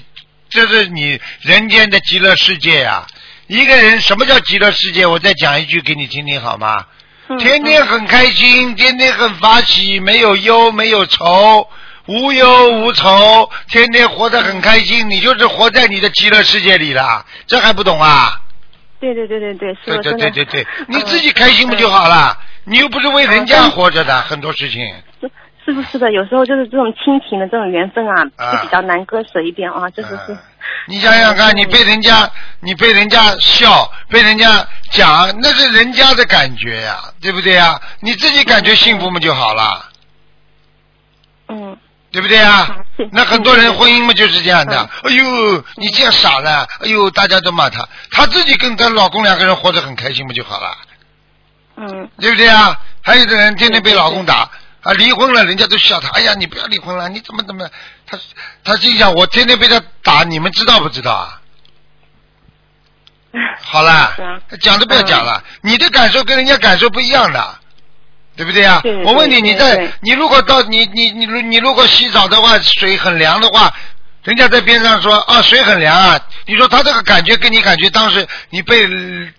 [0.51, 3.07] 这是你人间的极乐世界呀、
[3.47, 5.07] 一个人什么叫极乐世界？
[5.07, 6.87] 我再讲一句给你听听好吗？
[7.29, 11.67] 嗯天天很开心，天天很发喜，没有忧，没有愁，
[12.05, 18.39] 无忧无愁，天天活得很开心，你就是活在你的极乐世界里了，这还不懂啊？
[19.01, 20.31] 对对对对对，是对对。
[20.33, 22.37] 对对你自己开心不就好了？
[22.65, 24.83] 你又不是为人家活着的，很多事情。
[25.21, 25.31] 是
[25.65, 26.13] 是不是的？
[26.13, 30.37] 有时候就是这种亲情的这种缘分啊，啊就比较难割舍一点啊，就是是。
[30.87, 32.31] 嗯你想想看，你被人家，
[32.61, 37.81] 你被人家笑，被人家讲，那是人家的感觉呀，对不对呀？
[38.01, 39.89] 你自己感觉幸福嘛就好了，
[41.49, 41.77] 嗯，
[42.13, 42.67] 对不对呀
[42.99, 43.09] 是？
[43.13, 44.79] 那很多人婚姻嘛就是这样的。
[45.05, 50.77] 哎呦，你这样傻的，哎呦，大家都骂他，他自己跟他老公两个人活得很开心嘛就好了。
[51.77, 52.79] 嗯对不对啊？
[53.03, 54.51] 还有的人天天被老公打
[54.85, 57.69] 啊，离婚了，人家都笑他，哎呀，你不要离婚了，你怎么怎么？
[58.07, 58.19] 他
[58.63, 61.41] 他心想，我天天被他打，你们知道不知道啊？
[63.63, 67.59] 好啦啊，讲都不要讲了，你的感受跟人家感受不一样的，
[68.37, 68.81] 对不对啊？
[69.05, 73.75] 我问你，你在你如果到你你你如你如果洗澡的话，水很凉的话，
[74.23, 78.87] 人家在边上说啊水很凉啊，你说他这个感觉跟你感觉当时你被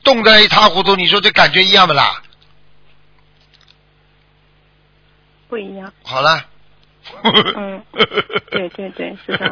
[0.04, 2.22] 冻得一塌糊涂，你说这感觉一样不啦？
[5.56, 5.90] 不一样。
[6.04, 6.30] 好了。
[7.56, 7.82] 嗯
[8.52, 9.46] 对对对是的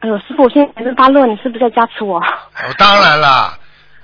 [0.00, 2.16] 哎呦，师傅，我现在全身发热，你是不是在加持我？
[2.16, 3.56] 我当然啦，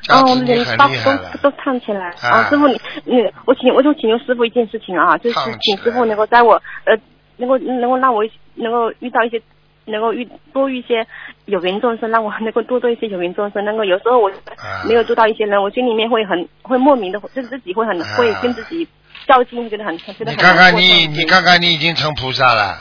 [0.03, 1.33] 加啊，我们脸发很厉害了。
[1.43, 2.11] 都都烫起来。
[2.23, 6.55] 啊啊，师傅，你你我请我就请求师傅一件事情啊，就是请师傅能够在我
[6.85, 6.97] 呃
[7.39, 8.23] 能够能够让我
[8.55, 9.43] 能够遇到一些
[9.87, 11.05] 能够遇多遇一些
[11.47, 13.65] 有缘众生，让我能够多做一些有缘众生。
[13.65, 18.87] 能够有时候我啊没有做到一些人，我心里面会很会莫名的，就是自己会很啊会跟自己
[19.27, 22.79] 较劲，觉得很觉得很你看看你，你看看你已经成菩萨了，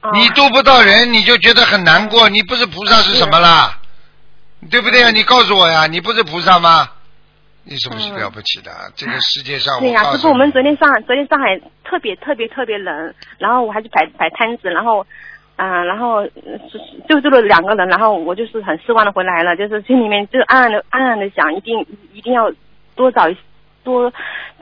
[0.00, 2.28] 啊你度不到人，你就觉得很难过。
[2.28, 3.78] 你不是菩萨是什么啦？
[4.70, 5.10] 对不对啊？
[5.10, 6.88] 你告诉我呀，你不是菩萨吗？
[7.70, 8.70] 你是不是嗯了不起的？
[8.96, 15.06] 这个世界上，对呀、我告诉师傅，我们昨天上昨天上海特别特别特别冷，然后我还去摆摆摊子，然后，
[15.56, 16.26] 啊、然后
[17.08, 22.50] 就住了两个人，然后我就是很失望的回来了，就是心里面就暗暗的暗暗的想，一定一定要
[22.96, 23.36] 多找一
[23.88, 24.12] 多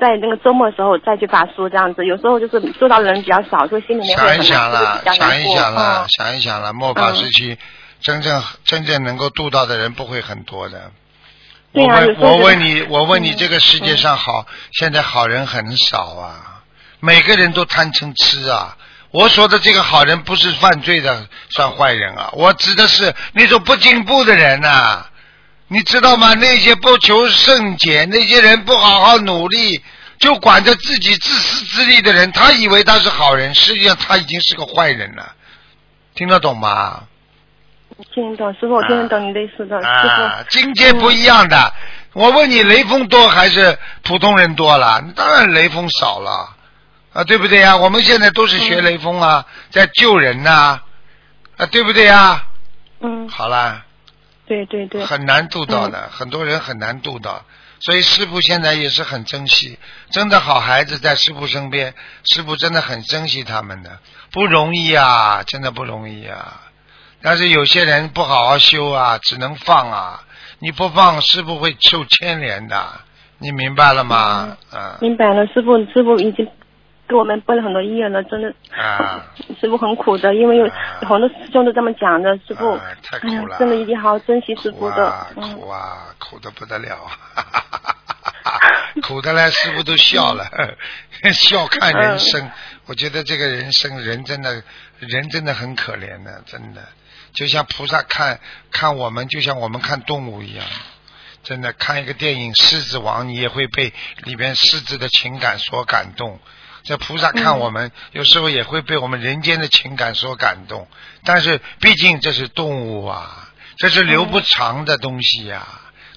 [0.00, 5.54] 在那个周末的时候再去发书这样子，有时候就是做到人比较少，所以心里面想一想难了想一。
[5.54, 7.58] 想了，嗯想一想了，末法时期，
[8.00, 10.92] 真正真正能够度到的人不会很多的。
[11.72, 16.62] 对我问我问你，我问你，嗯这个世界上好，现在好人很少啊，
[17.00, 18.76] 每个人都贪嗔痴啊。
[19.12, 25.06] 我说的这个好人不是犯罪的算坏人啊，我指的是那种不进步的人呐、
[25.68, 26.34] 你知道吗？
[26.34, 29.82] 那些不求甚解，那些人不好好努力，
[30.18, 35.32] 就管着自己自私自利的人，他以为他是好人，实际上他已经是个坏人了。
[36.14, 37.04] 听得懂吗？
[38.14, 40.50] 听得懂，师傅，我听得懂你的意思的，师啊，傅。
[40.50, 41.72] 境界不一样的。
[42.12, 45.02] 我问你，雷锋多还是普通人多了？
[45.14, 46.54] 当然雷锋少了
[47.12, 47.76] 啊，对不对呀？
[47.76, 50.80] 我们现在都是学雷锋啊，在救人呐、
[51.56, 52.44] 啊，对不对呀？
[53.00, 53.84] 嗯，好了，
[54.46, 55.04] 对对对。
[55.04, 57.44] 很难度到的，很多人很难度到。
[57.78, 59.78] 所以师傅现在也是很珍惜，
[60.10, 61.94] 真的好孩子在师傅身边，
[62.24, 63.98] 师傅真的很珍惜他们的，
[64.32, 66.62] 不容易啊，真的不容易啊。
[67.20, 70.24] 但是有些人不好好修啊，只能放啊，
[70.58, 73.00] 你不放，师傅会受牵连的，
[73.38, 74.56] 你明白了吗？
[74.72, 76.48] 嗯明白了，师傅，师傅已经
[77.08, 78.52] 给我们拨了很多业了，真的。
[78.76, 79.24] 啊，
[79.60, 80.68] 师傅很苦的，因为有
[81.00, 86.96] 很多师兄都这么讲的，师傅，啊太苦了，真的一定好好珍惜师傅的苦啊，苦的不得了
[87.34, 88.58] 啊！
[89.02, 90.48] 苦的嘞，师傅都笑了，
[91.32, 92.50] 笑看人生。
[92.86, 94.62] 我觉得这个人生，人真的，
[94.98, 96.82] 人真的很可怜的，真的，
[97.34, 98.40] 就像菩萨看
[98.70, 100.64] 看我们，就像我们看动物一样。
[101.42, 103.92] 真的看一个电影《狮子王》，你也会被
[104.24, 106.40] 里边狮子的情感所感动。
[106.86, 110.86] 这菩萨看我们，有时候也会被我们人间的情感所感动。
[111.24, 115.66] 但是毕竟这是动物啊，这是留不长的东西呀、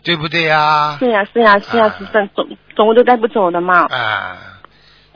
[0.03, 4.37] 对不对呀、是呀是呀是呀啊，是的，总总物都带不走的嘛，啊，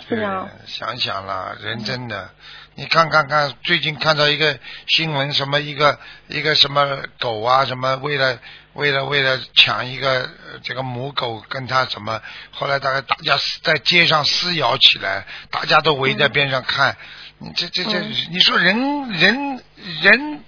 [0.10, 2.32] 是啊想想了，人真的，
[2.74, 6.00] 你看看看，最近看到一个新闻，什么一个
[6.30, 8.40] 一个什么狗啊，什么为了
[8.74, 12.22] 为了为了抢一个呃这个母狗，跟他什么，
[12.52, 16.98] 后来大概大家在街上撕咬起来，大家都围在边上看，
[17.40, 19.64] 你这这这，嗯你说人人
[20.02, 20.44] 人。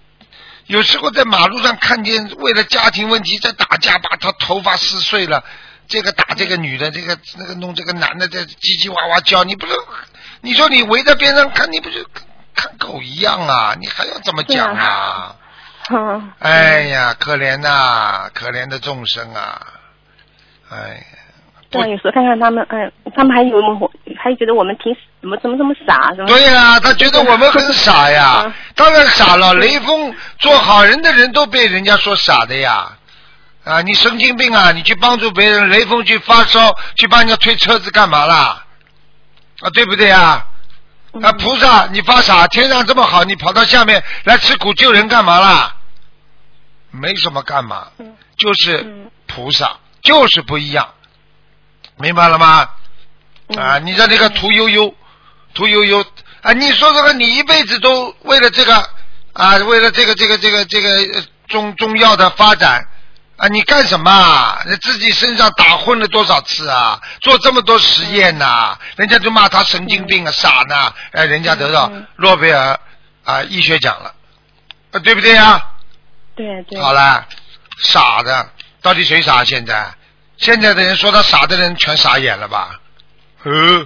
[0.68, 5.44] 有时候在马路上看见为了家庭问题在打架，把他头发撕碎了，
[5.88, 9.74] 这个打这个女的，这个那个弄这个男的在叽叽哇哇叫，你不是？
[10.42, 12.04] 你说你围在边上看，你不是
[12.56, 13.76] 看狗一样啊？
[13.80, 15.36] 你还要怎么讲对啊？
[15.92, 19.62] 嗯， 哎呀，可怜呐、可怜的众生啊！
[20.70, 21.06] 哎呀，
[21.70, 26.28] 对啊，有时候看看他们，哎，他们还以为我们，还觉得我们挺怎么怎么这么傻，怎么？
[26.28, 29.54] 对呀、他觉得我们很傻呀 嗯，当然傻了。
[29.56, 32.88] 雷锋做好人的人都被人家说傻的呀。
[33.64, 34.72] 啊，你神经病啊！
[34.72, 38.64] 你去帮助别人，雷锋去发烧，去帮人家推车子干嘛啦？
[39.62, 40.46] 啊，对不对啊？
[41.14, 45.75] 嗯啊，菩萨，你发傻，天上这么好，你跑到下面来吃苦救人干嘛啦？
[46.96, 48.16] 没什么干嘛，嗯。
[48.38, 49.12] 就是嗯。
[49.28, 50.94] 菩萨，就是不一样，
[51.98, 52.70] 明白了吗？
[53.48, 53.58] 嗯。
[53.58, 54.94] 啊，你在那个屠呦呦，
[55.54, 56.06] 屠呦呦
[56.42, 58.90] 啊，你说这个，你一辈子都为了这个
[59.34, 62.88] 啊，为了这个这个这个这个呃中中药的发展
[63.38, 64.10] 啊，你干什么？
[64.12, 64.62] 啊？
[64.66, 67.02] 你自己身上打混了多少次啊？
[67.22, 72.06] 做这么多实验呐、人家就骂他神经病啊，傻呢，哎，人家得到嗯。
[72.18, 72.80] 诺贝尔
[73.24, 74.14] 啊医学奖了，
[74.92, 75.62] 啊，对不对呀、
[76.36, 76.80] 对对。
[76.80, 77.26] 好了，
[77.78, 78.50] 傻的，
[78.82, 79.44] 到底谁傻？
[79.44, 79.86] 现在，
[80.38, 82.80] 现在的人说他傻的人全傻眼了吧？
[83.44, 83.86] 嗯，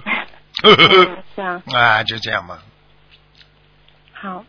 [0.62, 2.58] 呵呵嗯，是啊，呵，哎，就这样嘛，
[4.12, 4.44] 好，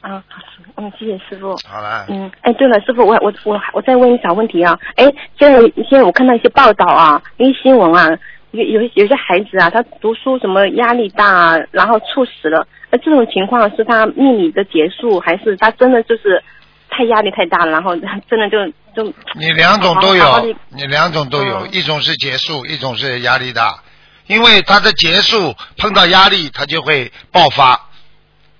[0.00, 0.42] 啊，好，
[0.76, 1.56] 嗯，谢谢师傅。
[1.68, 5.04] 好了，嗯，哎，对了，师傅，我我我我再问一个小问题啊，哎，
[5.38, 8.08] 现在现在我看到一些报道啊，一些新闻啊，
[8.52, 16.42] 有有有些孩子啊，他读书什么压力大啊，然后猝死了，那这种情况是他命理的结束，还是他真的就是
[16.90, 23.82] 太压力太大了，然后真的就就你两种都有好好，你两种都有，嗯一种是结束，一种是压力大，
[24.26, 27.76] 因为它的结束碰到压力，它就会爆发。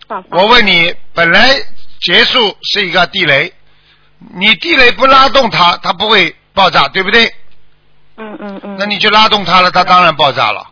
[0.06, 1.56] 爆发我问你，本来
[2.00, 3.52] 结束是一个地雷，
[4.34, 7.26] 你地雷不拉动它，它不会爆炸，对不对？
[8.16, 10.70] 嗯嗯嗯，那你就拉动它了，它当然爆炸了。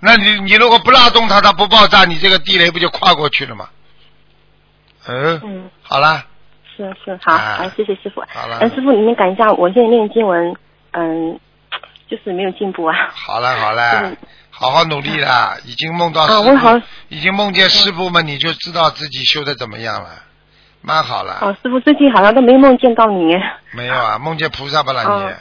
[0.00, 3.68] 那你你如果不拉动它，它不爆炸，你这个地雷不就跨过去了吗？
[5.06, 5.70] 嗯，嗯。
[5.82, 6.24] 好了，
[6.78, 8.22] 是是好，啊好，谢谢师傅。
[8.28, 10.54] 好了嗯，师傅，你们赶一下，我现在念经文，
[10.92, 11.38] 嗯，
[12.06, 12.94] 就是没有进步啊。
[13.10, 14.16] 好了，好了嗯，
[14.50, 20.10] 好好努力了，已经梦到啊师我好，已经梦见师傅们，你就知道自己修的怎么样了，
[20.80, 21.38] 蛮好了。
[21.40, 23.34] 哦，师傅最近好像都没梦见到你。
[23.72, 25.32] 没有啊，梦见菩萨不啦你哦？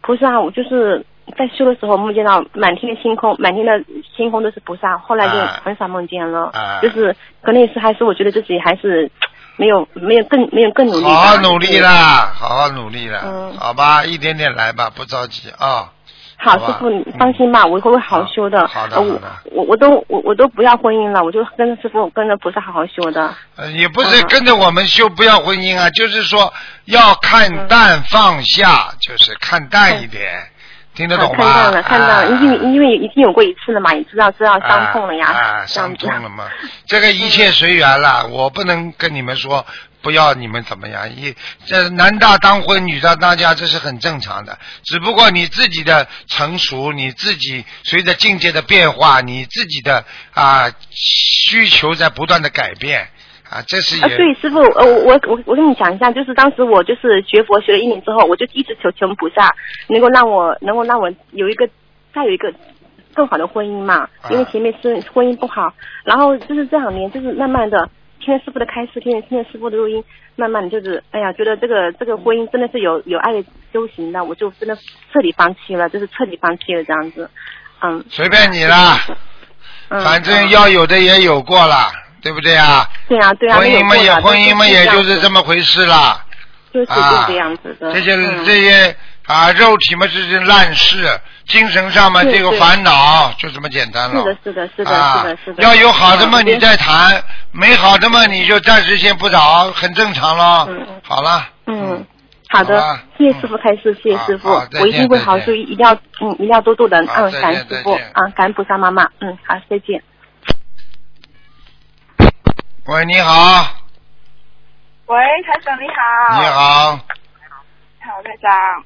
[0.00, 1.04] 菩萨，我就是
[1.36, 3.72] 在修的时候梦见到满天的星空，满天的
[4.16, 6.46] 星空都是菩萨，后来就啊很少梦见了。
[6.54, 9.10] 啊就是可能也是还是我觉得自己还是
[9.58, 11.04] 没有没有更没有更努力。
[11.04, 13.56] 好好努力啦，好好努力啦，嗯。
[13.58, 15.92] 好吧，一点点来吧，不着急啊。
[16.40, 18.68] 好，师傅，你放心吧，我会好好修的。
[18.68, 19.28] 好的呃我好的。
[19.50, 23.34] 我我都我我都不要婚姻了，我就跟着师傅，跟着菩萨好好修的。
[23.56, 24.26] 呃，也不是嗯。
[24.28, 26.52] 跟着我们修不要婚姻啊，就是说
[26.84, 30.48] 要看淡放下，就是看淡一点，
[30.98, 31.44] 听得懂吗？
[31.44, 32.24] 看到了，看到了，啊。
[32.24, 36.48] 因为因为已经有过一次了嘛，也知道知道伤痛了呀，啊，伤痛了嘛，
[36.86, 39.64] 这个一切随缘了，我不能跟你们说
[40.02, 41.36] 不要你们怎么样，一
[41.66, 44.58] 这男大当婚，女大当嫁，这是很正常的。
[44.82, 53.08] 只不过你自己的成熟，你自己随着境界的变化，你自己的啊需求在不断的改变
[53.50, 59.54] 啊，这是啊，也对，师傅，呃，我我我跟你讲一下，就是当时我就是学佛学了一年之后，我就一直求求菩萨，
[59.88, 61.68] 能够让我能够让我有一个
[62.14, 62.52] 再有一个
[63.14, 65.72] 更好的婚姻嘛，啊因为前面是婚姻不好，
[66.04, 67.88] 然后就是这两年就是慢慢的
[68.20, 70.04] 听着师傅的开示，听着听着师傅的录音，
[70.36, 73.42] 慢慢的就是哎呀，觉得这个这个婚姻真的是有有爱的
[73.72, 77.30] 修行的，我就真的彻底放弃了，就是彻底放弃了这样子，
[77.80, 78.04] 嗯。
[78.10, 78.98] 随便你啦，
[79.88, 80.50] 嗯，反正嗯。
[80.50, 81.90] 要有的也有过了，
[82.28, 82.86] 对不对啊？
[83.08, 86.22] 对啊对啊，婚姻嘛也婚姻嘛也就是这么么回事啦。
[86.70, 88.94] 就是啊这个样子的，这些嗯这些
[89.26, 94.22] 啊，肉体嘛这是烂事，精神上嘛这个烦恼就这么简单了。
[94.22, 95.62] 是的，是的，是的，啊是的，是的。
[95.62, 97.18] 要有好的嘛，嗯你再谈；
[97.50, 100.66] 没好的嘛，你就暂时先不找，很正常咯。
[100.68, 101.48] 嗯嗯好了。
[101.66, 102.06] 嗯，
[102.50, 110.02] 好的好，谢谢师傅开示，谢谢师傅我一定会好好再见修，一定要嗯，一定要多多的嗯，感恩师傅啊，感恩菩萨妈妈，嗯，好，再见。
[112.88, 113.70] 喂，你好，
[115.08, 116.40] 喂，台长你好。
[116.40, 116.46] 你。
[116.46, 116.96] 好，
[118.00, 118.82] 好，台长。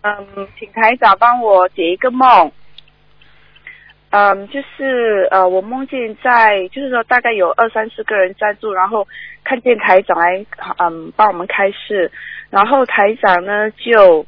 [0.00, 2.50] 嗯，请台长帮我解一个梦。
[4.08, 9.06] 嗯，就是呃，我梦见在，就是说大概有二三十个人站住，然后
[9.44, 10.46] 看见台长来，
[10.78, 12.10] 嗯，帮我们开示，
[12.48, 14.24] 然后台长呢就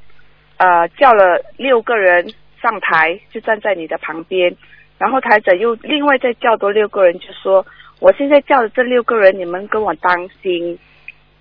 [0.58, 4.54] 呃叫了六个人上台，就站在你的旁边，
[4.98, 7.64] 然后台长又另外再叫多六个人，就说
[8.00, 10.78] 我现在叫的这六个人，你们跟我当心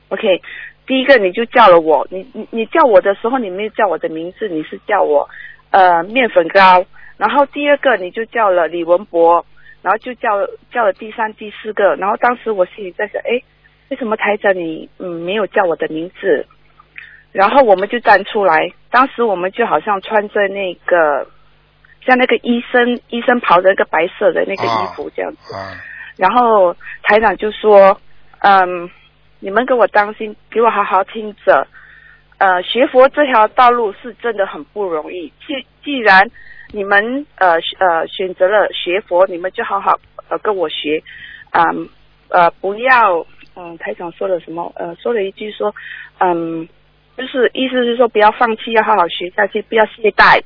[0.10, 0.42] ，OK。
[0.88, 5.28] 第一个你就叫了我，你你你叫我的时候，你没有叫我的名字，你是叫我
[5.72, 6.86] 呃面粉糕。
[7.18, 9.44] 然后第二个你就叫了李文博，
[9.82, 11.96] 然后就叫叫了第三、第四个。
[11.96, 13.42] 然后当时我心里在想，哎，
[13.90, 16.46] 为什么台长你嗯没有叫我的名字？
[17.32, 21.28] 然后我们就站出来，当时我们就好像穿着那个
[22.06, 25.54] 像那个医生医生袍的那个白色的那个衣服这样子。
[26.18, 28.00] 然后台长就说，
[28.40, 28.90] 嗯，
[29.40, 31.68] 你们给我当心，给我好好听着。
[32.38, 35.32] 呃，学佛这条道路是真的很不容易。
[35.48, 36.30] 既既然
[36.72, 39.98] 你们呃呃选择了学佛，你们就好好
[40.28, 41.02] 呃跟我学，
[41.52, 41.64] 啊
[42.30, 45.74] 呃不要嗯台长说了什么呃说了一句说
[46.20, 46.68] 嗯
[47.16, 50.42] 就是意思是说不要放弃，要好好学下去，不要懈怠，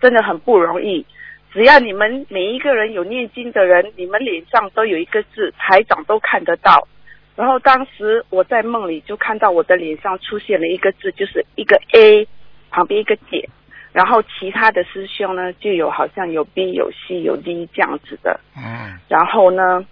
[0.00, 1.04] 真的很不容易。
[1.52, 6.86] 只要你们每一个人有念经的人，你们脸上都有一个字，台长都看得到。
[7.34, 12.26] 然后当时我在梦里就看到我的脸上出现了一个字，就是一个 A
[12.70, 13.48] 旁边一个点。
[13.92, 18.38] 然后其他的师兄呢，就有好像有 B 有 C 有 D 这样子的。
[18.56, 18.98] 嗯。
[19.08, 19.84] 然后呢，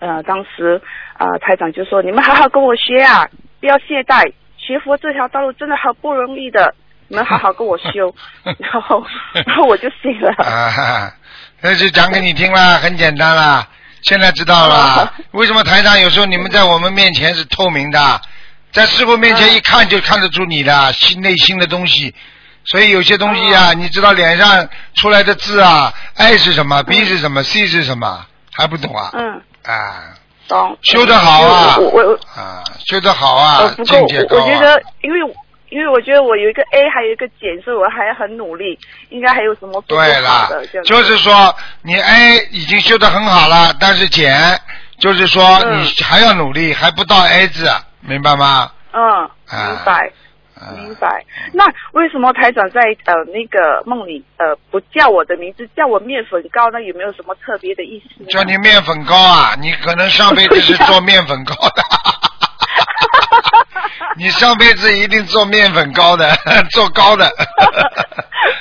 [0.00, 0.80] 呃，当时
[1.18, 3.28] 啊，台长就说：“你们好好跟我学啊，
[3.60, 6.74] 不要懈怠，学佛这条道路真的好不容易的，
[7.12, 8.14] 你们好好跟我修。
[8.58, 9.04] ”然后，
[9.34, 10.32] 然后我就信了。
[10.42, 11.12] 啊，
[11.60, 13.68] 那就讲给你听啦，很简单啦，
[14.00, 15.12] 现在知道了。
[15.32, 18.18] 为什么台上有时候你们在我们面前是透明的，
[18.72, 22.14] 在师傅面前一看就看得出你的心内心的东西。
[22.64, 29.10] 所以有些东西啊，你知道脸上出来的字啊，I 是什么，B 是什么，C 是什么，还不懂啊？
[29.12, 29.42] 嗯。
[29.66, 30.14] 啊。
[30.48, 30.78] 懂。
[30.80, 31.76] 修得好啊！
[31.76, 32.14] 我我。
[32.40, 33.74] 啊，修得好啊！
[33.84, 34.44] 境界高啊！
[34.44, 35.18] 我觉得，因为
[35.72, 38.78] 因为我觉得我有一个 A，还有一个减，所以我还很努力。
[39.08, 40.66] 应该还有什么做不好的？
[40.84, 44.36] 就是说，你 A 已经修得很好了，但是减，
[44.98, 47.66] 就是说你还要努力，还不到 A 字，
[48.00, 48.70] 明白吗？
[48.92, 50.12] 嗯，明白。
[50.76, 51.24] 明白。
[51.52, 56.70] 那为什么台长在呃那个梦里呃不叫我的名字，叫我面粉糕？
[56.70, 58.24] 那有没有什么特别的意思？
[58.26, 59.56] 叫你面粉糕啊！
[59.58, 61.82] 你可能上辈子是 做面粉糕的。
[64.18, 66.36] 你上辈子一定做面粉糕的，
[66.70, 67.26] 做糕的。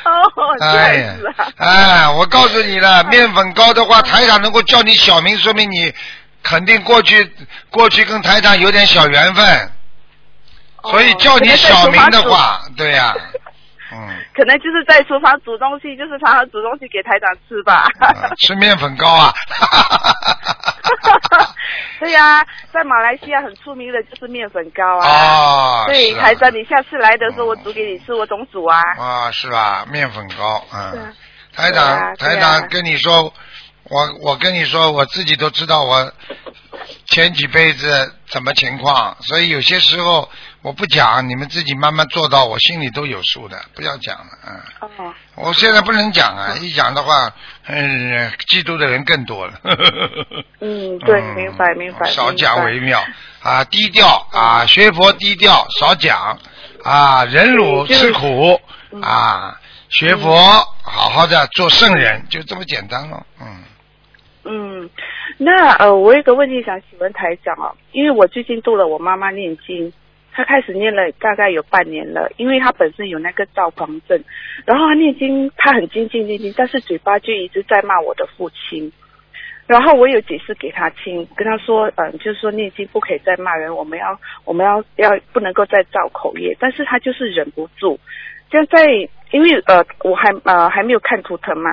[0.06, 1.14] 哦，哎呀，
[1.58, 5.94] 哎，我告诉你了，面粉糕的话，台长能够叫你小名，说明你
[6.44, 7.32] 肯定过去
[7.70, 9.72] 过去跟台长有点小缘分。
[10.90, 13.14] 所以叫你小名的话，对呀，
[13.94, 13.98] 嗯，
[14.34, 17.86] 可能就是在厨房煮东西，就是常常煮东西给台长吃吧。
[18.40, 19.34] 吃面粉糕啊！
[22.00, 25.08] 对呀，在马来西亚很出名的就是面粉糕啊。
[25.08, 25.84] 哦。
[25.88, 28.82] 对，台长，你下次来的时候我煮给你吃，我总煮啊。
[28.98, 29.86] 啊，是吧？
[29.92, 31.14] 面粉糕，嗯。
[31.54, 33.34] 台长，台长跟你说，
[33.84, 36.12] 我我跟你说，我自己都知道我
[37.08, 40.30] 前几辈子怎么情况，所以有些时候。
[40.64, 44.60] 我不讲，你们自己慢慢做到，我心里都有数的，不要讲了，嗯。
[44.98, 45.14] 哦。
[45.36, 47.34] 我现在不能讲啊，一讲的话，
[47.66, 49.54] 嗯，嫉妒的人更多了。
[50.60, 52.06] 嗯， 对，明白明白。
[52.06, 53.04] 少讲为妙
[53.42, 56.38] 啊，低调啊，学佛低调，少讲
[56.84, 58.62] 啊，忍辱吃苦
[59.02, 59.60] 啊，
[59.90, 60.38] 学佛
[60.84, 63.64] 好好的做圣人，就这么简单了，嗯。
[64.44, 64.90] 嗯，
[65.38, 69.92] 那呃，我有个问题想请问台长哦，因为我最近度了我妈妈念经。
[70.42, 74.20] 他开始念了大概有半年了，因为他本身有那个躁狂症，
[74.66, 78.92] 然后他念经，他很精进念经，但是嘴巴就一直在骂我的父亲。
[79.68, 88.00] 然后我有解释给他听，跟他说，嗯，就是说念经不可以再骂人，我们要我们要要不能够再造口业，但是他就是忍不住。
[88.50, 88.84] 现在
[89.32, 91.72] 因为呃我还呃还没有看图腾嘛。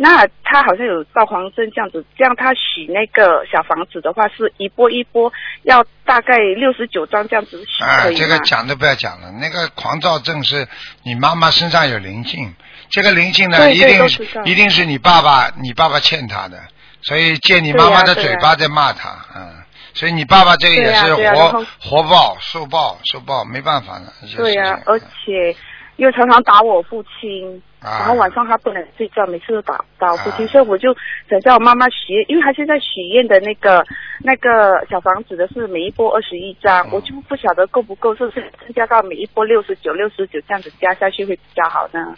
[0.00, 5.32] 那他好像有造黄症这样子，这样他许那个小房子的话，是一波一波，
[5.64, 10.68] 要大概六十九张这样子许啊，这个讲都不要讲了，那个狂躁症是
[11.02, 12.54] 你妈妈身上有灵性，
[12.90, 14.06] 这个灵性呢，一定
[14.44, 16.56] 一定是你爸爸，你爸爸欠他的，
[17.02, 19.50] 所以借你妈妈的嘴巴在骂他，嗯，
[19.94, 24.04] 所以你爸爸这个也是活活报受报受报，没办法的。
[24.36, 25.56] 对呀，而且
[25.98, 27.62] 又常常打我父亲。
[27.80, 30.92] 然后晚上他不能睡觉，每次都打打我父亲，所以我就
[31.30, 33.86] 想叫我妈妈许愿，因为他现在许愿的那个
[34.24, 42.16] 那个小房子的是每一波二十一张，我就不晓得够不够，是不是增加到每一波六十九、六十九这样子加下去会比较好呢？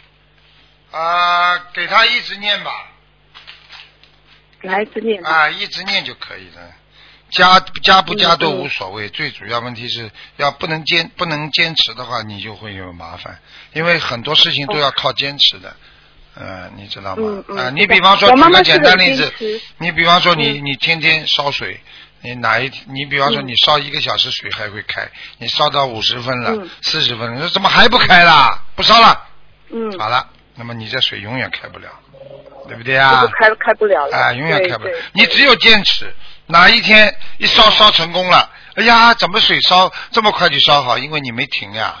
[0.89, 2.71] 啊，给他一直念吧。
[4.59, 5.29] 给他一直念吧。
[5.29, 6.61] 啊，一直念就可以了。
[7.31, 13.39] 加加不加都嗯嗯无所谓，最主要问题是要不能坚不能坚持的话，你就会有麻烦，
[13.73, 15.75] 因为很多事情都要靠坚持的。
[16.33, 17.43] 呃，你知道吗嗯？
[17.49, 19.33] 嗯啊，你比方说举个简单例子，
[19.79, 21.79] 你比方说你嗯你天天烧水，
[22.21, 25.09] 你哪一你比方说嗯你烧一个小时水还会开，
[25.39, 28.63] 你烧到五十分了嗯、四十分了，你说怎么还不开啦？
[28.75, 29.27] 不烧了，
[29.71, 30.25] 嗯，好了，
[30.55, 31.89] 那么你这水永远开不了，
[32.67, 33.25] 对不对啊？
[33.37, 34.17] 开开不了了。
[34.17, 34.97] 啊，永远开不了。
[35.11, 36.13] 你只有坚持，
[36.51, 40.97] 哪一天一烧烧成功了，哎呀，怎么水烧这么快就烧好？
[40.97, 41.95] 因为你没停呀。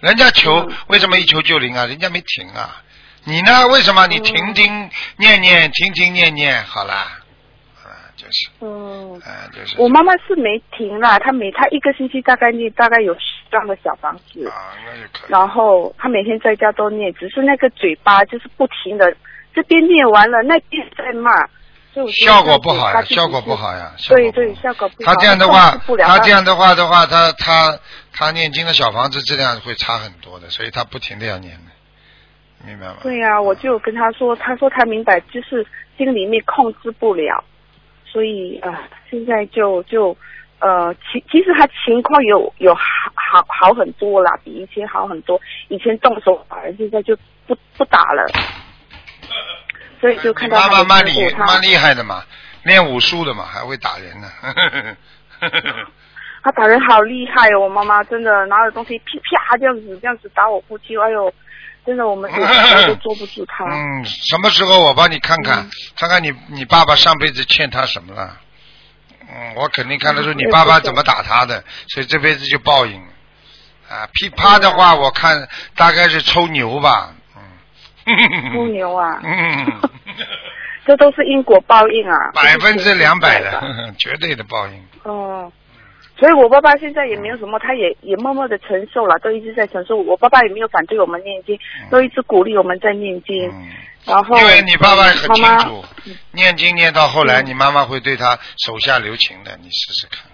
[0.00, 1.86] 人家求嗯为什么一求就灵啊？
[1.86, 2.82] 人家没停啊。
[3.24, 3.66] 你呢？
[3.68, 6.62] 为什么你嗯停停念念，停停念念？
[6.62, 7.20] 好啦，
[7.82, 9.74] 啊，就是，嗯，啊，就是。
[9.78, 13.20] 我妈妈是没停啦，她每她一个星期大概念大概有十
[13.50, 15.28] 张的小房子，啊，那就可以。
[15.28, 19.16] 然后她每天在家都念，只是那个嘴巴就是不停的，
[19.52, 21.32] 这边念完了那边在骂，
[21.96, 23.90] 所以我效果不好呀，效果不好呀。
[24.08, 25.14] 对对，效果不好。
[25.14, 27.78] 他这样的话他这样的话的话，他他
[28.12, 32.96] 他念经的小房子质量会差很多的，所以他不停的要念的，明白吗？
[33.02, 35.66] 对呀、我就跟他说，他说他明白，就是
[35.96, 37.42] 心里面控制不了，
[38.04, 38.78] 所以啊、呃
[39.10, 40.14] 现在就就
[40.58, 42.82] 呃，其其实他情况有有好
[43.14, 45.40] 好好很多啦，比以前好很多。
[45.68, 47.16] 以前动手打人，现在就
[47.46, 48.26] 不不打了，
[50.00, 52.24] 所以就看到你妈妈他蛮厉的结果，他蛮厉害的嘛，
[52.64, 54.28] 练武术的嘛，还会打人呢。
[56.42, 59.04] 他打人好厉害哦，我妈妈真的拿着东西啪
[59.48, 61.34] 啪这样子这样子打我父亲，哎呦，
[61.84, 63.64] 真的我们都捉不住他。
[63.74, 68.36] 嗯，什么时候我帮你看看，嗯看看你你爸爸上辈子欠他什么了？
[69.28, 73.02] 嗯，我肯定看得出你嗯爸爸怎么打他的，所以这辈子就报应。
[73.88, 77.12] 啊，噼啪的话，我看大概是抽牛吧。
[78.06, 78.52] 嗯。
[78.52, 79.66] 猪牛啊，嗯，
[80.86, 83.60] 这都是因果报应啊，百分之两百的。
[83.98, 84.84] 绝对的报应。
[85.04, 85.52] 哦，
[86.18, 89.96] 所以我爸爸现在也没有什么，他也也默默的承受了，都一直在承受。
[89.96, 91.58] 我爸爸也没有反对我们念经，
[91.90, 93.48] 都一直鼓励我们在念经。
[93.50, 93.68] 嗯，
[94.06, 95.84] 然后，因为你爸爸很清妈妈楚，
[96.32, 100.30] 念经念到后来，嗯你妈妈会对他手下留情的，你试试看。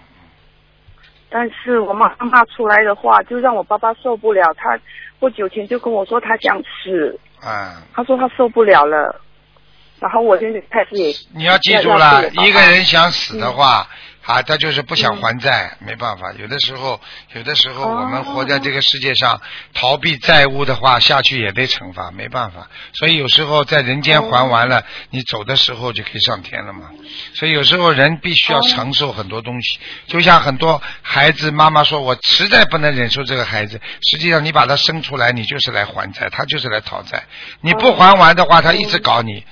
[1.29, 4.53] 但是我妈妈出来的话，就让我爸爸受不了。
[4.55, 4.79] 他
[5.19, 9.19] 不久前就跟我说他想死，啊，他说他受不了了。
[9.99, 13.95] 然后我现在开始也你要记住了，一个人想死的话，嗯
[14.25, 16.31] 啊，他就是不想还债，没办法。
[16.33, 16.99] 有的时候，
[17.33, 19.41] 有的时候哦我们活在这个世界上，
[19.73, 22.69] 逃避债务的话，下去也得惩罚，没办法。
[22.93, 26.89] 所以有时候在人间还完了，你走的时候就可以上天了嘛。
[27.35, 37.25] 所以有时候人必须要承受很多东西，就像很多孩子，妈妈说我实在不能忍受这个孩子，实际上你把他生出来，你就是来还债，他就是来讨债。
[37.59, 39.43] 你不还完的话，他一直搞你。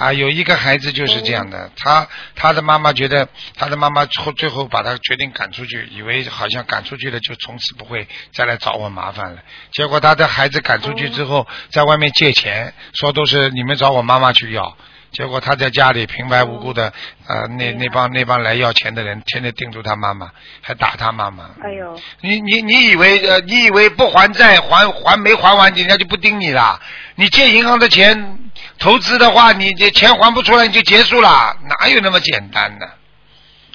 [0.00, 9.42] 啊，有一个孩子就是这样的，他他的妈妈觉得他的妈妈后最后把他决定赶出去，以为好像赶出去了就从此不会再来找我麻烦了。
[9.72, 14.74] 结果他的孩子赶出去之后，在外面借钱，说都是你们找我妈妈去要。
[15.12, 16.92] 结果他在家里平白无故的，
[17.26, 20.30] 呃，那那帮那帮来要钱的人，天天盯住他妈妈，
[20.62, 21.50] 还打他妈妈。
[21.62, 26.80] 哎呦，你你你以为呃，你以为不还债还还没还完，人家就不盯你啦？
[27.16, 28.38] 你借银行的钱
[28.80, 32.86] 投资的话，你这钱还不出来你就结束了，哪有那么简单呢？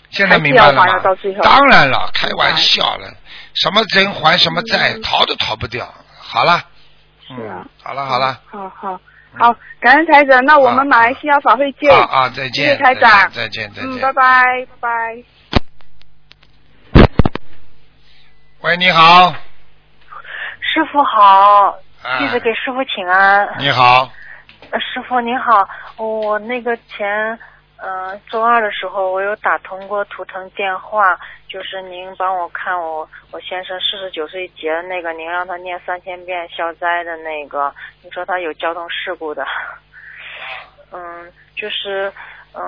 [0.09, 1.33] 现在明白了吗了到最？
[1.35, 3.13] 后当然了，开玩笑了，
[3.53, 5.93] 什么人还什么债，嗯逃都逃不掉。
[6.19, 6.61] 好了，
[7.27, 8.99] 是啊嗯，好了好了，好好
[9.37, 11.93] 好，感恩台长，那我们马来西亚法会见。
[11.93, 13.91] 啊啊，再见，谢谢台长再见再见。
[13.91, 14.23] 嗯，拜拜
[14.81, 14.89] 拜
[16.93, 17.01] 拜。
[18.61, 19.31] 喂，你好，
[20.61, 23.47] 师傅好，啊弟子给师傅请安。
[23.59, 24.09] 你好，呃
[24.79, 25.67] 师傅您好，
[25.97, 27.37] 我那个前
[27.77, 39.45] 呃周二的时候，我有打通过图腾电话，就是您帮我看我我先生四十九岁结的那个，您让他念三千遍消灾的那个，你说他有交通事故的，
[40.91, 42.11] 嗯，就是
[42.53, 42.63] 嗯，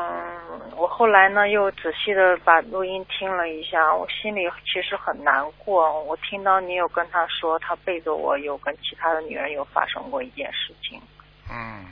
[0.76, 6.04] 我后来呢又仔细的把录音听了一下，我心里其实很难过。
[6.04, 11.02] 我听到你有跟他说，他背着我有跟其他的女人有发生过一件事情。
[11.50, 11.86] 嗯，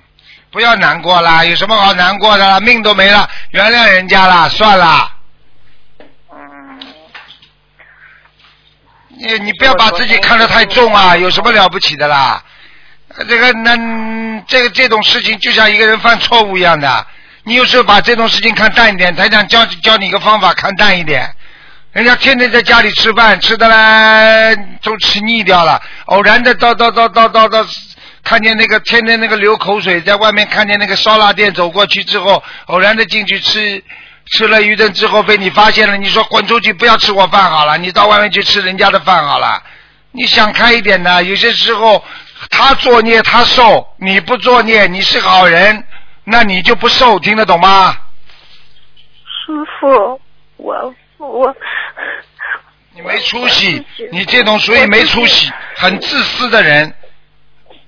[0.51, 2.59] 不要难过啦，有什么好难过的啦？
[2.59, 5.11] 命都没了，原谅人家啦，算了。
[6.31, 6.79] 嗯，
[9.09, 12.43] 你你不要把自己看得太重啊，有什么了不起的啦？
[13.29, 13.75] 这个那
[14.45, 17.07] 这个这种事情就像一个人犯错误一样的，
[17.43, 19.15] 你有时候把这种事情看淡一点。
[19.15, 21.33] 台长教教你一个方法，看淡一点。
[21.93, 27.65] 人家天天在家里吃饭，吃的嘞都吃腻掉了，偶然的到到到到到到
[28.25, 33.83] 看见那个天天那个流口水，在外面看见那个烧腊店走过去之后，偶然的进去吃，
[34.31, 39.61] 吃了一顿之后被你发现了，你说滚出去，不要吃我饭好了，你到外面去吃人家的饭好了。
[40.11, 42.03] 你想开一点的，有些时候
[42.49, 45.83] 他作孽他受，你不作孽，你是好人，
[46.23, 47.95] 那你就不受，听得懂吗？
[49.45, 50.19] 师傅，
[50.57, 51.55] 我我
[52.95, 56.91] 你没出息，你这种属于没出息、很自私的人，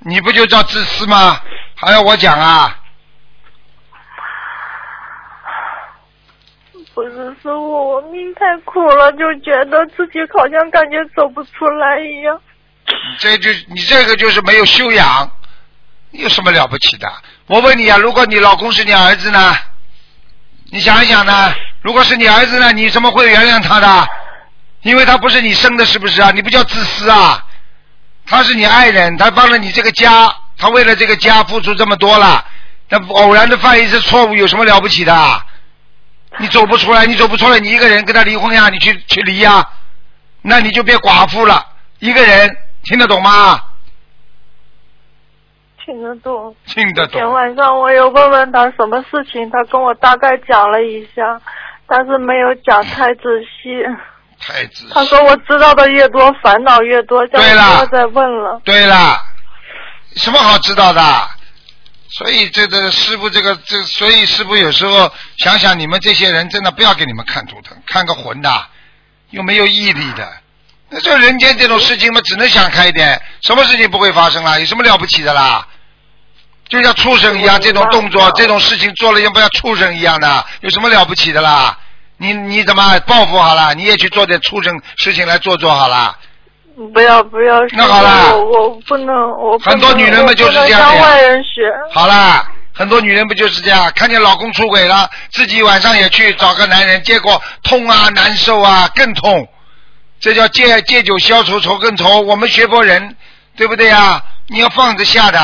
[0.07, 1.37] 你不就叫自私吗？
[1.75, 2.73] 还要我讲啊？
[6.93, 7.49] 不是师傅，
[7.89, 12.39] 我命太苦了，就觉得自己好像感觉走不出来一样。
[12.87, 15.29] 你这就你这个就是没有修养，
[16.11, 17.11] 有什么了不起的？
[17.47, 19.55] 我问你啊，如果你老公是你儿子呢？
[20.71, 21.53] 你想一想呢？
[21.81, 24.07] 如果是你儿子呢，你怎么会原谅他的？
[24.83, 26.31] 因为他不是你生的，是不是啊？
[26.31, 27.43] 你不叫自私啊？
[28.27, 32.43] 他是你爱人，他帮了你这个家，他为了这个家付出这么多了，
[32.89, 35.13] 那偶然的犯一次错误有什么了不起的？
[36.39, 38.69] 你走不出来，你走不出来，你一个人跟他离婚呀？
[38.69, 39.65] 你去去离呀？
[40.41, 41.65] 那你就变寡妇了，
[41.99, 43.59] 一个人听得懂吗？
[45.83, 46.55] 听得懂。
[46.65, 47.19] 听得懂。
[47.19, 51.41] 前晚上我有问问他什么事情，他跟我大概讲了一下，
[51.87, 53.83] 但是没有讲太仔细。
[54.39, 54.87] 太仔细。
[54.93, 58.61] 他说我知道的越多，烦恼越多，叫不要再问了。
[58.63, 59.19] 对了，
[60.15, 61.01] 什么好知道的？
[62.09, 68.49] 所以这个师傅，这个这，所以师傅有时候想想，你们这些人真的不要给你们看图腾，看个混的，
[69.31, 70.27] 又没有毅力的。
[70.89, 74.57] 那这人间这种事情嘛，只能想开一点，什么事情不会发生啦？
[74.57, 75.67] 有什么了不起的啦？
[76.69, 80.45] 就像畜生一样，这种动作、这种事情做了，像不像畜生一样的？
[80.61, 81.77] 有什么了不起的啦？
[82.17, 83.73] 你你怎么报复好了？
[83.75, 86.15] 你也去做点畜生事情来做做好了。
[86.93, 91.71] 不要不要，那好了我我不能，我不能很多女人们就是这样的向外人学。
[91.91, 99.47] 好啦，很多女人不就是这样，看见老公出轨了，自己晚上也去找个男人，结果痛啊、难受啊，更痛。
[100.19, 102.21] 这叫借借酒消愁，愁更愁。
[102.21, 103.15] 我们学佛人，
[103.55, 104.21] 对不对呀？
[104.47, 105.39] 你要放得下的，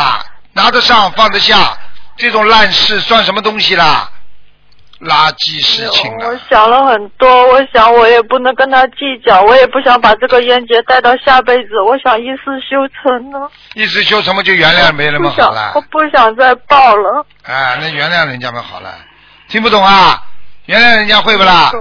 [0.53, 1.77] 拿得上放得下，
[2.17, 4.09] 这种烂事算什么东西啦？
[5.03, 6.27] 垃圾事情啊！
[6.27, 13.39] 我想了很多，我想我也不能跟他计较，我也不想把这个冤结带到下辈子，我想一世修成呢。
[13.75, 15.81] 一世修成不就原谅没那么好了我。
[15.91, 17.25] 不想再报了。
[17.43, 18.93] 啊，那原谅人家们好了。
[19.49, 20.23] 听不懂啊？
[20.65, 21.71] 原谅人家会不啦？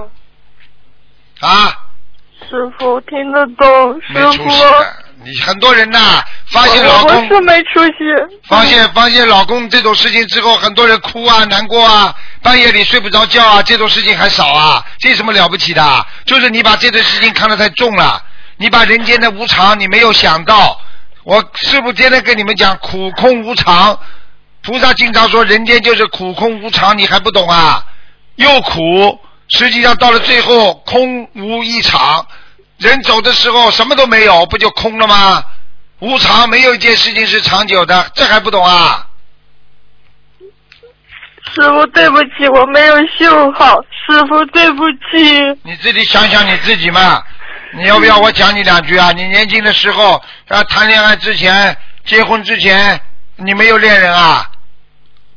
[1.39, 1.79] 啊？
[2.49, 4.49] 师傅听得懂，师傅。
[5.23, 5.31] 的。
[5.31, 6.21] 你很多人呐，
[6.51, 7.93] 发现老我公是没出息。
[8.47, 16.05] 发现发现老公这种事情之后，很多人哭啊、难过啊，半夜里睡不着觉啊，这种事情还少啊，这有什么了不起的？
[16.25, 18.21] 就是你把这件事情看得太重了，
[18.57, 20.79] 你把人间的无常你没有想到。
[21.23, 23.97] 我师傅天天跟你们讲苦空无常，
[24.61, 27.81] 菩萨经常说人间就是苦空无常，你还不懂啊？
[28.35, 32.25] 又苦，实际上到了最后空无一常，
[32.83, 35.41] 人走的时候什么都没有，不就空了吗？
[35.99, 39.07] 无常，没有一件事情是长久的，这还不懂啊？
[41.55, 45.59] 师傅对不起，我没有修好，师傅对不起。
[45.63, 47.23] 你自己想想你自己嘛，
[47.73, 49.13] 你要不要我讲你两句啊？
[49.13, 52.99] 你年轻的时候啊，谈恋爱之前、结婚之前，
[53.37, 54.45] 你没有恋人啊？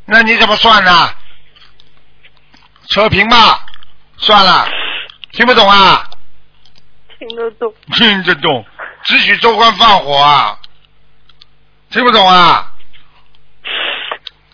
[0.05, 1.11] 那你怎么算呢？
[2.89, 3.65] 扯平吧，
[4.17, 4.69] 算了，
[5.33, 6.09] 听不懂啊？
[7.27, 7.73] 听得懂。
[7.93, 8.65] 听得懂，
[9.05, 10.57] 只许州官放火啊？
[11.91, 12.73] 听不懂啊？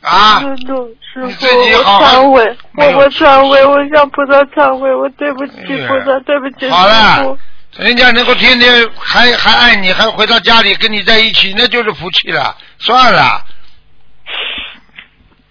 [0.03, 0.39] 啊？
[0.41, 5.53] 听得懂，师傅，我忏悔，我我忏悔，我向菩萨忏悔，我对不起
[5.87, 7.39] 菩萨，对不起好师了傅。，
[7.83, 12.57] 人家能够天天还还爱你，还回到家里跟你在一起，那就是福气了。
[12.79, 13.43] 算了，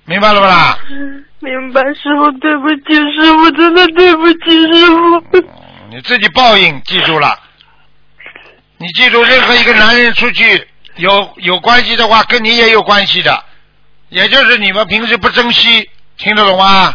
[0.06, 0.78] 明白了吧啦？
[1.40, 5.22] 明白，师傅，对不起，师傅，真的对不起，师傅。
[5.92, 7.38] 你自己报应，记住了。
[8.78, 10.66] 你记住，任何一个男人出去
[10.96, 13.44] 有有关系的话，跟你也有关系的，
[14.08, 16.94] 也就是你们平时不珍惜，听得懂吗？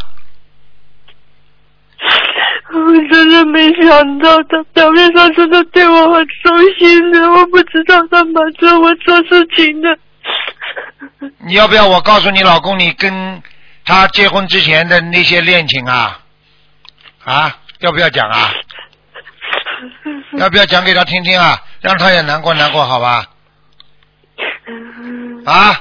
[2.73, 9.99] 我真的没想到，他表面上真的对我很忠心的，我不知道他瞒着我做事情的。
[11.47, 13.43] 你要不要我告诉你老公，你跟
[13.85, 16.19] 他结婚之前的那些恋情啊？
[17.25, 18.55] 啊，要不要讲啊？
[20.39, 21.63] 要不要讲给他听听啊？
[21.81, 23.25] 让他也难过难过，好吧？
[25.45, 25.81] 啊？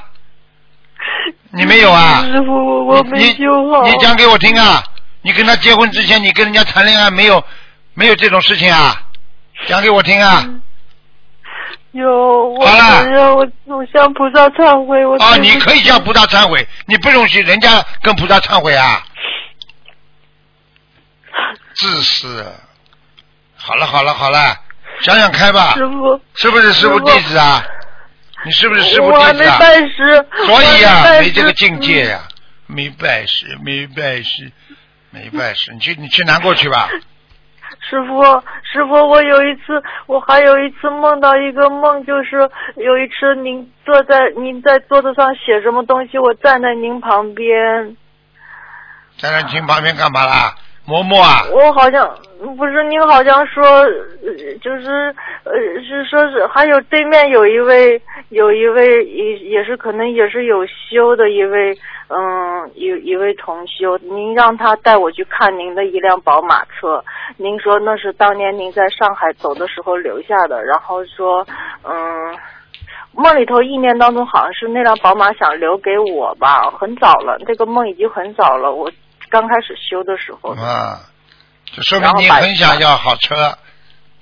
[1.50, 2.22] 你没有啊？
[2.22, 2.52] 师傅，
[2.86, 3.82] 我我没你修好。
[3.84, 4.82] 你讲给我听啊！
[5.22, 7.42] 你跟他结婚之前，你跟人家谈恋爱没有
[7.94, 9.02] 没有这种事情啊？
[9.66, 10.44] 讲给我听啊！
[11.92, 19.02] 有，我好了承认我我向菩萨忏悔，我啊，你可以向菩萨忏悔，你不允许人家跟菩萨忏悔啊！
[21.74, 22.44] 自私。
[23.66, 24.38] 好了好了好了，
[25.00, 27.60] 想想开吧，师傅，是不是师傅弟子啊？
[28.44, 29.58] 你是不是师傅我还没弟子啊？
[29.58, 32.20] 拜师，所以呀、没这个境界呀、
[32.68, 34.52] 没拜师，没拜师，
[35.10, 36.88] 没拜师，你去你去南过去吧。
[37.90, 38.22] 师傅，
[38.72, 47.96] 师傅，我有一次，我还有一次梦到一个梦，就是有一次您坐在您在桌子上写什么东西，我站在您旁边，
[49.18, 50.54] 站在您旁边干嘛啦？
[50.86, 52.08] 嬷嬷啊，我好像
[52.56, 53.62] 不是您好像说，
[54.62, 55.14] 就是
[55.44, 55.52] 呃
[55.82, 61.76] 是说是还有对面有一位有一位也也是可能也是有修的一位
[62.08, 67.02] 嗯一一位同修，您让他带我去看您的一辆宝马车，
[67.36, 71.44] 您说那是当年您在上海走的时候留下的，然后说
[71.82, 71.92] 嗯。
[73.18, 78.92] 梦里头意念当中好像是那辆宝马想留给我吧，很早了，这个梦已经很早了，我
[79.30, 80.54] 刚开始修的时候。
[80.54, 81.00] 啊，
[81.72, 83.58] 就说明你很想要好车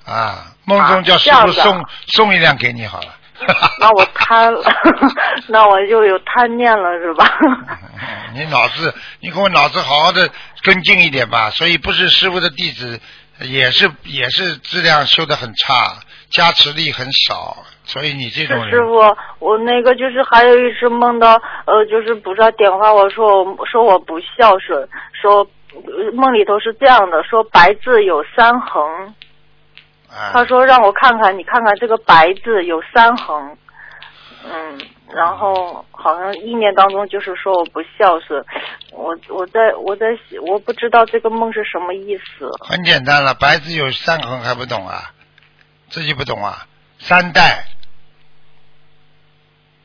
[0.04, 0.50] 啊。
[0.66, 3.14] 梦中叫师傅送送一辆给你好了。
[3.78, 4.62] 那我贪了，
[5.48, 7.30] 那我就有贪念了，是吧？
[8.32, 10.30] 你脑子，你给我脑子好好的
[10.62, 11.50] 跟进一点吧。
[11.50, 12.98] 所以不是师傅的弟子，
[13.40, 15.98] 也是也是质量修的很差，
[16.30, 17.64] 加持力很少。
[17.86, 18.96] 所以你这种人，师傅，
[19.38, 28.82] 我那个就是还有一次梦到，呃，就是菩萨点化我说我说我不孝顺，说呃梦里头是这样的，说白字有三横，
[30.08, 33.54] 啊他说让我看看，你看看这个白字有三横，
[34.50, 34.80] 嗯，
[35.14, 38.42] 然后好像意念当中就是说我不孝顺，
[38.92, 40.06] 我我在我在
[40.46, 42.48] 我不知道这个梦是什么意思。
[42.66, 45.12] 很简单了，白字有三横还不懂啊？
[45.90, 46.66] 自己不懂啊？
[46.98, 47.66] 三代，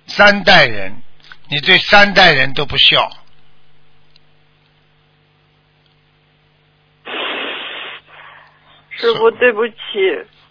[0.10, 1.02] 三代人，
[1.50, 3.10] 你对三代人都不孝，
[8.90, 9.74] 师傅，对不起，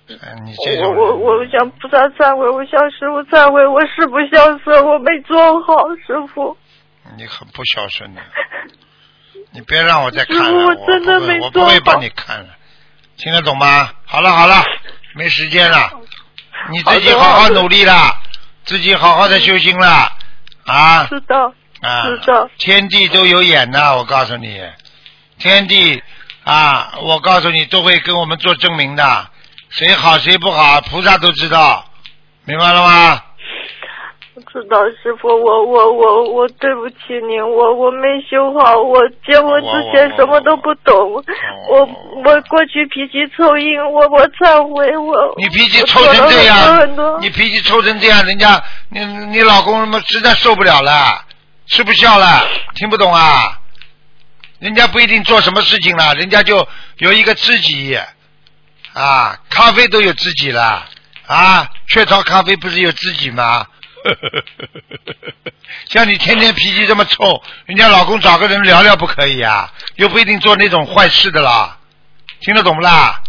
[0.09, 5.75] 嗯你这我我我向菩萨忏悔，我向师傅忏悔，我是不孝顺，我没做好，
[6.07, 6.57] 师傅。
[7.17, 8.23] 你很不孝顺的。
[9.51, 12.49] 你别让我再看了，我真的没做我不会帮你看了，
[13.17, 13.91] 听得懂吗？
[14.07, 14.63] 好了好了，
[15.15, 15.91] 没时间了，
[16.71, 18.21] 你自己好好努力啦，
[18.69, 20.13] 自己好好的修心啦，
[20.67, 21.05] 啊？
[21.07, 24.61] 知道，啊知道，天地都有眼的，我告诉你，
[25.39, 26.03] 天地
[26.45, 29.31] 啊，我告诉你都会跟我们做证明的，
[29.71, 31.83] 谁好谁不好，菩萨都知道，
[32.45, 33.23] 明白了吗？
[34.41, 36.97] 知道，师傅，我我我我对不起
[37.29, 40.95] 您，我我没修好，我结婚之前什么都不懂，
[41.69, 41.89] 我
[42.25, 51.25] 我过去脾气臭硬，我我忏悔，我你脾气臭成这样多，你脾气臭成这样，人家你你老公他妈实在受不了了，
[51.67, 53.59] 吃不消了，听不懂啊？
[54.59, 56.67] 人家不一定做什么事情了，人家就
[56.99, 57.97] 有一个知己
[58.93, 60.85] 啊，咖啡都有知己了
[61.27, 63.65] 啊，雀巢咖啡不是有知己吗？
[65.91, 69.71] 像你天天脾气这么臭，人家老公找个人聊聊不可以啊？
[69.97, 71.77] 又不一定做那种坏事的啦，
[72.41, 73.21] 听得懂不啦？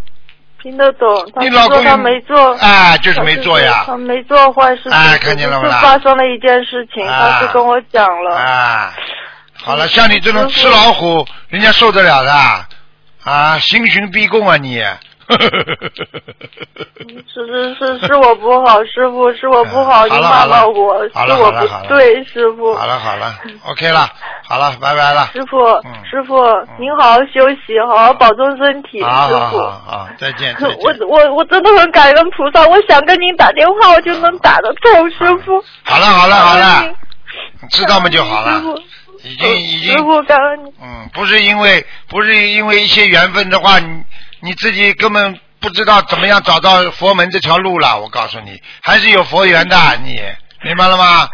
[0.61, 8.93] 听得懂，他你老公他没做，哎就是没做呀他没做坏事情，哎看见了不啦只是发生了一件事情，啊他是跟我讲了，啊，
[9.53, 13.59] 好了，嗯像你这种吃老虎，人家受得了的啊？
[13.59, 14.83] 刑讯逼供啊你！
[17.31, 22.73] 是是是是我不好，师傅是我不好，您骂骂我，是我不对，师傅。
[22.75, 23.33] 好了好了
[23.65, 24.09] ，OK 了，
[24.47, 25.29] 好了，拜拜了。
[25.33, 26.35] 师傅，嗯师傅，
[26.79, 29.57] 您好好休息，好好保重身体，师好好好傅。
[29.57, 31.07] 好，再见再我见。
[31.07, 35.63] 我我真的很感恩菩萨，我想跟您打电话，我就能打得通，师傅。
[35.83, 36.93] 好了好了好了，
[37.69, 38.53] 知道吗就好了。
[38.53, 38.77] 师傅，
[39.23, 40.73] 已经已经师傅感恩你。
[40.81, 44.03] 嗯，不是因为不是因为一些缘分的话，你
[44.41, 47.99] 你自己根本不知道怎么样找到佛门这条路了。
[47.99, 50.21] 我告诉你，还是有佛缘的，你
[50.63, 51.29] 明白了吗？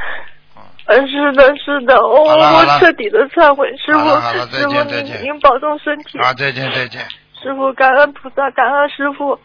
[0.88, 7.02] 嗯，是的，是的，我我彻底的忏悔，师傅好再师傅见再见您您保重身体，好，再见再见。
[7.42, 9.40] 师傅感恩菩萨，感恩师傅。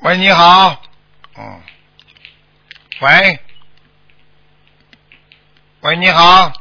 [0.00, 0.80] 喂，你好。
[1.36, 1.60] 嗯。
[3.00, 3.40] 喂。
[5.80, 6.52] 喂，你好。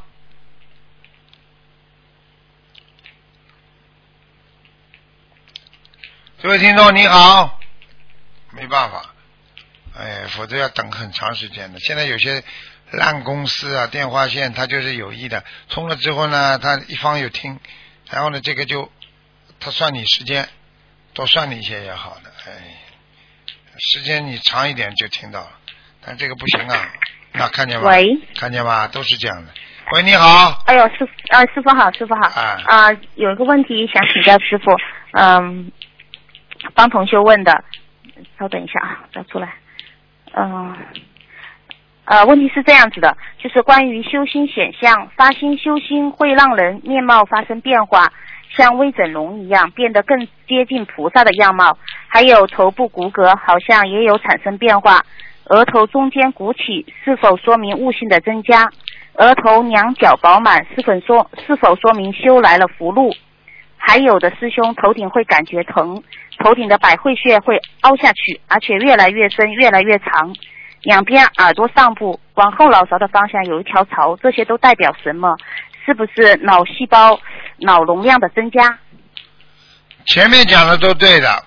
[6.44, 7.58] 这位听众你好，
[8.52, 9.02] 没办法，
[9.98, 11.80] 哎，否则要等很长时间的。
[11.80, 12.44] 现在有些
[12.92, 17.58] 烂公司啊，电话线它就是有意的，通了之后呢，他一方有听，
[18.10, 18.92] 然后呢，这个就
[19.62, 20.50] 他算你时间，
[21.14, 22.52] 多算你一些也好的，哎，
[23.80, 25.52] 时间你长一点就听到了，
[26.06, 26.90] 但这个不行啊，
[27.32, 27.90] 那看见吗？
[27.90, 28.90] 喂，看见吗？
[28.90, 29.54] 都是这样的。
[29.94, 32.28] 喂，你好，哎呦，师啊，师傅好，师傅好。
[32.28, 34.78] 啊啊，有一个问题想请教师傅，
[35.14, 35.72] 嗯，
[36.74, 37.64] 帮同学问的，
[38.40, 39.54] 稍等一下啊，找出来。
[40.34, 40.76] 嗯，
[42.06, 48.12] 呃，问题是这样子的，就是关于修心显相，发心修心会让人面貌发生变化，
[48.56, 51.78] 像微整容一样，变得更接近菩萨的样貌，
[52.08, 55.06] 还有头部骨骼好像也有产生变化，
[55.46, 58.70] 额头中间鼓起，是否说明悟性的增加？
[59.16, 63.14] 额头两角饱满，是否说是否说明修来了福禄？
[63.86, 66.02] 还有的师兄头顶会感觉疼，
[66.40, 70.34] 头顶的百会穴会凹下去，而且越来越深，越来越长。
[70.84, 75.36] 两边耳朵上部往后脑勺的方向有一条槽，这些都代表什么？
[75.86, 77.20] 是不是脑细胞
[77.58, 78.80] 脑容量的增加？
[80.06, 81.44] 前面讲的都对的，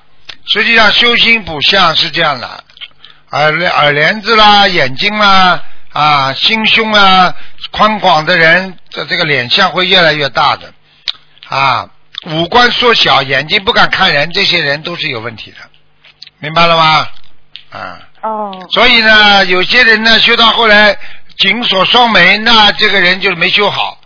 [0.47, 2.65] 实际上修心补相是这样的，
[3.31, 7.35] 耳耳帘子啦，眼睛啦，啊，心胸啊，
[7.71, 10.73] 宽广的人的这个脸相会越来越大的，
[11.49, 11.89] 啊，
[12.27, 15.57] 五官缩小，眼睛不敢看人，这些人都是有问题的，
[16.39, 17.07] 明白了吗？
[17.71, 20.97] 啊，哦，所以呢，有些人呢修到后来
[21.39, 23.99] 紧锁双眉，那这个人就是没修好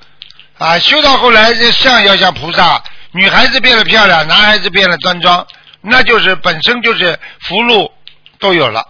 [0.59, 0.79] 啊。
[0.79, 2.83] 修到后来，这像要像菩萨，
[3.13, 5.47] 女孩子变得漂亮，男孩子变得端庄，
[5.81, 7.91] 那就是本身就是福禄
[8.39, 8.87] 都有了，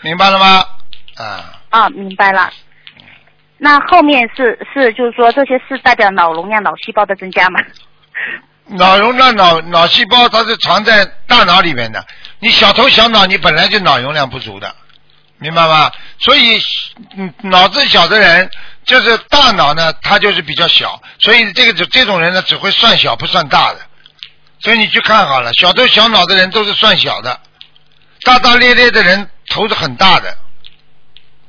[0.00, 0.64] 明白了吗？
[1.16, 2.50] 啊，啊，明白了。
[3.58, 7.60] 那后面是是就是说这些是代表脑容量、脑细胞的增加吗？
[8.76, 12.04] 脑容量、脑脑细胞它是藏在大脑里面的，
[12.38, 14.74] 你小头小脑，你本来就脑容量不足的，
[15.38, 15.90] 明白吗？
[16.20, 16.60] 所以，
[17.16, 18.48] 嗯，脑子小的人，
[18.84, 23.80] 就是大脑呢，它就是比较小，所以这个这种人呢，只会算小不算大的。
[24.60, 27.40] 所以你去看好了，小头小脑的人都是算小的，
[28.22, 30.36] 大大咧咧的人头是很大的，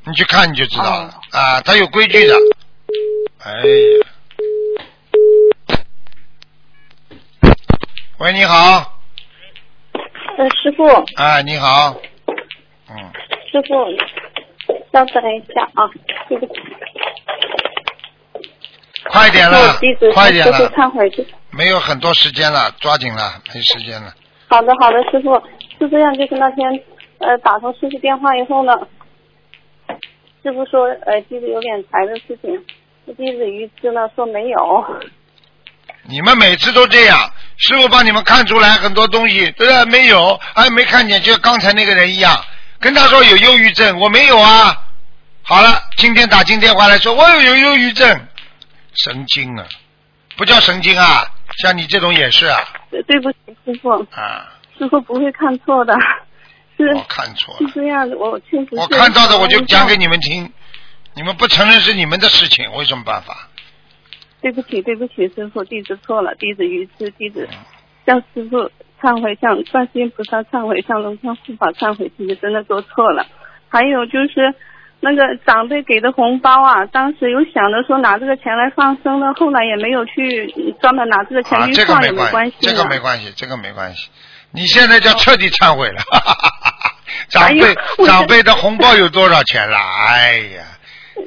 [0.06, 2.34] 你去看你就知道了、啊，他有规矩的。
[3.43, 4.07] 哎呀，
[8.22, 8.99] 喂，你好，
[10.38, 10.85] 呃，师傅，
[11.15, 11.95] 哎，你好，
[12.88, 12.95] 嗯，
[13.52, 13.73] 师傅，
[14.93, 15.89] 稍等一下啊，
[16.30, 16.53] 对不起，
[19.10, 19.73] 快点我了
[20.14, 24.14] 快点了，忏悔就没有很多时间了，抓紧了，没时间了。
[24.49, 25.41] 好的，好的，师傅。
[25.80, 26.84] 是这样，就是那天
[27.18, 28.88] 呃打通师傅电话以后呢，
[30.43, 32.64] 师傅说呃弟子有点财的事情，
[33.18, 34.85] 弟子愚痴呢说没有，
[36.03, 39.86] 你们每次都这样，师傅帮你们看出来很多东西，对吧？
[39.86, 42.44] 没有，哎，没看见，就像刚才那个人一样，
[42.80, 44.76] 跟他说有忧郁症，我没有啊。
[45.44, 48.28] 好了，今天打进电话来说我有有忧郁症，
[48.95, 49.65] 神经啊，
[50.38, 51.26] 不叫神经啊，
[51.61, 52.60] 像你这种也是啊。
[52.90, 54.48] 对对不起师傅，啊，
[54.78, 55.94] 师傅不会看错的，
[56.78, 60.52] 是我看错了，是这样的，我确实我看到的我就讲给你们听，
[61.14, 63.48] 你们不承认是你们的事情，我有什么办法？
[64.42, 67.48] 对不起，对不起，师傅，弟子错了，弟子愚痴，弟子
[68.06, 73.26] 向师傅忏悔，向观世音菩萨忏悔，向龙天护法忏悔，弟子真的做错了。
[73.70, 74.54] 还有就是
[75.00, 84.10] 那个长辈给的红包啊，当时有想着说拿这个钱来放生的，后来也没有去嗯专门拿这个钱啊，去这个放，也没没关系，这个没关系，这个没关系。
[84.52, 86.02] 你现在叫彻底忏悔了，
[87.30, 89.78] 长辈、长辈的红包有多少钱了？
[89.78, 90.64] 哎呀，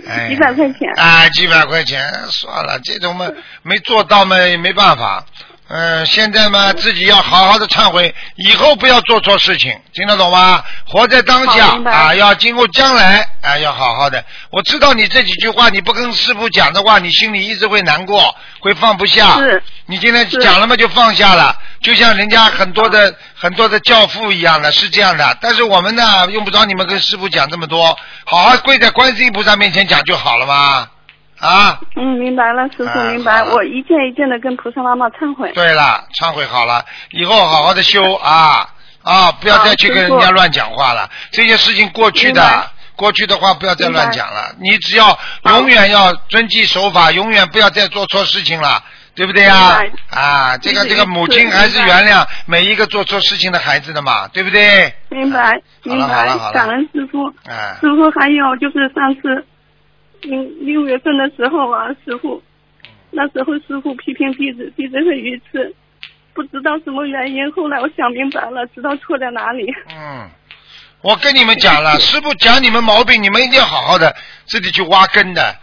[0.07, 0.91] 哎几百块钱。
[0.97, 3.31] 啊，几百块钱，算了，这种嘛
[3.63, 5.25] 没做到嘛也没办法。
[5.67, 10.63] 嗯、现在嘛自己要好好的忏悔，以后不要做错事情，听得懂吗？
[10.87, 14.23] 活在当下啊，要经过将来啊，要好好的。
[14.51, 19.39] 我知道你这几句话你不跟师傅讲的话，你心里一直会难过，会放不下。
[19.39, 25.37] 是你今天讲了嘛，就放下了，就像人家很多的很多的教父一样的，是这样的。
[25.41, 30.89] 但是我们呢，用不着你们跟师傅讲这么多，好好跪在观世音菩萨面前讲就好了嘛。
[31.45, 35.53] 啊，嗯，明白了，师傅啊明白，我一件一件的跟菩萨妈妈忏悔。
[35.53, 38.67] 对了，忏悔好了，以后好好的修啊
[39.03, 41.11] 啊，不要再去跟人家乱讲话了。
[41.31, 44.55] 这些事情过去的，过去的话不要再乱讲了。
[44.61, 48.83] 你只要永远要遵纪守法，永远不要再做错事情了。
[49.17, 50.59] 对不对呀、明啊？
[50.59, 54.93] 这个这个母亲还是原谅每一个做错事情的孩子的嘛，对不对？
[55.09, 55.53] 明白，
[55.85, 57.25] 明白，感恩师傅。
[57.49, 59.47] 啊，师傅，还有就是上次，
[60.25, 62.43] 嗯，六月份的时候啊，师傅，
[63.11, 65.75] 那时候师傅批评弟子，弟子很愚痴，
[66.33, 67.51] 不知道什么原因。
[67.53, 69.67] 后来我想明白了，知道错在哪里。
[69.91, 70.31] 嗯，
[71.03, 75.57] 我跟你们讲了， 师傅讲你们毛病，你们一定要好好的自己去挖根的。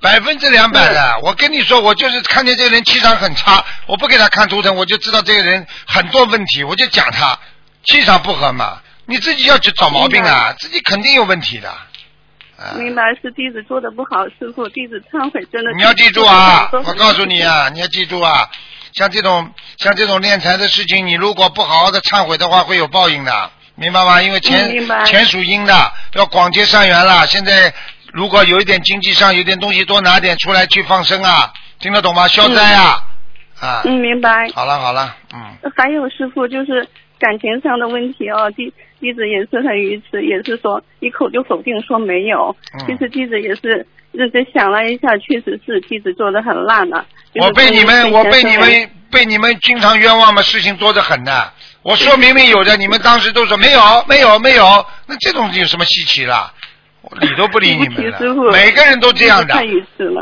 [0.00, 1.18] 百分之两百的。
[1.24, 7.36] 我跟你说，我就是看见这个人气场很差，我不给他看图腾，我就知道这个人很多问题，我就讲他
[7.82, 8.80] 气场不合嘛。
[9.06, 11.74] 你自己要去找毛病啊，自己肯定有问题的。
[12.76, 15.72] 明白是弟子做的不好，师傅，弟子忏悔，真的。
[15.72, 16.68] 你要记住啊！
[16.72, 18.50] 我告诉你啊，你要记住啊！
[18.94, 24.20] 像这种像这种敛财的事情，你如果不好好的忏悔的话，会有报应的，明白吗？
[24.20, 24.68] 因为钱
[25.04, 27.26] 钱属阴的，要广结善缘了。
[27.28, 27.72] 现在
[28.12, 32.26] 如果有一点经济上有点东西，多拿点出来去放生啊，听得懂吗？
[32.26, 32.98] 消灾啊！
[33.60, 33.82] 啊。
[33.84, 34.48] 嗯，明白。
[34.52, 35.70] 好了好了，嗯。
[35.76, 36.88] 还有师傅就是
[37.20, 42.54] 感情上的问题哦，弟弟子也是很愚痴，也是说一口就否定说没有。
[42.86, 47.06] 其实弟子也是认真想了一下，确实是弟子做的很烂了。
[47.40, 51.52] 我被你们，我被你们，被你们经常冤枉嘛，事情多得很的。
[51.82, 54.64] 我说明明有的，你们当时都说没有，没有，没有。
[55.06, 56.52] 那这种有什么稀奇啦？
[57.00, 58.18] 我理都不理你们了。
[58.52, 59.54] 每个人都这样的。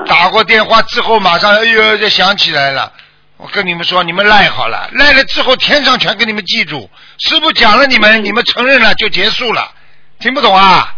[0.06, 2.92] 打过电话之后，马上哎呦就想起来了。
[3.36, 6.88] 我跟你们说，你们赖好了，赖了之后天上全给你们记住。
[7.18, 9.72] 师傅讲了你们，你们承认了就结束了。
[10.18, 10.94] 听不懂啊？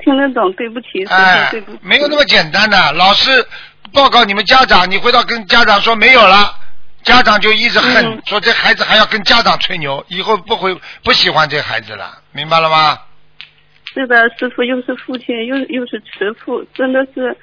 [0.00, 1.78] 听得懂，对不起，哎，对不起。
[1.82, 3.46] 没有那么简单的，老师。
[3.90, 6.54] 报告你们家长，你回到跟家长说没有了，
[7.04, 12.98] 家长就一直恨，说这孩子还要跟家长吹牛，以后不会不喜欢这孩子了，明白了吗？
[13.94, 17.34] 是的，师傅又是父亲，又又是慈父，真的是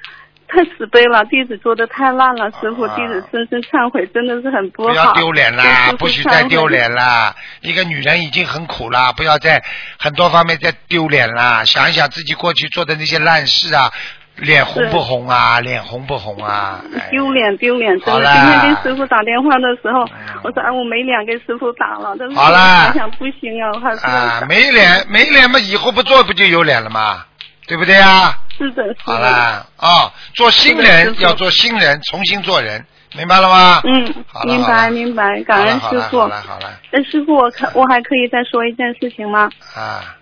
[0.48, 4.88] 太慈悲了，弟子做的太烂了，师傅，弟子深深忏悔，真的是很不好。
[4.90, 7.34] 不要丢脸啦，不许再丢脸啦！
[7.60, 9.62] 一个女人已经很苦了，不要在
[9.98, 11.64] 很多方面再丢脸啦！
[11.64, 13.90] 想一想自己过去做的那些烂事啊。
[14.36, 15.60] 脸红不红啊？
[15.60, 16.84] 脸红不红啊？
[17.10, 17.98] 丢脸丢脸！
[18.00, 20.06] 真的，今天跟师傅打电话的时候，
[20.44, 27.24] 我说啊，我没脸给师傅打了，但是想想不行啊，还是啊，没脸没脸嘛，以后不做不就有脸了吗？
[27.66, 28.38] 对不对啊？
[28.56, 28.96] 是的，是的。
[29.00, 32.84] 好啦啊，做新人要做新人，重新做人，
[33.16, 33.80] 明白了吗？
[33.84, 34.14] 嗯，
[34.46, 36.20] 明白明白，感恩师傅。
[36.20, 36.80] 好了好了。
[36.92, 39.50] 哎，师傅，我可我还可以再说一件事情吗？
[39.74, 40.16] 啊。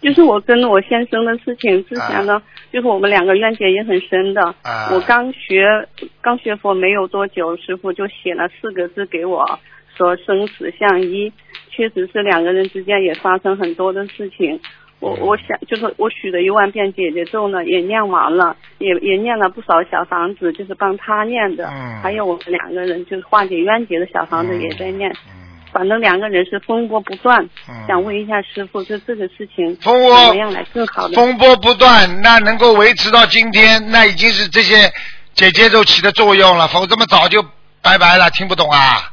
[0.00, 2.40] 就是我跟我先生的事情，之前呢，
[2.72, 4.54] 就是我们两个冤结也很深的。
[4.62, 5.66] 啊我刚学
[6.20, 9.58] 刚学佛没有多久，师傅就写了四个字给我，
[9.96, 11.32] 说生死相依。
[11.70, 14.60] 确实是两个人之间也发生很多的事情。
[15.00, 21.70] 我我想就是我许了一万遍姐姐咒呢，也念完了，也也念了不少小房子，就是帮他念的。
[22.02, 25.14] 还有我们两个人就是化解冤结的小房子也在念。
[25.70, 27.46] 反正两个人是风波不断，
[27.86, 31.14] 想问一下师傅，就这个事情怎么样来更好的？
[31.14, 34.90] 风波不断，那能够维持到今天，那已经是这些
[35.34, 37.42] 姐姐都起的作用了，否则么早就
[37.82, 38.30] 拜拜了。
[38.30, 39.12] 听不懂啊？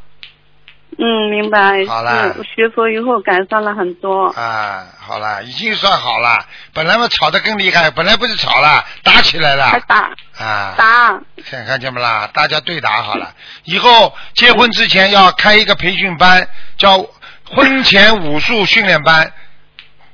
[0.98, 1.86] 嗯，明白。
[1.88, 4.28] 好了，学佛以后改善了很多。
[4.30, 6.46] 啊，好了，已经算好了。
[6.74, 9.66] 本来嘛吵得更厉害，本来不是吵了，打起来了。
[9.66, 10.12] 还打。
[10.38, 10.74] 啊。
[10.78, 11.20] 打。
[11.50, 12.30] 看看见不啦？
[12.34, 13.34] 大家对打好了。
[13.66, 16.48] 以后结婚之前要开一个培训班，
[16.78, 17.06] 叫
[17.50, 19.32] 婚前武术训练班。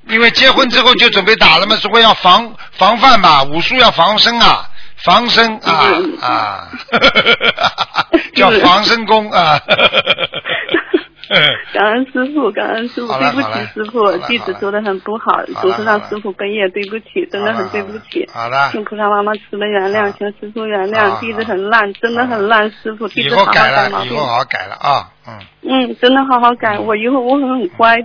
[0.08, 4.68] 因为结婚之后就准备打了嘛，所以要防防范吧，武术要防身啊。
[5.04, 5.88] 防身啊
[6.22, 6.68] 啊，
[8.36, 9.60] 叫防身功啊。
[11.74, 18.30] 感恩师傅，感恩师傅，对不起师傅，弟子做的很不好，总是让师傅背业，对不起，真的很对不起。
[18.34, 18.70] 好的。
[18.72, 24.12] 请菩萨妈妈慈悲原谅，请师傅原谅，弟子很烂，真的很烂，师傅，弟子好好改毛病。
[24.12, 25.40] 以后好好改了啊，嗯。
[25.64, 27.96] 嗯，真的好好改，我以后我会很乖，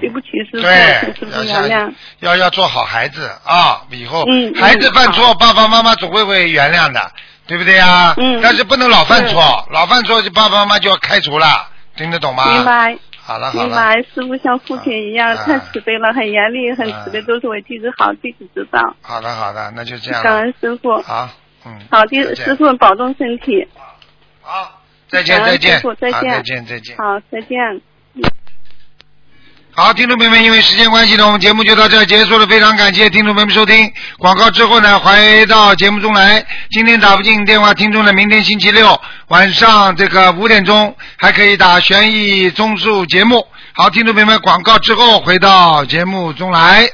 [0.00, 1.92] 对不起师傅，请师傅原谅。
[2.20, 4.24] 要要做好孩子啊，以后
[4.60, 7.00] 孩子犯错，爸爸妈妈总会会原谅的，
[7.48, 8.14] 对不对呀？
[8.16, 8.38] 嗯。
[8.40, 11.46] 但是不能老犯错，老犯错就爸爸妈妈就要开除了。
[11.96, 12.44] 听得懂吗？
[12.54, 12.98] 明白。
[13.18, 13.64] 好了好了。
[13.64, 18.94] 明白，师傅像父亲一样，太慈悲了，很严厉，很慈悲，都是为弟子好，弟子知道。
[19.02, 20.22] 好的好的，那就这样。
[20.22, 21.02] 感恩师傅。
[21.02, 21.28] 好，
[21.64, 21.80] 嗯。
[21.90, 23.66] 好，弟师傅保重身体。
[24.42, 25.76] 好，再见再见。
[25.78, 26.96] 师傅再见再见再见。
[26.96, 27.80] 好，再见。
[29.78, 32.46] 好，听众朋友们，因为时间关系呢，我们节目就到这结束了。
[32.46, 36.42] 非常感谢听众朋友们收听广告之后呢，回到节目中来。
[36.70, 38.98] 今天打不进电话，听众呢，明天星期六
[39.28, 43.46] 晚上这个五点钟还可以打悬疑综述节目。
[43.74, 46.88] 好，听众朋友们，广告之后回到节目中来。